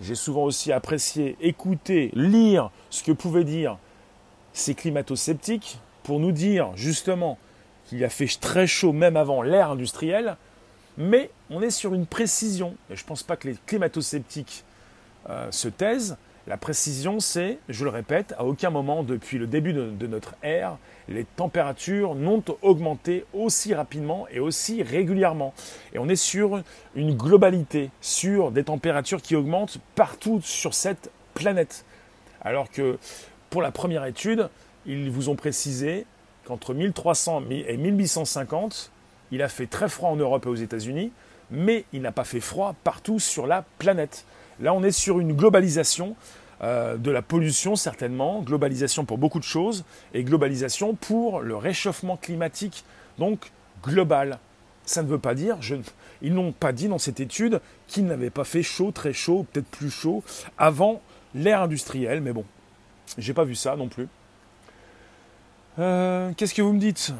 J'ai 0.00 0.14
souvent 0.14 0.44
aussi 0.44 0.72
apprécié 0.72 1.36
écouter, 1.40 2.10
lire 2.14 2.70
ce 2.88 3.02
que 3.02 3.12
pouvaient 3.12 3.44
dire 3.44 3.78
ces 4.52 4.74
climato-sceptiques 4.74 5.78
pour 6.02 6.20
nous 6.20 6.32
dire 6.32 6.70
justement 6.74 7.38
qu'il 7.84 8.04
a 8.04 8.08
fait 8.08 8.28
très 8.40 8.66
chaud 8.66 8.92
même 8.92 9.16
avant 9.16 9.42
l'ère 9.42 9.70
industrielle, 9.70 10.36
mais 10.96 11.30
on 11.50 11.62
est 11.62 11.70
sur 11.70 11.94
une 11.94 12.06
précision. 12.06 12.76
Et 12.90 12.96
je 12.96 13.02
ne 13.02 13.08
pense 13.08 13.22
pas 13.22 13.36
que 13.36 13.48
les 13.48 13.56
climato-sceptiques 13.66 14.64
euh, 15.28 15.50
se 15.50 15.68
taisent. 15.68 16.16
La 16.50 16.56
précision, 16.56 17.20
c'est, 17.20 17.58
je 17.68 17.84
le 17.84 17.90
répète, 17.90 18.34
à 18.36 18.44
aucun 18.44 18.70
moment 18.70 19.04
depuis 19.04 19.38
le 19.38 19.46
début 19.46 19.72
de, 19.72 20.06
notre 20.08 20.34
ère, 20.42 20.78
les 21.08 21.22
températures 21.22 22.16
n'ont 22.16 22.42
augmenté 22.62 23.24
aussi 23.32 23.72
rapidement 23.72 24.26
et 24.32 24.40
aussi 24.40 24.82
régulièrement. 24.82 25.54
Et 25.94 26.00
on 26.00 26.08
est 26.08 26.16
sur 26.16 26.60
une 26.96 27.16
globalité, 27.16 27.90
sur 28.00 28.50
des 28.50 28.64
températures 28.64 29.22
qui 29.22 29.36
augmentent 29.36 29.78
partout 29.94 30.40
sur 30.42 30.74
cette 30.74 31.12
planète. 31.34 31.84
Alors 32.42 32.68
que 32.68 32.98
pour 33.48 33.62
la 33.62 33.70
première 33.70 34.04
étude, 34.04 34.48
ils 34.86 35.08
vous 35.08 35.28
ont 35.28 35.36
précisé 35.36 36.04
entre 36.48 36.74
1300 36.74 37.44
et 37.48 37.76
1850, 37.76 38.90
il 39.30 39.40
a 39.42 39.48
fait 39.48 39.68
très 39.68 39.88
froid 39.88 40.10
en 40.10 40.16
Europe 40.16 40.46
et 40.46 40.48
aux 40.48 40.56
États-Unis, 40.56 41.12
mais 41.52 41.84
il 41.92 42.02
n'a 42.02 42.10
pas 42.10 42.24
fait 42.24 42.40
froid 42.40 42.74
partout 42.82 43.20
sur 43.20 43.46
la 43.46 43.64
planète. 43.78 44.24
Là, 44.60 44.74
on 44.74 44.82
est 44.82 44.90
sur 44.90 45.20
une 45.20 45.32
globalisation 45.32 46.16
euh, 46.62 46.96
de 46.96 47.10
la 47.10 47.22
pollution, 47.22 47.74
certainement, 47.74 48.42
globalisation 48.42 49.06
pour 49.06 49.16
beaucoup 49.16 49.38
de 49.38 49.44
choses, 49.44 49.84
et 50.12 50.24
globalisation 50.24 50.94
pour 50.94 51.40
le 51.40 51.56
réchauffement 51.56 52.16
climatique, 52.16 52.84
donc 53.18 53.50
global. 53.82 54.38
Ça 54.84 55.02
ne 55.02 55.08
veut 55.08 55.18
pas 55.18 55.34
dire, 55.34 55.58
ils 56.20 56.34
n'ont 56.34 56.52
pas 56.52 56.72
dit 56.72 56.88
dans 56.88 56.98
cette 56.98 57.20
étude 57.20 57.60
qu'il 57.86 58.04
n'avait 58.04 58.30
pas 58.30 58.44
fait 58.44 58.62
chaud, 58.62 58.90
très 58.90 59.12
chaud, 59.12 59.46
peut-être 59.50 59.68
plus 59.68 59.90
chaud, 59.90 60.22
avant 60.58 61.00
l'ère 61.34 61.62
industrielle, 61.62 62.20
mais 62.20 62.32
bon, 62.32 62.44
j'ai 63.16 63.32
pas 63.32 63.44
vu 63.44 63.54
ça 63.54 63.76
non 63.76 63.88
plus. 63.88 64.08
Euh, 65.78 66.32
qu'est-ce 66.36 66.52
que 66.52 66.62
vous 66.62 66.72
me 66.72 66.80
dites? 66.80 67.12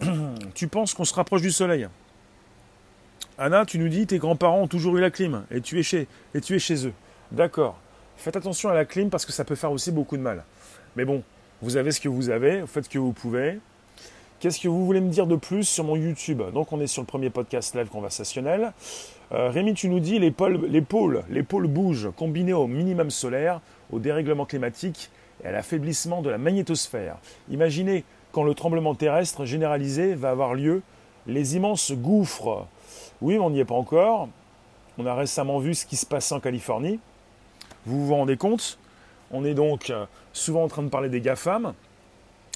Tu 0.54 0.68
penses 0.68 0.94
qu'on 0.94 1.04
se 1.04 1.14
rapproche 1.14 1.42
du 1.42 1.50
soleil? 1.50 1.88
Anna, 3.36 3.64
tu 3.64 3.78
nous 3.78 3.88
dis 3.88 4.06
tes 4.06 4.18
grands-parents 4.18 4.62
ont 4.62 4.68
toujours 4.68 4.96
eu 4.96 5.00
la 5.00 5.10
clim 5.10 5.44
et 5.50 5.60
tu 5.60 5.78
es 5.78 5.82
chez 5.82 6.06
eux. 6.86 6.92
D'accord. 7.32 7.76
Faites 8.16 8.36
attention 8.36 8.68
à 8.68 8.74
la 8.74 8.84
clim 8.84 9.10
parce 9.10 9.26
que 9.26 9.32
ça 9.32 9.44
peut 9.44 9.54
faire 9.54 9.70
aussi 9.70 9.92
beaucoup 9.92 10.16
de 10.16 10.22
mal. 10.22 10.44
Mais 10.96 11.04
bon, 11.04 11.22
vous 11.62 11.76
avez 11.76 11.92
ce 11.92 12.00
que 12.00 12.08
vous 12.08 12.30
avez, 12.30 12.64
faites 12.66 12.84
ce 12.84 12.90
que 12.90 12.98
vous 12.98 13.12
pouvez. 13.12 13.58
Qu'est-ce 14.40 14.60
que 14.60 14.68
vous 14.68 14.86
voulez 14.86 15.00
me 15.00 15.10
dire 15.10 15.26
de 15.26 15.36
plus 15.36 15.64
sur 15.64 15.84
mon 15.84 15.96
YouTube? 15.96 16.42
Donc 16.54 16.72
on 16.72 16.80
est 16.80 16.86
sur 16.86 17.02
le 17.02 17.06
premier 17.06 17.28
podcast 17.28 17.74
live 17.74 17.88
conversationnel. 17.88 18.72
Euh, 19.32 19.50
Rémi, 19.50 19.74
tu 19.74 19.88
nous 19.88 20.00
dis 20.00 20.18
les 20.18 20.30
pôles, 20.30 20.66
les 20.68 20.80
pôles, 20.80 21.24
les 21.28 21.42
pôles 21.42 21.66
bougent 21.66 22.10
combinés 22.16 22.52
au 22.52 22.66
minimum 22.66 23.10
solaire, 23.10 23.60
au 23.92 23.98
dérèglement 23.98 24.46
climatique 24.46 25.10
et 25.42 25.48
à 25.48 25.52
l'affaiblissement 25.52 26.22
de 26.22 26.30
la 26.30 26.38
magnétosphère. 26.38 27.16
Imaginez 27.50 28.04
quand 28.32 28.44
le 28.44 28.54
tremblement 28.54 28.94
terrestre 28.94 29.44
généralisé 29.44 30.14
va 30.14 30.30
avoir 30.30 30.54
lieu, 30.54 30.82
les 31.26 31.56
immenses 31.56 31.92
gouffres. 31.92 32.66
Oui, 33.20 33.34
mais 33.34 33.40
on 33.40 33.50
n'y 33.50 33.60
est 33.60 33.64
pas 33.64 33.74
encore. 33.74 34.28
On 34.98 35.06
a 35.06 35.14
récemment 35.14 35.58
vu 35.58 35.74
ce 35.74 35.84
qui 35.84 35.96
se 35.96 36.06
passait 36.06 36.34
en 36.34 36.40
Californie. 36.40 37.00
Vous 37.88 38.06
vous 38.06 38.14
rendez 38.14 38.36
compte 38.36 38.78
On 39.30 39.46
est 39.46 39.54
donc 39.54 39.88
euh, 39.88 40.04
souvent 40.34 40.62
en 40.62 40.68
train 40.68 40.82
de 40.82 40.90
parler 40.90 41.08
des 41.08 41.22
GAFAM. 41.22 41.72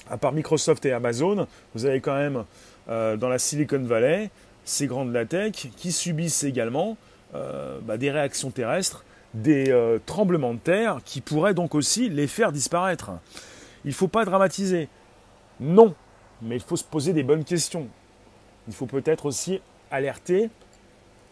À 0.07 0.17
part 0.17 0.31
Microsoft 0.31 0.85
et 0.85 0.91
Amazon, 0.91 1.47
vous 1.73 1.85
avez 1.85 2.01
quand 2.01 2.13
même 2.13 2.43
euh, 2.87 3.17
dans 3.17 3.29
la 3.29 3.39
Silicon 3.39 3.81
Valley 3.81 4.29
ces 4.63 4.85
grandes 4.85 5.11
la 5.11 5.25
tech 5.25 5.69
qui 5.75 5.91
subissent 5.91 6.43
également 6.43 6.97
euh, 7.33 7.79
bah, 7.81 7.97
des 7.97 8.11
réactions 8.11 8.51
terrestres, 8.51 9.05
des 9.33 9.75
tremblements 10.05 10.53
de 10.53 10.59
terre 10.59 10.99
qui 11.03 11.19
pourraient 11.19 11.55
donc 11.55 11.73
aussi 11.73 12.09
les 12.09 12.27
faire 12.27 12.51
disparaître. 12.51 13.09
Il 13.85 13.89
ne 13.89 13.95
faut 13.95 14.07
pas 14.07 14.25
dramatiser. 14.25 14.87
Non, 15.59 15.95
mais 16.43 16.57
il 16.57 16.61
faut 16.61 16.77
se 16.77 16.83
poser 16.83 17.11
des 17.11 17.23
bonnes 17.23 17.43
questions. 17.43 17.87
Il 18.67 18.73
faut 18.75 18.85
peut-être 18.85 19.25
aussi 19.25 19.61
alerter, 19.89 20.51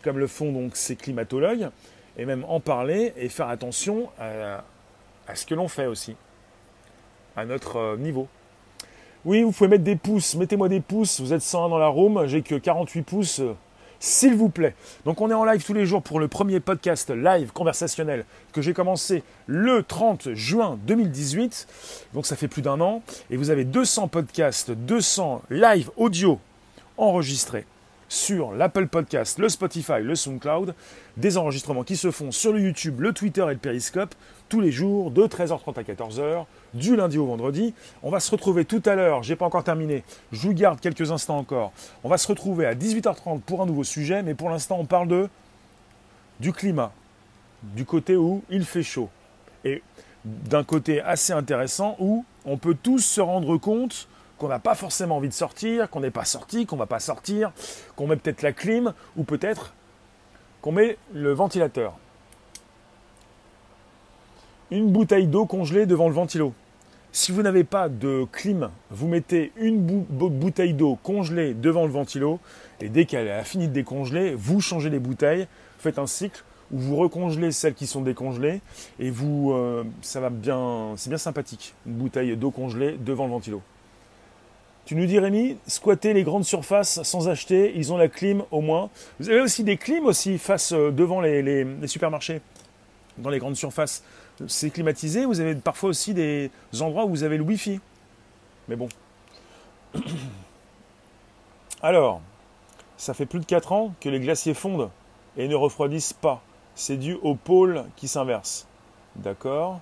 comme 0.04 0.18
le 0.18 0.26
font 0.26 0.52
donc 0.52 0.76
ces 0.76 0.96
climatologues, 0.96 1.70
et 2.18 2.26
même 2.26 2.46
en 2.48 2.60
parler 2.60 3.14
et 3.18 3.30
faire 3.30 3.50
attention 3.50 4.10
à, 4.20 4.64
ce 5.34 5.46
que 5.46 5.56
l'on 5.56 5.68
fait 5.68 5.86
aussi, 5.86 6.16
à 7.36 7.46
notre 7.46 7.78
euh, 7.78 7.98
niveau. 7.98 8.28
Oui, 9.24 9.44
vous 9.44 9.52
pouvez 9.52 9.70
mettre 9.70 9.84
des 9.84 9.96
pouces, 9.96 10.36
mettez-moi 10.36 10.68
des 10.68 10.82
pouces, 10.82 11.22
vous 11.22 11.32
êtes 11.32 11.42
101 11.42 11.70
dans 11.70 11.78
la 11.78 11.88
room, 11.88 12.26
j'ai 12.26 12.42
que 12.42 12.56
48 12.56 13.02
pouces, 13.04 13.40
euh, 13.40 13.56
s'il 14.00 14.36
vous 14.36 14.50
plaît. 14.50 14.76
Donc 15.06 15.22
on 15.22 15.30
est 15.30 15.34
en 15.34 15.46
live 15.46 15.64
tous 15.64 15.74
les 15.74 15.86
jours 15.86 16.02
pour 16.02 16.20
le 16.20 16.28
premier 16.28 16.60
podcast 16.60 17.12
live 17.12 17.52
conversationnel 17.54 18.26
que 18.52 18.62
j'ai 18.62 18.74
commencé 18.74 19.24
le 19.46 19.84
30 19.84 20.34
juin 20.34 20.78
2018, 20.84 21.68
donc 22.14 22.26
ça 22.26 22.36
fait 22.36 22.48
plus 22.48 22.64
d'un 22.64 22.82
an, 22.82 23.04
et 23.30 23.38
vous 23.38 23.52
avez 23.52 23.64
200 23.64 24.08
podcasts, 24.10 24.72
200 24.72 25.44
live 25.50 25.92
audio 25.98 26.40
enregistrés 26.98 27.66
sur 28.12 28.52
l'Apple 28.52 28.88
Podcast, 28.88 29.40
le 29.40 29.48
Spotify, 29.48 30.02
le 30.02 30.16
SoundCloud, 30.16 30.76
des 31.16 31.38
enregistrements 31.38 31.86
qui 31.86 31.96
se 31.96 32.12
font 32.12 32.32
sur 32.32 32.52
le 32.52 32.60
YouTube, 32.60 33.00
le 33.00 33.14
Twitter 33.14 33.42
et 33.44 33.54
le 33.54 33.58
Periscope 33.58 34.14
tous 34.50 34.60
les 34.60 34.70
jours 34.70 35.12
de 35.12 35.24
13h30 35.24 35.80
à 35.80 35.84
14h, 35.84 36.46
du 36.74 36.98
lundi 36.98 37.18
au 37.18 37.26
vendredi. 37.26 37.74
On 38.04 38.10
va 38.10 38.20
se 38.20 38.30
retrouver 38.30 38.66
tout 38.66 38.84
à 38.86 38.96
l'heure, 38.96 39.24
j'ai 39.24 39.38
pas 39.38 39.46
encore 39.46 39.64
terminé, 39.64 40.04
je 40.34 40.42
vous 40.42 40.54
garde 40.54 40.82
quelques 40.82 41.10
instants 41.10 41.38
encore. 41.38 41.72
On 42.04 42.10
va 42.10 42.18
se 42.18 42.28
retrouver 42.28 42.66
à 42.66 42.76
18h30 42.76 43.40
pour 43.40 43.62
un 43.62 43.66
nouveau 43.66 43.86
sujet, 43.86 44.24
mais 44.24 44.34
pour 44.34 44.50
l'instant 44.50 44.76
on 44.78 44.86
parle 44.86 45.08
de 45.08 45.30
du 46.42 46.52
climat, 46.52 46.92
du 47.64 47.86
côté 47.86 48.18
où 48.18 48.44
il 48.50 48.66
fait 48.66 48.84
chaud. 48.84 49.08
Et 49.64 49.82
d'un 50.26 50.66
côté 50.66 51.00
assez 51.00 51.32
intéressant 51.32 51.96
où 51.98 52.26
on 52.44 52.58
peut 52.58 52.76
tous 52.76 53.00
se 53.00 53.22
rendre 53.22 53.56
compte 53.56 54.10
qu'on 54.42 54.48
n'a 54.48 54.58
pas 54.58 54.74
forcément 54.74 55.18
envie 55.18 55.28
de 55.28 55.36
sortir, 55.36 55.88
qu'on 55.92 56.00
n'est 56.00 56.10
pas 56.10 56.26
sorti, 56.26 56.66
qu'on 56.66 56.76
ne 56.76 56.80
va 56.82 56.88
pas 56.88 57.00
sortir, 57.00 57.52
qu'on 57.96 58.08
met 58.08 58.16
peut-être 58.16 58.42
la 58.42 58.54
clim 58.54 58.92
ou 59.16 59.24
peut-être 59.24 59.76
qu'on 60.64 60.72
met 60.72 60.98
le 61.14 61.32
ventilateur. 61.32 61.94
Une 64.72 64.92
bouteille 64.92 65.28
d'eau 65.28 65.46
congelée 65.46 65.86
devant 65.86 66.08
le 66.08 66.16
ventilo. 66.16 66.56
Si 67.12 67.32
vous 67.32 67.44
n'avez 67.44 67.64
pas 67.64 67.88
de 67.88 68.26
clim, 68.32 68.72
vous 68.90 69.08
mettez 69.08 69.52
une 69.58 69.86
bouteille 70.10 70.74
d'eau 70.74 70.98
congelée 71.04 71.54
devant 71.54 71.86
le 71.86 71.92
ventilo 71.92 72.40
et 72.80 72.90
dès 72.90 73.06
qu'elle 73.06 73.30
a 73.30 73.44
fini 73.44 73.68
de 73.68 73.74
décongeler, 73.74 74.34
vous 74.34 74.60
changez 74.60 74.90
les 74.90 74.98
bouteilles, 74.98 75.48
faites 75.78 76.00
un 76.00 76.08
cycle 76.08 76.44
où 76.72 76.80
vous 76.80 76.96
recongelez 76.96 77.52
celles 77.52 77.76
qui 77.76 77.86
sont 77.86 78.02
décongelées 78.02 78.62
et 78.98 79.12
vous, 79.12 79.52
euh, 79.52 79.84
ça 80.02 80.20
va 80.20 80.32
bien, 80.32 80.94
c'est 80.98 81.10
bien 81.10 81.20
sympathique, 81.20 81.76
une 81.86 81.94
bouteille 81.94 82.36
d'eau 82.36 82.50
congelée 82.50 82.98
devant 82.98 83.26
le 83.26 83.34
ventilo. 83.34 83.62
Tu 84.86 84.96
nous 84.96 85.06
dis 85.06 85.20
Rémi, 85.20 85.58
squatter 85.68 86.14
les 86.14 86.24
grandes 86.24 86.46
surfaces 86.46 87.04
sans 87.04 87.30
acheter, 87.30 87.74
ils 87.76 87.94
ont 87.94 87.98
la 87.98 88.08
clim 88.08 88.44
au 88.52 88.62
moins. 88.62 88.90
Vous 89.20 89.30
avez 89.30 89.42
aussi 89.42 89.64
des 89.64 89.78
clims 89.78 90.06
aussi 90.06 90.38
face 90.38 90.74
euh, 90.74 90.92
devant 90.92 91.22
les, 91.22 91.66
supermarchés, 91.88 92.42
dans 93.18 93.30
les 93.30 93.40
grandes 93.40 93.56
surfaces. 93.56 94.04
C'est 94.48 94.72
climatisé, 94.72 95.26
vous 95.26 95.40
avez 95.40 95.56
parfois 95.56 95.90
aussi 95.90 96.14
des 96.14 96.50
endroits 96.80 97.06
où 97.06 97.10
vous 97.10 97.24
avez 97.24 97.38
le 97.38 97.44
Wi-Fi. 97.44 97.80
Mais 98.68 98.76
bon. 98.76 98.90
Alors, 101.84 102.22
ça 102.98 103.14
fait 103.14 103.26
plus 103.26 103.40
de 103.40 103.46
4 103.46 103.72
ans 103.72 103.94
que 104.00 104.10
les 104.10 104.20
glaciers 104.20 104.54
fondent 104.54 104.90
et 105.38 105.48
ne 105.48 105.56
refroidissent 105.56 106.14
pas. 106.14 106.42
C'est 106.76 106.98
dû 106.98 107.18
au 107.22 107.36
pôle 107.36 107.86
qui 107.96 108.08
s'inverse. 108.08 108.68
D'accord 109.16 109.82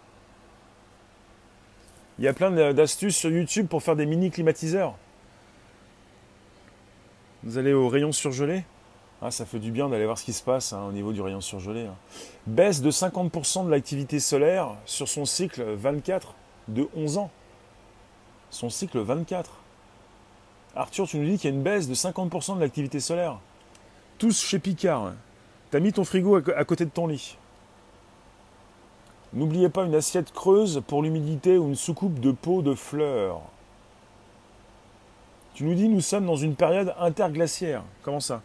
il 2.20 2.26
y 2.26 2.28
a 2.28 2.34
plein 2.34 2.52
d'astuces 2.74 3.16
sur 3.16 3.32
YouTube 3.32 3.68
pour 3.68 3.82
faire 3.82 3.96
des 3.96 4.06
mini 4.06 4.30
climatiseurs. 4.30 4.96
Vous 7.44 7.58
allez 7.58 7.72
au 7.72 7.88
rayon 7.88 8.12
surgelé? 8.12 8.66
Ah, 9.22 9.32
ça 9.32 9.46
fait 9.46 9.60
du 9.60 9.72
bien 9.72 9.88
d'aller 9.88 10.04
voir 10.04 10.18
ce 10.18 10.26
qui 10.26 10.34
se 10.34 10.44
passe 10.44 10.74
hein, 10.74 10.84
au 10.88 10.92
niveau 10.92 11.14
du 11.14 11.22
rayon 11.22 11.40
surgelé. 11.40 11.86
Hein. 11.86 11.96
Baisse 12.46 12.82
de 12.82 12.92
50% 12.92 13.66
de 13.66 13.72
l'activité 13.72 14.20
solaire 14.20 14.76
sur 14.86 15.08
son 15.08 15.24
cycle 15.26 15.64
24 15.64 16.36
de 16.68 16.90
11 16.94 17.20
ans. 17.20 17.32
Son 18.50 18.70
cycle 18.70 19.00
24. 19.00 19.52
Arthur, 20.76 21.08
tu 21.08 21.18
nous 21.20 21.26
dis 21.26 21.38
qu'il 21.38 21.50
y 21.50 21.54
a 21.54 21.56
une 21.56 21.64
baisse 21.64 21.88
de 21.88 21.96
50% 21.96 22.56
de 22.56 22.60
l'activité 22.60 23.00
solaire. 23.00 23.40
Tous 24.18 24.42
chez 24.42 24.60
Picard. 24.60 25.06
Hein. 25.06 25.16
T'as 25.72 25.80
mis 25.80 25.94
ton 25.94 26.04
frigo 26.04 26.36
à 26.36 26.66
côté 26.66 26.84
de 26.84 26.90
ton 26.90 27.08
lit. 27.08 27.38
N'oubliez 29.34 29.70
pas 29.70 29.86
une 29.86 29.96
assiette 29.96 30.32
creuse 30.32 30.82
pour 30.88 31.04
l'humidité 31.04 31.58
ou 31.58 31.68
une 31.68 31.76
soucoupe 31.76 32.20
de 32.20 32.32
peau 32.32 32.62
de 32.62 32.74
fleurs. 32.74 33.42
Tu 35.54 35.64
nous 35.64 35.76
dis 35.76 35.88
nous 35.88 36.02
sommes 36.02 36.26
dans 36.26 36.36
une 36.36 36.56
période 36.56 36.94
interglaciaire. 37.00 37.84
Comment 38.02 38.20
ça? 38.20 38.42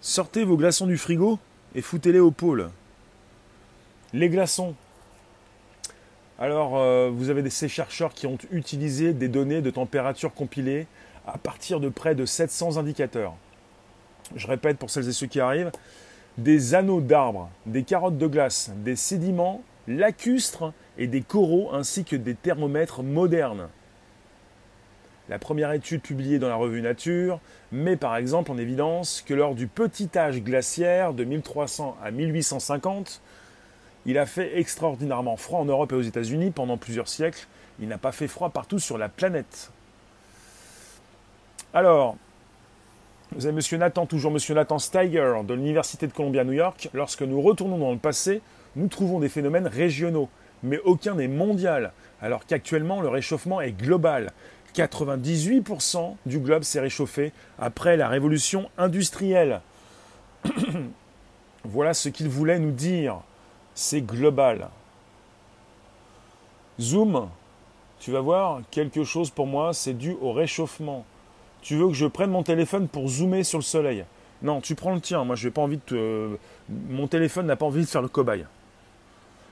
Sortez 0.00 0.44
vos 0.44 0.56
glaçons 0.56 0.86
du 0.86 0.96
frigo 0.96 1.38
et 1.74 1.82
foutez-les 1.82 2.20
au 2.20 2.30
pôle. 2.30 2.70
Les 4.12 4.28
glaçons. 4.28 4.74
Alors, 6.38 6.78
euh, 6.78 7.10
vous 7.12 7.28
avez 7.28 7.48
ces 7.50 7.68
chercheurs 7.68 8.14
qui 8.14 8.26
ont 8.26 8.38
utilisé 8.50 9.12
des 9.12 9.28
données 9.28 9.60
de 9.60 9.70
température 9.70 10.32
compilées 10.32 10.86
à 11.26 11.36
partir 11.36 11.80
de 11.80 11.88
près 11.88 12.14
de 12.14 12.24
700 12.24 12.78
indicateurs. 12.78 13.34
Je 14.36 14.46
répète 14.46 14.78
pour 14.78 14.88
celles 14.88 15.08
et 15.08 15.12
ceux 15.12 15.26
qui 15.26 15.40
arrivent, 15.40 15.70
des 16.38 16.74
anneaux 16.74 17.00
d'arbres, 17.00 17.50
des 17.66 17.82
carottes 17.82 18.18
de 18.18 18.26
glace, 18.26 18.70
des 18.76 18.96
sédiments 18.96 19.62
lacustres 19.88 20.72
et 20.98 21.06
des 21.06 21.22
coraux 21.22 21.70
ainsi 21.72 22.04
que 22.04 22.16
des 22.16 22.34
thermomètres 22.34 23.02
modernes. 23.02 23.68
La 25.28 25.38
première 25.38 25.72
étude 25.72 26.02
publiée 26.02 26.38
dans 26.38 26.48
la 26.48 26.56
revue 26.56 26.82
Nature 26.82 27.40
met 27.70 27.96
par 27.96 28.16
exemple 28.16 28.50
en 28.50 28.58
évidence 28.58 29.22
que 29.26 29.34
lors 29.34 29.54
du 29.54 29.68
petit 29.68 30.10
âge 30.16 30.42
glaciaire 30.42 31.14
de 31.14 31.24
1300 31.24 31.96
à 32.02 32.10
1850, 32.10 33.20
il 34.06 34.18
a 34.18 34.26
fait 34.26 34.58
extraordinairement 34.58 35.36
froid 35.36 35.60
en 35.60 35.66
Europe 35.66 35.92
et 35.92 35.94
aux 35.94 36.02
États-Unis 36.02 36.50
pendant 36.50 36.76
plusieurs 36.76 37.08
siècles. 37.08 37.46
Il 37.78 37.88
n'a 37.88 37.98
pas 37.98 38.12
fait 38.12 38.28
froid 38.28 38.50
partout 38.50 38.78
sur 38.78 38.98
la 38.98 39.08
planète. 39.08 39.70
Alors, 41.72 42.16
vous 43.32 43.46
avez 43.46 43.54
Monsieur 43.54 43.78
Nathan, 43.78 44.06
toujours 44.06 44.32
Monsieur 44.32 44.54
Nathan 44.54 44.78
Steiger 44.78 45.34
de 45.44 45.54
l'Université 45.54 46.06
de 46.06 46.12
Columbia 46.12 46.42
New 46.42 46.52
York. 46.52 46.90
Lorsque 46.92 47.22
nous 47.22 47.40
retournons 47.40 47.78
dans 47.78 47.92
le 47.92 47.98
passé, 47.98 48.42
nous 48.74 48.88
trouvons 48.88 49.20
des 49.20 49.28
phénomènes 49.28 49.68
régionaux, 49.68 50.28
mais 50.64 50.80
aucun 50.84 51.14
n'est 51.14 51.28
mondial, 51.28 51.92
alors 52.20 52.44
qu'actuellement 52.44 53.00
le 53.00 53.08
réchauffement 53.08 53.60
est 53.60 53.70
global. 53.72 54.32
98% 54.74 56.16
du 56.26 56.38
globe 56.40 56.64
s'est 56.64 56.80
réchauffé 56.80 57.32
après 57.58 57.96
la 57.96 58.08
révolution 58.08 58.68
industrielle. 58.78 59.60
voilà 61.64 61.94
ce 61.94 62.08
qu'il 62.08 62.28
voulait 62.28 62.58
nous 62.58 62.72
dire. 62.72 63.20
C'est 63.74 64.02
global. 64.02 64.68
Zoom, 66.80 67.28
tu 68.00 68.10
vas 68.10 68.20
voir, 68.20 68.62
quelque 68.70 69.04
chose 69.04 69.30
pour 69.30 69.46
moi, 69.46 69.72
c'est 69.72 69.94
dû 69.94 70.16
au 70.20 70.32
réchauffement. 70.32 71.04
Tu 71.62 71.76
veux 71.76 71.88
que 71.88 71.94
je 71.94 72.06
prenne 72.06 72.30
mon 72.30 72.42
téléphone 72.42 72.88
pour 72.88 73.08
zoomer 73.08 73.44
sur 73.44 73.58
le 73.58 73.64
soleil? 73.64 74.04
Non, 74.42 74.60
tu 74.60 74.74
prends 74.74 74.94
le 74.94 75.00
tien. 75.00 75.24
Moi, 75.24 75.36
je 75.36 75.46
n'ai 75.46 75.52
pas 75.52 75.60
envie 75.60 75.76
de 75.76 75.82
te... 75.82 76.36
Mon 76.88 77.06
téléphone 77.06 77.46
n'a 77.46 77.56
pas 77.56 77.66
envie 77.66 77.82
de 77.82 77.88
faire 77.88 78.02
le 78.02 78.08
cobaye. 78.08 78.46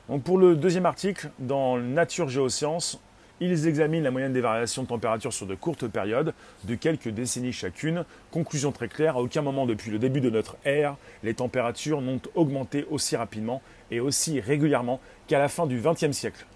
Donc, 0.09 0.23
pour 0.23 0.39
le 0.39 0.57
deuxième 0.57 0.87
article, 0.87 1.31
dans 1.39 1.77
Nature 1.77 2.29
Géosciences, 2.29 2.99
ils 3.41 3.69
examinent 3.69 4.03
la 4.03 4.11
moyenne 4.11 4.33
des 4.33 4.41
variations 4.41 4.83
de 4.83 4.89
température 4.89 5.33
sur 5.33 5.47
de 5.47 5.55
courtes 5.55 5.87
périodes, 5.87 6.35
de 6.65 6.75
quelques 6.75 7.09
décennies 7.09 7.53
chacune. 7.53 8.05
Conclusion 8.33 8.73
très 8.73 8.89
claire, 8.89 9.17
à 9.17 9.21
aucun 9.21 9.43
moment 9.43 9.67
depuis 9.67 9.91
le 9.91 9.99
début 9.99 10.21
de 10.21 10.31
notre 10.31 10.57
ère, 10.65 10.97
les 11.23 11.35
températures 11.35 12.01
n'ont 12.01 12.21
augmenté 12.35 12.87
aussi 12.91 13.15
rapidement 13.17 13.63
et 13.91 14.01
aussi 14.01 14.41
régulièrement 14.41 15.01
qu'à 15.27 15.39
la 15.39 15.49
fin 15.49 15.67
du 15.67 15.81
XXe 15.81 16.13
siècle. 16.13 16.47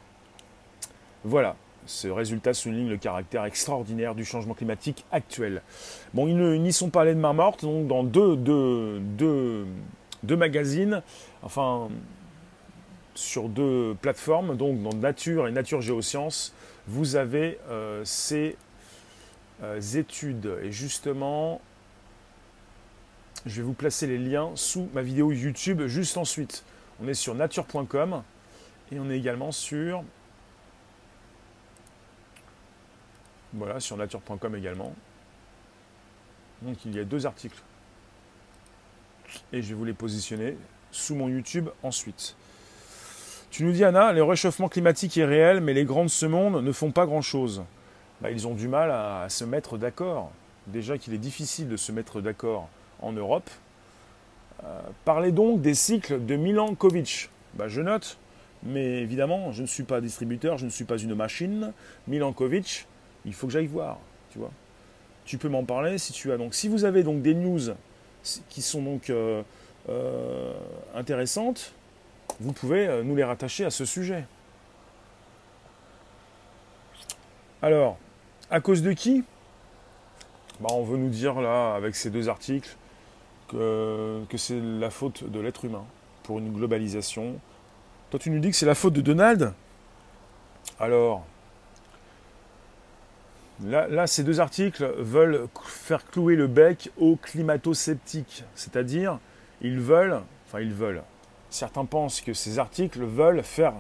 Voilà, 1.25 1.55
ce 1.87 2.09
résultat 2.09 2.55
souligne 2.55 2.89
le 2.89 2.97
caractère 2.97 3.45
extraordinaire 3.45 4.15
du 4.15 4.25
changement 4.25 4.55
climatique 4.55 5.05
actuel. 5.11 5.63
Bon, 6.15 6.27
ils 6.27 6.63
n'y 6.63 6.73
sont 6.73 6.91
pas 6.91 7.03
allés 7.03 7.15
de 7.15 7.21
main 7.21 7.33
morte, 7.33 7.63
donc 7.63 7.87
dans 7.87 8.05
deux, 8.05 8.37
deux, 8.37 9.01
deux, 10.23 10.37
magazines, 10.37 11.03
enfin, 11.43 11.89
sur 13.15 13.49
deux 13.49 13.97
plateformes, 14.01 14.57
donc 14.57 14.83
dans 14.83 14.97
Nature 14.97 15.49
et 15.49 15.53
Nature 15.53 15.81
Géosciences, 15.81 16.55
vous 16.87 17.17
avez 17.17 17.59
euh, 17.69 18.03
ces 18.05 18.57
euh, 19.63 19.81
études. 19.81 20.59
Et 20.63 20.73
justement, 20.73 21.61
je 23.47 23.57
vais 23.57 23.63
vous 23.63 23.75
placer 23.75 24.07
les 24.07 24.19
liens 24.19 24.51
sous 24.55 24.89
ma 24.95 25.03
vidéo 25.03 25.33
YouTube 25.33 25.87
juste 25.87 26.17
ensuite. 26.17 26.65
On 27.03 27.09
est 27.09 27.15
sur 27.15 27.35
nature.com 27.35 28.23
et 28.93 29.01
on 29.01 29.11
est 29.11 29.19
également 29.19 29.51
sur 29.51 30.05
voilà 33.53 33.81
sur 33.81 33.97
nature.com 33.97 34.57
également. 34.57 34.95
Donc 36.63 36.77
il 36.85 36.95
y 36.95 37.01
a 37.01 37.05
deux 37.05 37.27
articles 37.27 37.61
et 39.53 39.63
je 39.63 39.69
vais 39.69 39.75
vous 39.75 39.85
les 39.85 39.93
positionner 39.93 40.57
sous 40.91 41.15
mon 41.15 41.29
YouTube 41.29 41.69
ensuite. 41.83 42.37
Tu 43.51 43.65
nous 43.65 43.73
dis 43.73 43.85
Anna, 43.85 44.13
le 44.13 44.23
réchauffement 44.23 44.69
climatique 44.69 45.19
est 45.19 45.25
réel, 45.25 45.61
mais 45.61 45.75
les 45.75 45.85
grands 45.85 46.05
de 46.05 46.11
ce 46.11 46.27
monde 46.27 46.63
ne 46.65 46.73
font 46.73 46.91
pas 46.91 47.07
grand-chose. 47.07 47.65
Bah, 48.21 48.31
ils 48.31 48.47
ont 48.47 48.55
du 48.55 48.69
mal 48.69 48.91
à, 48.91 49.27
se 49.29 49.45
mettre 49.45 49.77
d'accord. 49.77 50.33
Déjà 50.69 50.97
qu'il 50.97 51.13
est 51.13 51.19
difficile 51.19 51.69
de 51.69 51.77
se 51.77 51.93
mettre 51.93 52.21
d'accord 52.21 52.69
en 53.01 53.13
Europe. 53.13 53.51
Euh, 54.65 54.81
parlez 55.05 55.33
donc 55.33 55.61
des 55.61 55.75
cycles 55.75 56.25
de 56.25 56.37
Milankovitch. 56.37 57.29
Bah, 57.55 57.69
je 57.69 57.83
note, 57.83 58.17
mais 58.63 59.03
évidemment, 59.03 59.53
je 59.53 59.63
ne 59.63 59.67
suis 59.67 59.83
pas 59.83 60.01
distributeur, 60.01 60.57
je 60.57 60.65
ne 60.65 60.71
suis 60.71 60.85
pas 60.85 60.97
une 60.97 61.15
machine. 61.15 61.73
Milankovitch, 62.07 62.87
il 63.25 63.35
faut 63.35 63.47
que 63.47 63.53
j'aille 63.53 63.67
voir, 63.67 63.99
tu 64.31 64.39
vois. 64.39 64.51
Tu 65.25 65.39
peux 65.39 65.49
m'en 65.49 65.65
parler 65.65 65.99
si 65.99 66.13
tu 66.13 66.33
as 66.33 66.37
donc. 66.37 66.55
Si 66.55 66.69
vous 66.69 66.85
avez 66.85 67.03
donc 67.03 67.23
des 67.23 67.35
news 67.35 67.61
qui 68.49 68.63
sont 68.63 68.83
donc 68.83 69.11
euh, 69.11 69.43
euh, 69.89 70.53
intéressantes, 70.95 71.73
vous 72.41 72.53
pouvez 72.53 72.87
euh, 72.87 73.03
nous 73.03 73.15
les 73.15 73.25
rattacher 73.25 73.65
à 73.65 73.71
ce 73.71 73.85
sujet. 73.85 74.25
Alors, 77.61 77.99
à 78.51 78.61
cause 78.61 78.83
de 78.83 78.93
qui? 78.93 79.23
Bah, 80.61 80.71
On 80.73 80.83
veut 80.83 80.97
nous 80.99 81.09
dire 81.09 81.41
là, 81.41 81.75
avec 81.75 81.95
ces 81.95 82.11
deux 82.11 82.29
articles, 82.29 82.77
que, 83.49 84.23
que 84.29 84.37
c'est 84.37 84.61
la 84.61 84.91
faute 84.91 85.31
de 85.31 85.41
l'être 85.41 85.65
humain 85.65 85.85
pour 86.25 86.39
une 86.39 86.53
globalisation. 86.53 87.39
Toi, 88.11 88.19
tu 88.19 88.31
nous 88.31 88.41
dis 88.41 88.51
que 88.51 88.57
c'est 88.57 88.67
la 88.67 88.75
faute 88.75 88.95
de 88.95 89.01
Donald? 89.01 89.53
Alors, 90.81 91.25
Là, 93.65 94.07
ces 94.07 94.25
deux 94.25 94.41
articles 94.41 94.85
veulent 94.99 95.47
faire 95.65 96.05
clouer 96.07 96.35
le 96.35 96.47
bec 96.47 96.91
aux 96.99 97.17
climato-sceptiques, 97.17 98.45
c'est-à-dire 98.55 99.19
ils 99.61 99.79
veulent, 99.79 100.21
enfin 100.47 100.61
ils 100.61 100.73
veulent, 100.73 101.03
certains 101.49 101.85
pensent 101.85 102.21
que 102.21 102.33
ces 102.33 102.59
articles 102.59 103.05
veulent 103.05 103.43
faire 103.43 103.75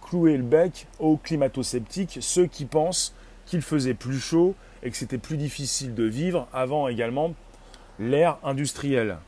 clouer 0.00 0.36
le 0.36 0.42
bec 0.42 0.86
aux 0.98 1.16
climato-sceptiques, 1.16 2.18
ceux 2.20 2.46
qui 2.46 2.64
pensent 2.64 3.14
qu'il 3.44 3.62
faisait 3.62 3.94
plus 3.94 4.20
chaud 4.20 4.54
et 4.82 4.90
que 4.90 4.96
c'était 4.96 5.18
plus 5.18 5.36
difficile 5.36 5.94
de 5.94 6.04
vivre 6.04 6.48
avant 6.52 6.88
également 6.88 7.34
l'ère 7.98 8.38
industrielle. 8.42 9.18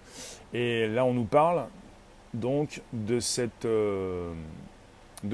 Et 0.55 0.87
là, 0.87 1.05
on 1.05 1.13
nous 1.13 1.25
parle 1.25 1.67
donc 2.35 2.83
de, 2.93 3.19
euh, 3.65 4.33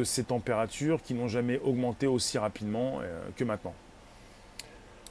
ces 0.05 0.25
températures 0.25 1.03
qui 1.03 1.15
n'ont 1.15 1.29
jamais 1.29 1.61
augmenté 1.61 2.07
aussi 2.07 2.39
rapidement 2.39 3.01
euh, 3.03 3.29
que 3.37 3.45
maintenant. 3.45 3.75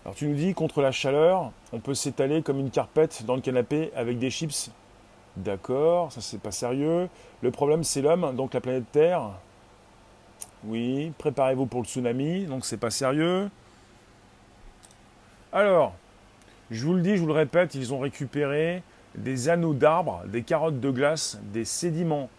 Alors 0.05 0.15
tu 0.15 0.27
nous 0.27 0.35
dis, 0.35 0.53
contre 0.53 0.81
la 0.81 0.91
chaleur, 0.91 1.51
on 1.71 1.79
peut 1.79 1.93
s'étaler 1.93 2.41
comme 2.41 2.59
une 2.59 2.71
carpette 2.71 3.23
dans 3.25 3.35
le 3.35 3.41
canapé 3.41 3.91
avec 3.95 4.19
des 4.19 4.29
chips. 4.29 4.69
D'accord, 5.37 6.11
ça 6.11 6.19
c'est 6.19 6.41
pas 6.41 6.51
sérieux. 6.51 7.07
Le 7.41 7.51
problème 7.51 7.83
c'est 7.83 8.01
l'homme, 8.01 8.35
donc 8.35 8.53
la 8.53 8.61
planète 8.61 8.91
Terre. 8.91 9.31
Oui, 10.65 11.13
préparez-vous 11.17 11.65
pour 11.65 11.81
le 11.81 11.85
tsunami, 11.85 12.45
donc 12.45 12.65
c'est 12.65 12.77
pas 12.77 12.89
sérieux. 12.89 13.49
Alors, 15.53 15.93
je 16.69 16.85
vous 16.85 16.93
le 16.93 17.01
dis, 17.01 17.15
je 17.15 17.21
vous 17.21 17.27
le 17.27 17.33
répète, 17.33 17.75
ils 17.75 17.93
ont 17.93 17.99
récupéré 17.99 18.83
des 19.15 19.47
anneaux 19.49 19.73
d'arbres, 19.73 20.23
des 20.25 20.43
carottes 20.43 20.79
de 20.79 20.89
glace, 20.89 21.39
des 21.53 21.65
sédiments 21.65 22.29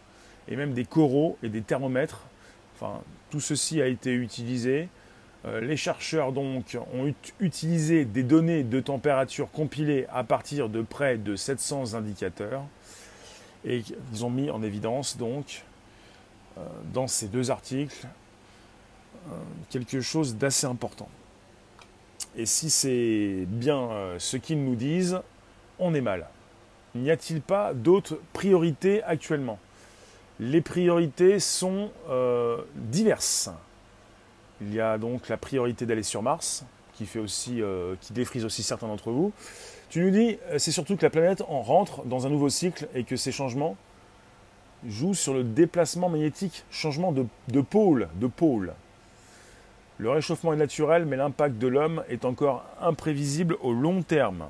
et 0.48 0.56
même 0.56 0.74
des 0.74 0.84
coraux 0.84 1.38
et 1.42 1.48
des 1.48 1.62
thermomètres. 1.62 2.24
Enfin, 2.74 3.00
tout 3.30 3.40
ceci 3.40 3.80
a 3.80 3.86
été 3.86 4.12
utilisé 4.12 4.88
les 5.60 5.76
chercheurs 5.76 6.32
donc 6.32 6.78
ont 6.94 7.12
utilisé 7.38 8.04
des 8.04 8.22
données 8.22 8.62
de 8.62 8.80
température 8.80 9.50
compilées 9.50 10.06
à 10.12 10.24
partir 10.24 10.68
de 10.68 10.80
près 10.80 11.18
de 11.18 11.36
700 11.36 11.94
indicateurs 11.94 12.62
et 13.64 13.82
ils 14.12 14.24
ont 14.24 14.30
mis 14.30 14.50
en 14.50 14.62
évidence 14.62 15.16
donc 15.16 15.64
euh, 16.56 16.66
dans 16.92 17.06
ces 17.06 17.28
deux 17.28 17.50
articles 17.50 18.06
euh, 19.28 19.36
quelque 19.70 20.00
chose 20.00 20.36
d'assez 20.36 20.66
important. 20.66 21.08
Et 22.36 22.46
si 22.46 22.70
c'est 22.70 23.44
bien 23.46 23.90
ce 24.18 24.36
qu'ils 24.36 24.64
nous 24.64 24.74
disent, 24.74 25.20
on 25.78 25.94
est 25.94 26.00
mal. 26.00 26.26
N'y 26.96 27.10
a-t-il 27.10 27.40
pas 27.40 27.74
d'autres 27.74 28.18
priorités 28.32 29.04
actuellement? 29.04 29.58
Les 30.40 30.60
priorités 30.60 31.38
sont 31.38 31.90
diverses. 32.74 33.50
Il 34.60 34.72
y 34.72 34.80
a 34.80 34.98
donc 34.98 35.28
la 35.28 35.36
priorité 35.36 35.86
d'aller 35.86 36.02
sur 36.02 36.22
Mars, 36.22 36.64
qui 36.94 37.08
euh, 37.60 37.96
défrise 38.10 38.44
aussi 38.44 38.62
certains 38.62 38.86
d'entre 38.86 39.10
vous. 39.10 39.32
Tu 39.88 40.00
nous 40.00 40.10
dis, 40.10 40.38
euh, 40.50 40.58
c'est 40.58 40.70
surtout 40.70 40.96
que 40.96 41.02
la 41.02 41.10
planète 41.10 41.42
en 41.48 41.62
rentre 41.62 42.04
dans 42.04 42.26
un 42.26 42.30
nouveau 42.30 42.48
cycle 42.48 42.88
et 42.94 43.04
que 43.04 43.16
ces 43.16 43.32
changements 43.32 43.76
jouent 44.86 45.14
sur 45.14 45.34
le 45.34 45.44
déplacement 45.44 46.08
magnétique, 46.08 46.64
changement 46.70 47.12
de, 47.12 47.26
de 47.48 47.60
pôle. 47.60 48.08
Le 49.98 50.10
réchauffement 50.10 50.52
est 50.52 50.56
naturel, 50.56 51.06
mais 51.06 51.16
l'impact 51.16 51.58
de 51.58 51.68
l'homme 51.68 52.02
est 52.08 52.24
encore 52.24 52.64
imprévisible 52.80 53.56
au 53.62 53.72
long 53.72 54.02
terme. 54.02 54.46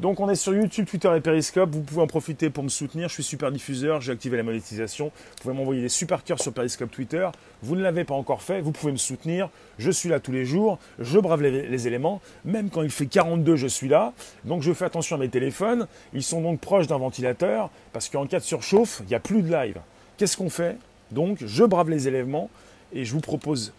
Donc 0.00 0.20
on 0.20 0.30
est 0.30 0.36
sur 0.36 0.54
YouTube, 0.54 0.86
Twitter 0.86 1.10
et 1.16 1.20
Periscope. 1.20 1.70
Vous 1.70 1.82
pouvez 1.82 2.00
en 2.00 2.06
profiter 2.06 2.50
pour 2.50 2.62
me 2.62 2.68
soutenir. 2.68 3.08
Je 3.08 3.14
suis 3.14 3.24
super 3.24 3.50
diffuseur, 3.50 4.00
j'ai 4.00 4.12
activé 4.12 4.36
la 4.36 4.44
monétisation. 4.44 5.06
Vous 5.06 5.42
pouvez 5.42 5.54
m'envoyer 5.54 5.82
des 5.82 5.88
super 5.88 6.22
cœurs 6.22 6.40
sur 6.40 6.52
Periscope, 6.52 6.92
Twitter. 6.92 7.28
Vous 7.62 7.74
ne 7.74 7.82
l'avez 7.82 8.04
pas 8.04 8.14
encore 8.14 8.42
fait, 8.42 8.60
vous 8.60 8.70
pouvez 8.70 8.92
me 8.92 8.96
soutenir. 8.96 9.50
Je 9.78 9.90
suis 9.90 10.08
là 10.08 10.20
tous 10.20 10.30
les 10.30 10.44
jours, 10.44 10.78
je 11.00 11.18
brave 11.18 11.42
les, 11.42 11.88
éléments. 11.88 12.20
Même 12.44 12.70
quand 12.70 12.82
il 12.82 12.90
fait 12.90 13.06
42, 13.06 13.56
je 13.56 13.66
suis 13.66 13.88
là. 13.88 14.12
Donc 14.44 14.62
je 14.62 14.72
fais 14.72 14.84
attention 14.84 15.16
à 15.16 15.18
mes 15.18 15.28
téléphones. 15.28 15.88
Ils 16.14 16.22
sont 16.22 16.42
donc 16.42 16.60
proches 16.60 16.86
d'un 16.86 16.98
ventilateur 16.98 17.68
parce 17.92 18.08
qu'en 18.08 18.26
cas 18.28 18.38
de 18.38 18.44
surchauffe, 18.44 19.00
il 19.02 19.08
n'y 19.08 19.16
a 19.16 19.20
plus 19.20 19.42
de 19.42 19.50
live. 19.50 19.78
Qu'est-ce 20.16 20.36
qu'on 20.36 20.50
fait? 20.50 20.76
Donc 21.10 21.38
je 21.44 21.64
brave 21.64 21.90
les 21.90 22.06
éléments 22.06 22.50
et 22.92 23.04
je 23.04 23.12
vous 23.12 23.20
propose, 23.20 23.72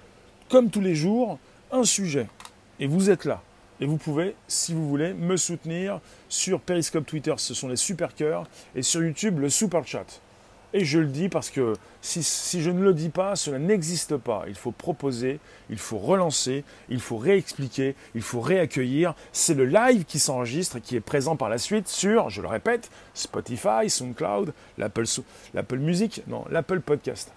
comme 0.49 0.69
tous 0.69 0.81
les 0.81 0.95
jours, 0.95 1.39
un 1.71 1.85
sujet. 1.85 2.27
Et 2.81 2.87
vous 2.87 3.09
êtes 3.09 3.23
là. 3.23 3.41
Et 3.81 3.85
vous 3.85 3.97
pouvez, 3.97 4.35
si 4.47 4.73
vous 4.73 4.87
voulez, 4.87 5.13
me 5.13 5.37
soutenir 5.37 6.01
sur 6.27 6.59
Periscope 6.59 7.05
Twitter, 7.05 7.33
ce 7.37 7.53
sont 7.53 7.69
les 7.69 7.77
super 7.77 8.13
cœurs, 8.13 8.47
et 8.75 8.81
sur 8.81 9.01
YouTube, 9.01 9.39
le 9.39 9.49
super 9.49 9.87
chat. 9.87 10.21
Et 10.71 10.85
je 10.85 10.99
le 10.99 11.07
dis 11.07 11.29
parce 11.29 11.49
que 11.49 11.73
si, 12.01 12.21
si 12.21 12.61
je 12.61 12.69
ne 12.69 12.83
le 12.83 12.93
dis 12.93 13.09
pas, 13.09 13.35
cela 13.35 13.57
n'existe 13.57 14.17
pas. 14.17 14.43
Il 14.47 14.53
faut 14.53 14.71
proposer, 14.71 15.39
il 15.71 15.79
faut 15.79 15.97
relancer, 15.97 16.63
il 16.89 16.99
faut 16.99 17.17
réexpliquer, 17.17 17.95
il 18.13 18.21
faut 18.21 18.39
réaccueillir. 18.39 19.15
C'est 19.31 19.55
le 19.55 19.65
live 19.65 20.05
qui 20.05 20.19
s'enregistre 20.19 20.77
et 20.77 20.81
qui 20.81 20.95
est 20.95 21.01
présent 21.01 21.35
par 21.35 21.49
la 21.49 21.57
suite 21.57 21.87
sur, 21.87 22.29
je 22.29 22.43
le 22.43 22.47
répète, 22.47 22.91
Spotify, 23.15 23.89
SoundCloud, 23.89 24.53
l'Apple 24.77 25.77
Music, 25.79 26.21
non, 26.27 26.45
l'Apple 26.51 26.81
Podcast. 26.81 27.31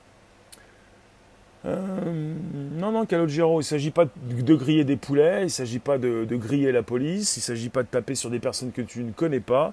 Euh, 1.64 2.34
non, 2.76 2.90
non, 2.90 3.06
Calogero, 3.06 3.60
il 3.60 3.64
ne 3.64 3.68
s'agit 3.68 3.90
pas 3.90 4.06
de 4.06 4.54
griller 4.54 4.84
des 4.84 4.96
poulets, 4.96 5.40
il 5.40 5.44
ne 5.44 5.48
s'agit 5.48 5.78
pas 5.78 5.98
de, 5.98 6.26
griller 6.32 6.72
la 6.72 6.82
police, 6.82 7.36
il 7.36 7.40
ne 7.40 7.44
s'agit 7.44 7.68
pas 7.68 7.82
de 7.82 7.88
taper 7.88 8.14
sur 8.14 8.30
des 8.30 8.40
personnes 8.40 8.72
que 8.72 8.82
tu 8.82 9.02
ne 9.04 9.12
connais 9.12 9.40
pas. 9.40 9.72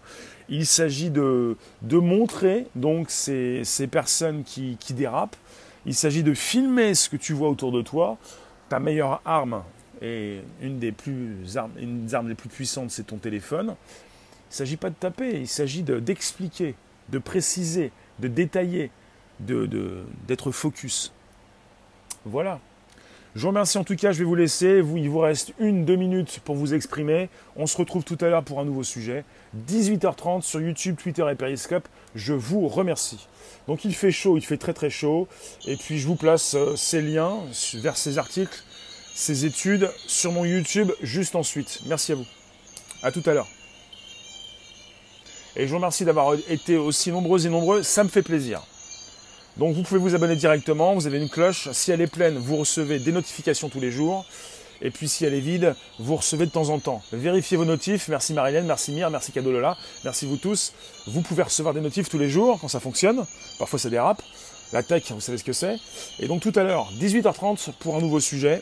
Il 0.49 0.65
s'agit 0.65 1.09
de, 1.09 1.57
montrer 1.91 2.67
donc 2.75 3.09
ces, 3.09 3.63
personnes 3.91 4.43
qui, 4.43 4.77
dérapent. 4.91 5.37
Il 5.85 5.95
s'agit 5.95 6.23
de 6.23 6.33
filmer 6.33 6.93
ce 6.93 7.09
que 7.09 7.17
tu 7.17 7.33
vois 7.33 7.49
autour 7.49 7.71
de 7.71 7.81
toi. 7.81 8.17
Ta 8.67 8.79
meilleure 8.79 9.21
arme 9.25 9.63
et 10.01 10.41
une 10.61 10.77
des 10.77 10.91
plus 10.91 11.57
armes, 11.57 11.71
une 11.79 12.07
les 12.27 12.35
plus 12.35 12.49
puissantes, 12.49 12.91
c'est 12.91 13.07
ton 13.07 13.17
téléphone. 13.17 13.75
Il 14.49 14.53
ne 14.53 14.55
s'agit 14.55 14.77
pas 14.77 14.89
de 14.89 14.95
taper, 14.95 15.39
il 15.39 15.47
s'agit 15.47 15.83
d'expliquer, 15.83 16.75
de, 17.09 17.17
préciser, 17.17 17.91
de 18.19 18.27
détailler, 18.27 18.91
d'être 19.39 20.51
focus. 20.51 21.13
Voilà. 22.29 22.59
Je 23.35 23.41
vous 23.41 23.47
remercie 23.47 23.77
en 23.77 23.83
tout 23.83 23.95
cas, 23.95 24.11
je 24.11 24.19
vais 24.19 24.25
vous 24.25 24.35
laisser. 24.35 24.83
Il 24.95 25.09
vous 25.09 25.19
reste 25.19 25.53
une, 25.59 25.85
deux 25.85 25.95
minutes 25.95 26.41
pour 26.45 26.55
vous 26.55 26.73
exprimer. 26.73 27.29
On 27.55 27.67
se 27.67 27.77
retrouve 27.77 28.03
tout 28.03 28.17
à 28.21 28.29
l'heure 28.29 28.43
pour 28.43 28.59
un 28.59 28.65
nouveau 28.65 28.83
sujet. 28.83 29.23
18h30 29.67 30.41
sur 30.41 30.61
YouTube, 30.61 30.95
Twitter 31.01 31.25
et 31.31 31.35
Periscope. 31.35 31.87
Je 32.15 32.33
vous 32.33 32.67
remercie. 32.67 33.27
Donc 33.67 33.85
il 33.85 33.95
fait 33.95 34.11
chaud, 34.11 34.37
il 34.37 34.45
fait 34.45 34.57
très 34.57 34.73
très 34.73 34.89
chaud. 34.89 35.27
Et 35.65 35.75
puis 35.75 35.99
je 35.99 36.07
vous 36.07 36.15
place 36.15 36.55
euh, 36.55 36.75
ces 36.75 37.01
liens 37.01 37.39
vers 37.75 37.97
ces 37.97 38.17
articles, 38.17 38.63
ces 39.15 39.45
études 39.45 39.89
sur 40.07 40.31
mon 40.31 40.45
YouTube 40.45 40.91
juste 41.01 41.35
ensuite. 41.35 41.81
Merci 41.87 42.11
à 42.11 42.15
vous. 42.15 42.25
À 43.01 43.11
tout 43.11 43.23
à 43.25 43.33
l'heure. 43.33 43.47
Et 45.55 45.63
je 45.63 45.69
vous 45.69 45.77
remercie 45.77 46.05
d'avoir 46.05 46.35
été 46.47 46.77
aussi 46.77 47.11
nombreux 47.11 47.45
et 47.45 47.49
nombreux. 47.49 47.83
Ça 47.83 48.03
me 48.03 48.09
fait 48.09 48.21
plaisir. 48.21 48.61
Donc 49.57 49.75
vous 49.75 49.83
pouvez 49.83 49.99
vous 49.99 50.15
abonner 50.15 50.35
directement, 50.35 50.93
vous 50.93 51.07
avez 51.07 51.17
une 51.17 51.29
cloche. 51.29 51.69
Si 51.71 51.91
elle 51.91 52.01
est 52.01 52.07
pleine, 52.07 52.37
vous 52.37 52.57
recevez 52.57 52.99
des 52.99 53.11
notifications 53.11 53.69
tous 53.69 53.79
les 53.79 53.91
jours. 53.91 54.25
Et 54.81 54.91
puis 54.91 55.09
si 55.09 55.25
elle 55.25 55.33
est 55.33 55.41
vide, 55.41 55.75
vous 55.99 56.15
recevez 56.15 56.45
de 56.45 56.51
temps 56.51 56.69
en 56.69 56.79
temps. 56.79 57.01
Vérifiez 57.11 57.57
vos 57.57 57.65
notifs. 57.65 58.07
Merci 58.07 58.33
Marilène, 58.33 58.65
merci 58.65 58.91
Mire, 58.91 59.09
merci 59.09 59.33
Lola, 59.35 59.77
merci 60.03 60.25
vous 60.25 60.37
tous. 60.37 60.73
Vous 61.07 61.21
pouvez 61.21 61.43
recevoir 61.43 61.73
des 61.73 61.81
notifs 61.81 62.09
tous 62.09 62.17
les 62.17 62.29
jours 62.29 62.59
quand 62.61 62.69
ça 62.69 62.79
fonctionne. 62.79 63.25
Parfois 63.57 63.79
ça 63.79 63.89
dérape. 63.89 64.21
La 64.71 64.83
tech, 64.83 65.11
vous 65.11 65.19
savez 65.19 65.37
ce 65.37 65.43
que 65.43 65.53
c'est. 65.53 65.77
Et 66.19 66.27
donc 66.27 66.41
tout 66.41 66.53
à 66.55 66.63
l'heure, 66.63 66.91
18h30 66.99 67.71
pour 67.79 67.95
un 67.95 67.99
nouveau 67.99 68.19
sujet. 68.19 68.61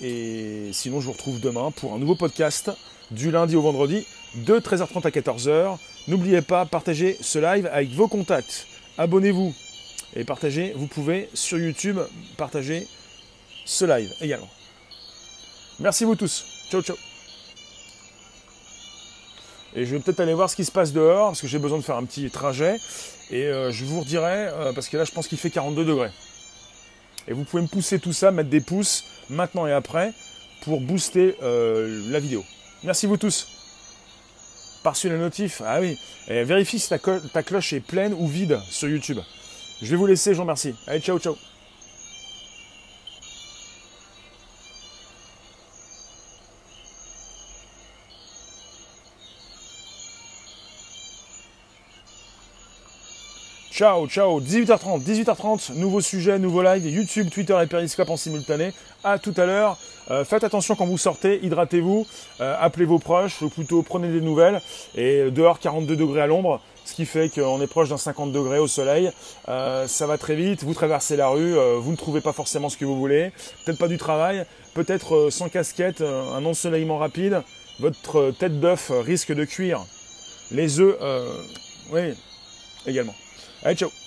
Et 0.00 0.70
sinon, 0.72 1.00
je 1.00 1.06
vous 1.06 1.12
retrouve 1.12 1.40
demain 1.40 1.70
pour 1.70 1.94
un 1.94 1.98
nouveau 1.98 2.16
podcast 2.16 2.70
du 3.10 3.30
lundi 3.30 3.56
au 3.56 3.62
vendredi 3.62 4.06
de 4.34 4.58
13h30 4.58 5.06
à 5.06 5.10
14h. 5.10 5.78
N'oubliez 6.08 6.42
pas, 6.42 6.66
partagez 6.66 7.16
ce 7.20 7.38
live 7.38 7.68
avec 7.72 7.90
vos 7.90 8.08
contacts. 8.08 8.66
Abonnez-vous 8.98 9.54
et 10.16 10.24
partagez. 10.24 10.72
Vous 10.74 10.86
pouvez 10.86 11.28
sur 11.34 11.58
YouTube 11.58 11.98
partager 12.36 12.86
ce 13.64 13.84
live 13.84 14.12
également. 14.20 14.48
Merci 15.78 16.04
vous 16.04 16.16
tous. 16.16 16.44
Ciao, 16.70 16.82
ciao. 16.82 16.96
Et 19.74 19.84
je 19.84 19.94
vais 19.94 20.00
peut-être 20.00 20.20
aller 20.20 20.32
voir 20.32 20.48
ce 20.48 20.56
qui 20.56 20.64
se 20.64 20.72
passe 20.72 20.92
dehors, 20.92 21.28
parce 21.28 21.42
que 21.42 21.46
j'ai 21.46 21.58
besoin 21.58 21.76
de 21.76 21.84
faire 21.84 21.96
un 21.96 22.04
petit 22.04 22.30
trajet. 22.30 22.78
Et 23.30 23.44
euh, 23.44 23.70
je 23.70 23.84
vous 23.84 24.00
redirai, 24.00 24.48
euh, 24.48 24.72
parce 24.72 24.88
que 24.88 24.96
là 24.96 25.04
je 25.04 25.12
pense 25.12 25.28
qu'il 25.28 25.36
fait 25.36 25.50
42 25.50 25.84
degrés. 25.84 26.10
Et 27.28 27.34
vous 27.34 27.44
pouvez 27.44 27.62
me 27.62 27.68
pousser 27.68 27.98
tout 27.98 28.14
ça, 28.14 28.30
mettre 28.30 28.48
des 28.48 28.62
pouces 28.62 29.04
maintenant 29.28 29.66
et 29.66 29.72
après, 29.72 30.12
pour 30.62 30.80
booster 30.80 31.36
euh, 31.42 32.10
la 32.10 32.20
vidéo. 32.20 32.42
Merci 32.84 33.06
vous 33.06 33.18
tous. 33.18 33.48
Par-dessus 34.82 35.10
la 35.10 35.18
notif, 35.18 35.60
ah 35.66 35.80
oui. 35.80 35.98
Et 36.28 36.42
vérifie 36.44 36.78
si 36.78 36.88
ta 36.88 37.42
cloche 37.42 37.72
est 37.72 37.80
pleine 37.80 38.14
ou 38.14 38.26
vide 38.28 38.58
sur 38.70 38.88
YouTube. 38.88 39.18
Je 39.82 39.90
vais 39.90 39.96
vous 39.96 40.06
laisser, 40.06 40.30
je 40.32 40.36
vous 40.36 40.42
remercie. 40.42 40.74
Allez, 40.86 41.00
ciao, 41.00 41.18
ciao. 41.18 41.36
Ciao, 53.76 54.06
ciao, 54.08 54.40
18h30, 54.40 55.02
18h30, 55.02 55.74
nouveau 55.74 56.00
sujet, 56.00 56.38
nouveau 56.38 56.62
live, 56.62 56.86
YouTube, 56.86 57.28
Twitter 57.28 57.54
et 57.62 57.66
Periscope 57.66 58.08
en 58.08 58.16
simultané. 58.16 58.72
À 59.04 59.18
tout 59.18 59.34
à 59.36 59.44
l'heure. 59.44 59.76
Euh, 60.10 60.24
faites 60.24 60.44
attention 60.44 60.76
quand 60.76 60.86
vous 60.86 60.96
sortez, 60.96 61.44
hydratez-vous, 61.44 62.06
euh, 62.40 62.56
appelez 62.58 62.86
vos 62.86 62.98
proches, 62.98 63.42
ou 63.42 63.50
plutôt 63.50 63.82
prenez 63.82 64.10
des 64.10 64.22
nouvelles. 64.22 64.62
Et 64.94 65.30
dehors 65.30 65.58
42 65.58 65.94
degrés 65.94 66.22
à 66.22 66.26
l'ombre, 66.26 66.62
ce 66.86 66.94
qui 66.94 67.04
fait 67.04 67.28
qu'on 67.28 67.60
est 67.60 67.66
proche 67.66 67.90
d'un 67.90 67.98
50 67.98 68.32
degrés 68.32 68.58
au 68.58 68.66
soleil. 68.66 69.10
Euh, 69.50 69.86
ça 69.86 70.06
va 70.06 70.16
très 70.16 70.36
vite, 70.36 70.64
vous 70.64 70.72
traversez 70.72 71.16
la 71.16 71.28
rue, 71.28 71.56
vous 71.78 71.90
ne 71.90 71.96
trouvez 71.98 72.22
pas 72.22 72.32
forcément 72.32 72.70
ce 72.70 72.78
que 72.78 72.86
vous 72.86 72.96
voulez, 72.96 73.30
peut-être 73.66 73.78
pas 73.78 73.88
du 73.88 73.98
travail, 73.98 74.46
peut-être 74.72 75.28
sans 75.28 75.50
casquette, 75.50 76.00
un 76.00 76.42
ensoleillement 76.46 76.96
rapide, 76.96 77.42
votre 77.78 78.30
tête 78.30 78.58
d'œuf 78.58 78.90
risque 79.04 79.34
de 79.34 79.44
cuire. 79.44 79.84
Les 80.50 80.80
œufs, 80.80 80.96
oui, 81.92 82.14
également. 82.86 83.12
Allez, 83.66 83.74
ciao 83.78 84.05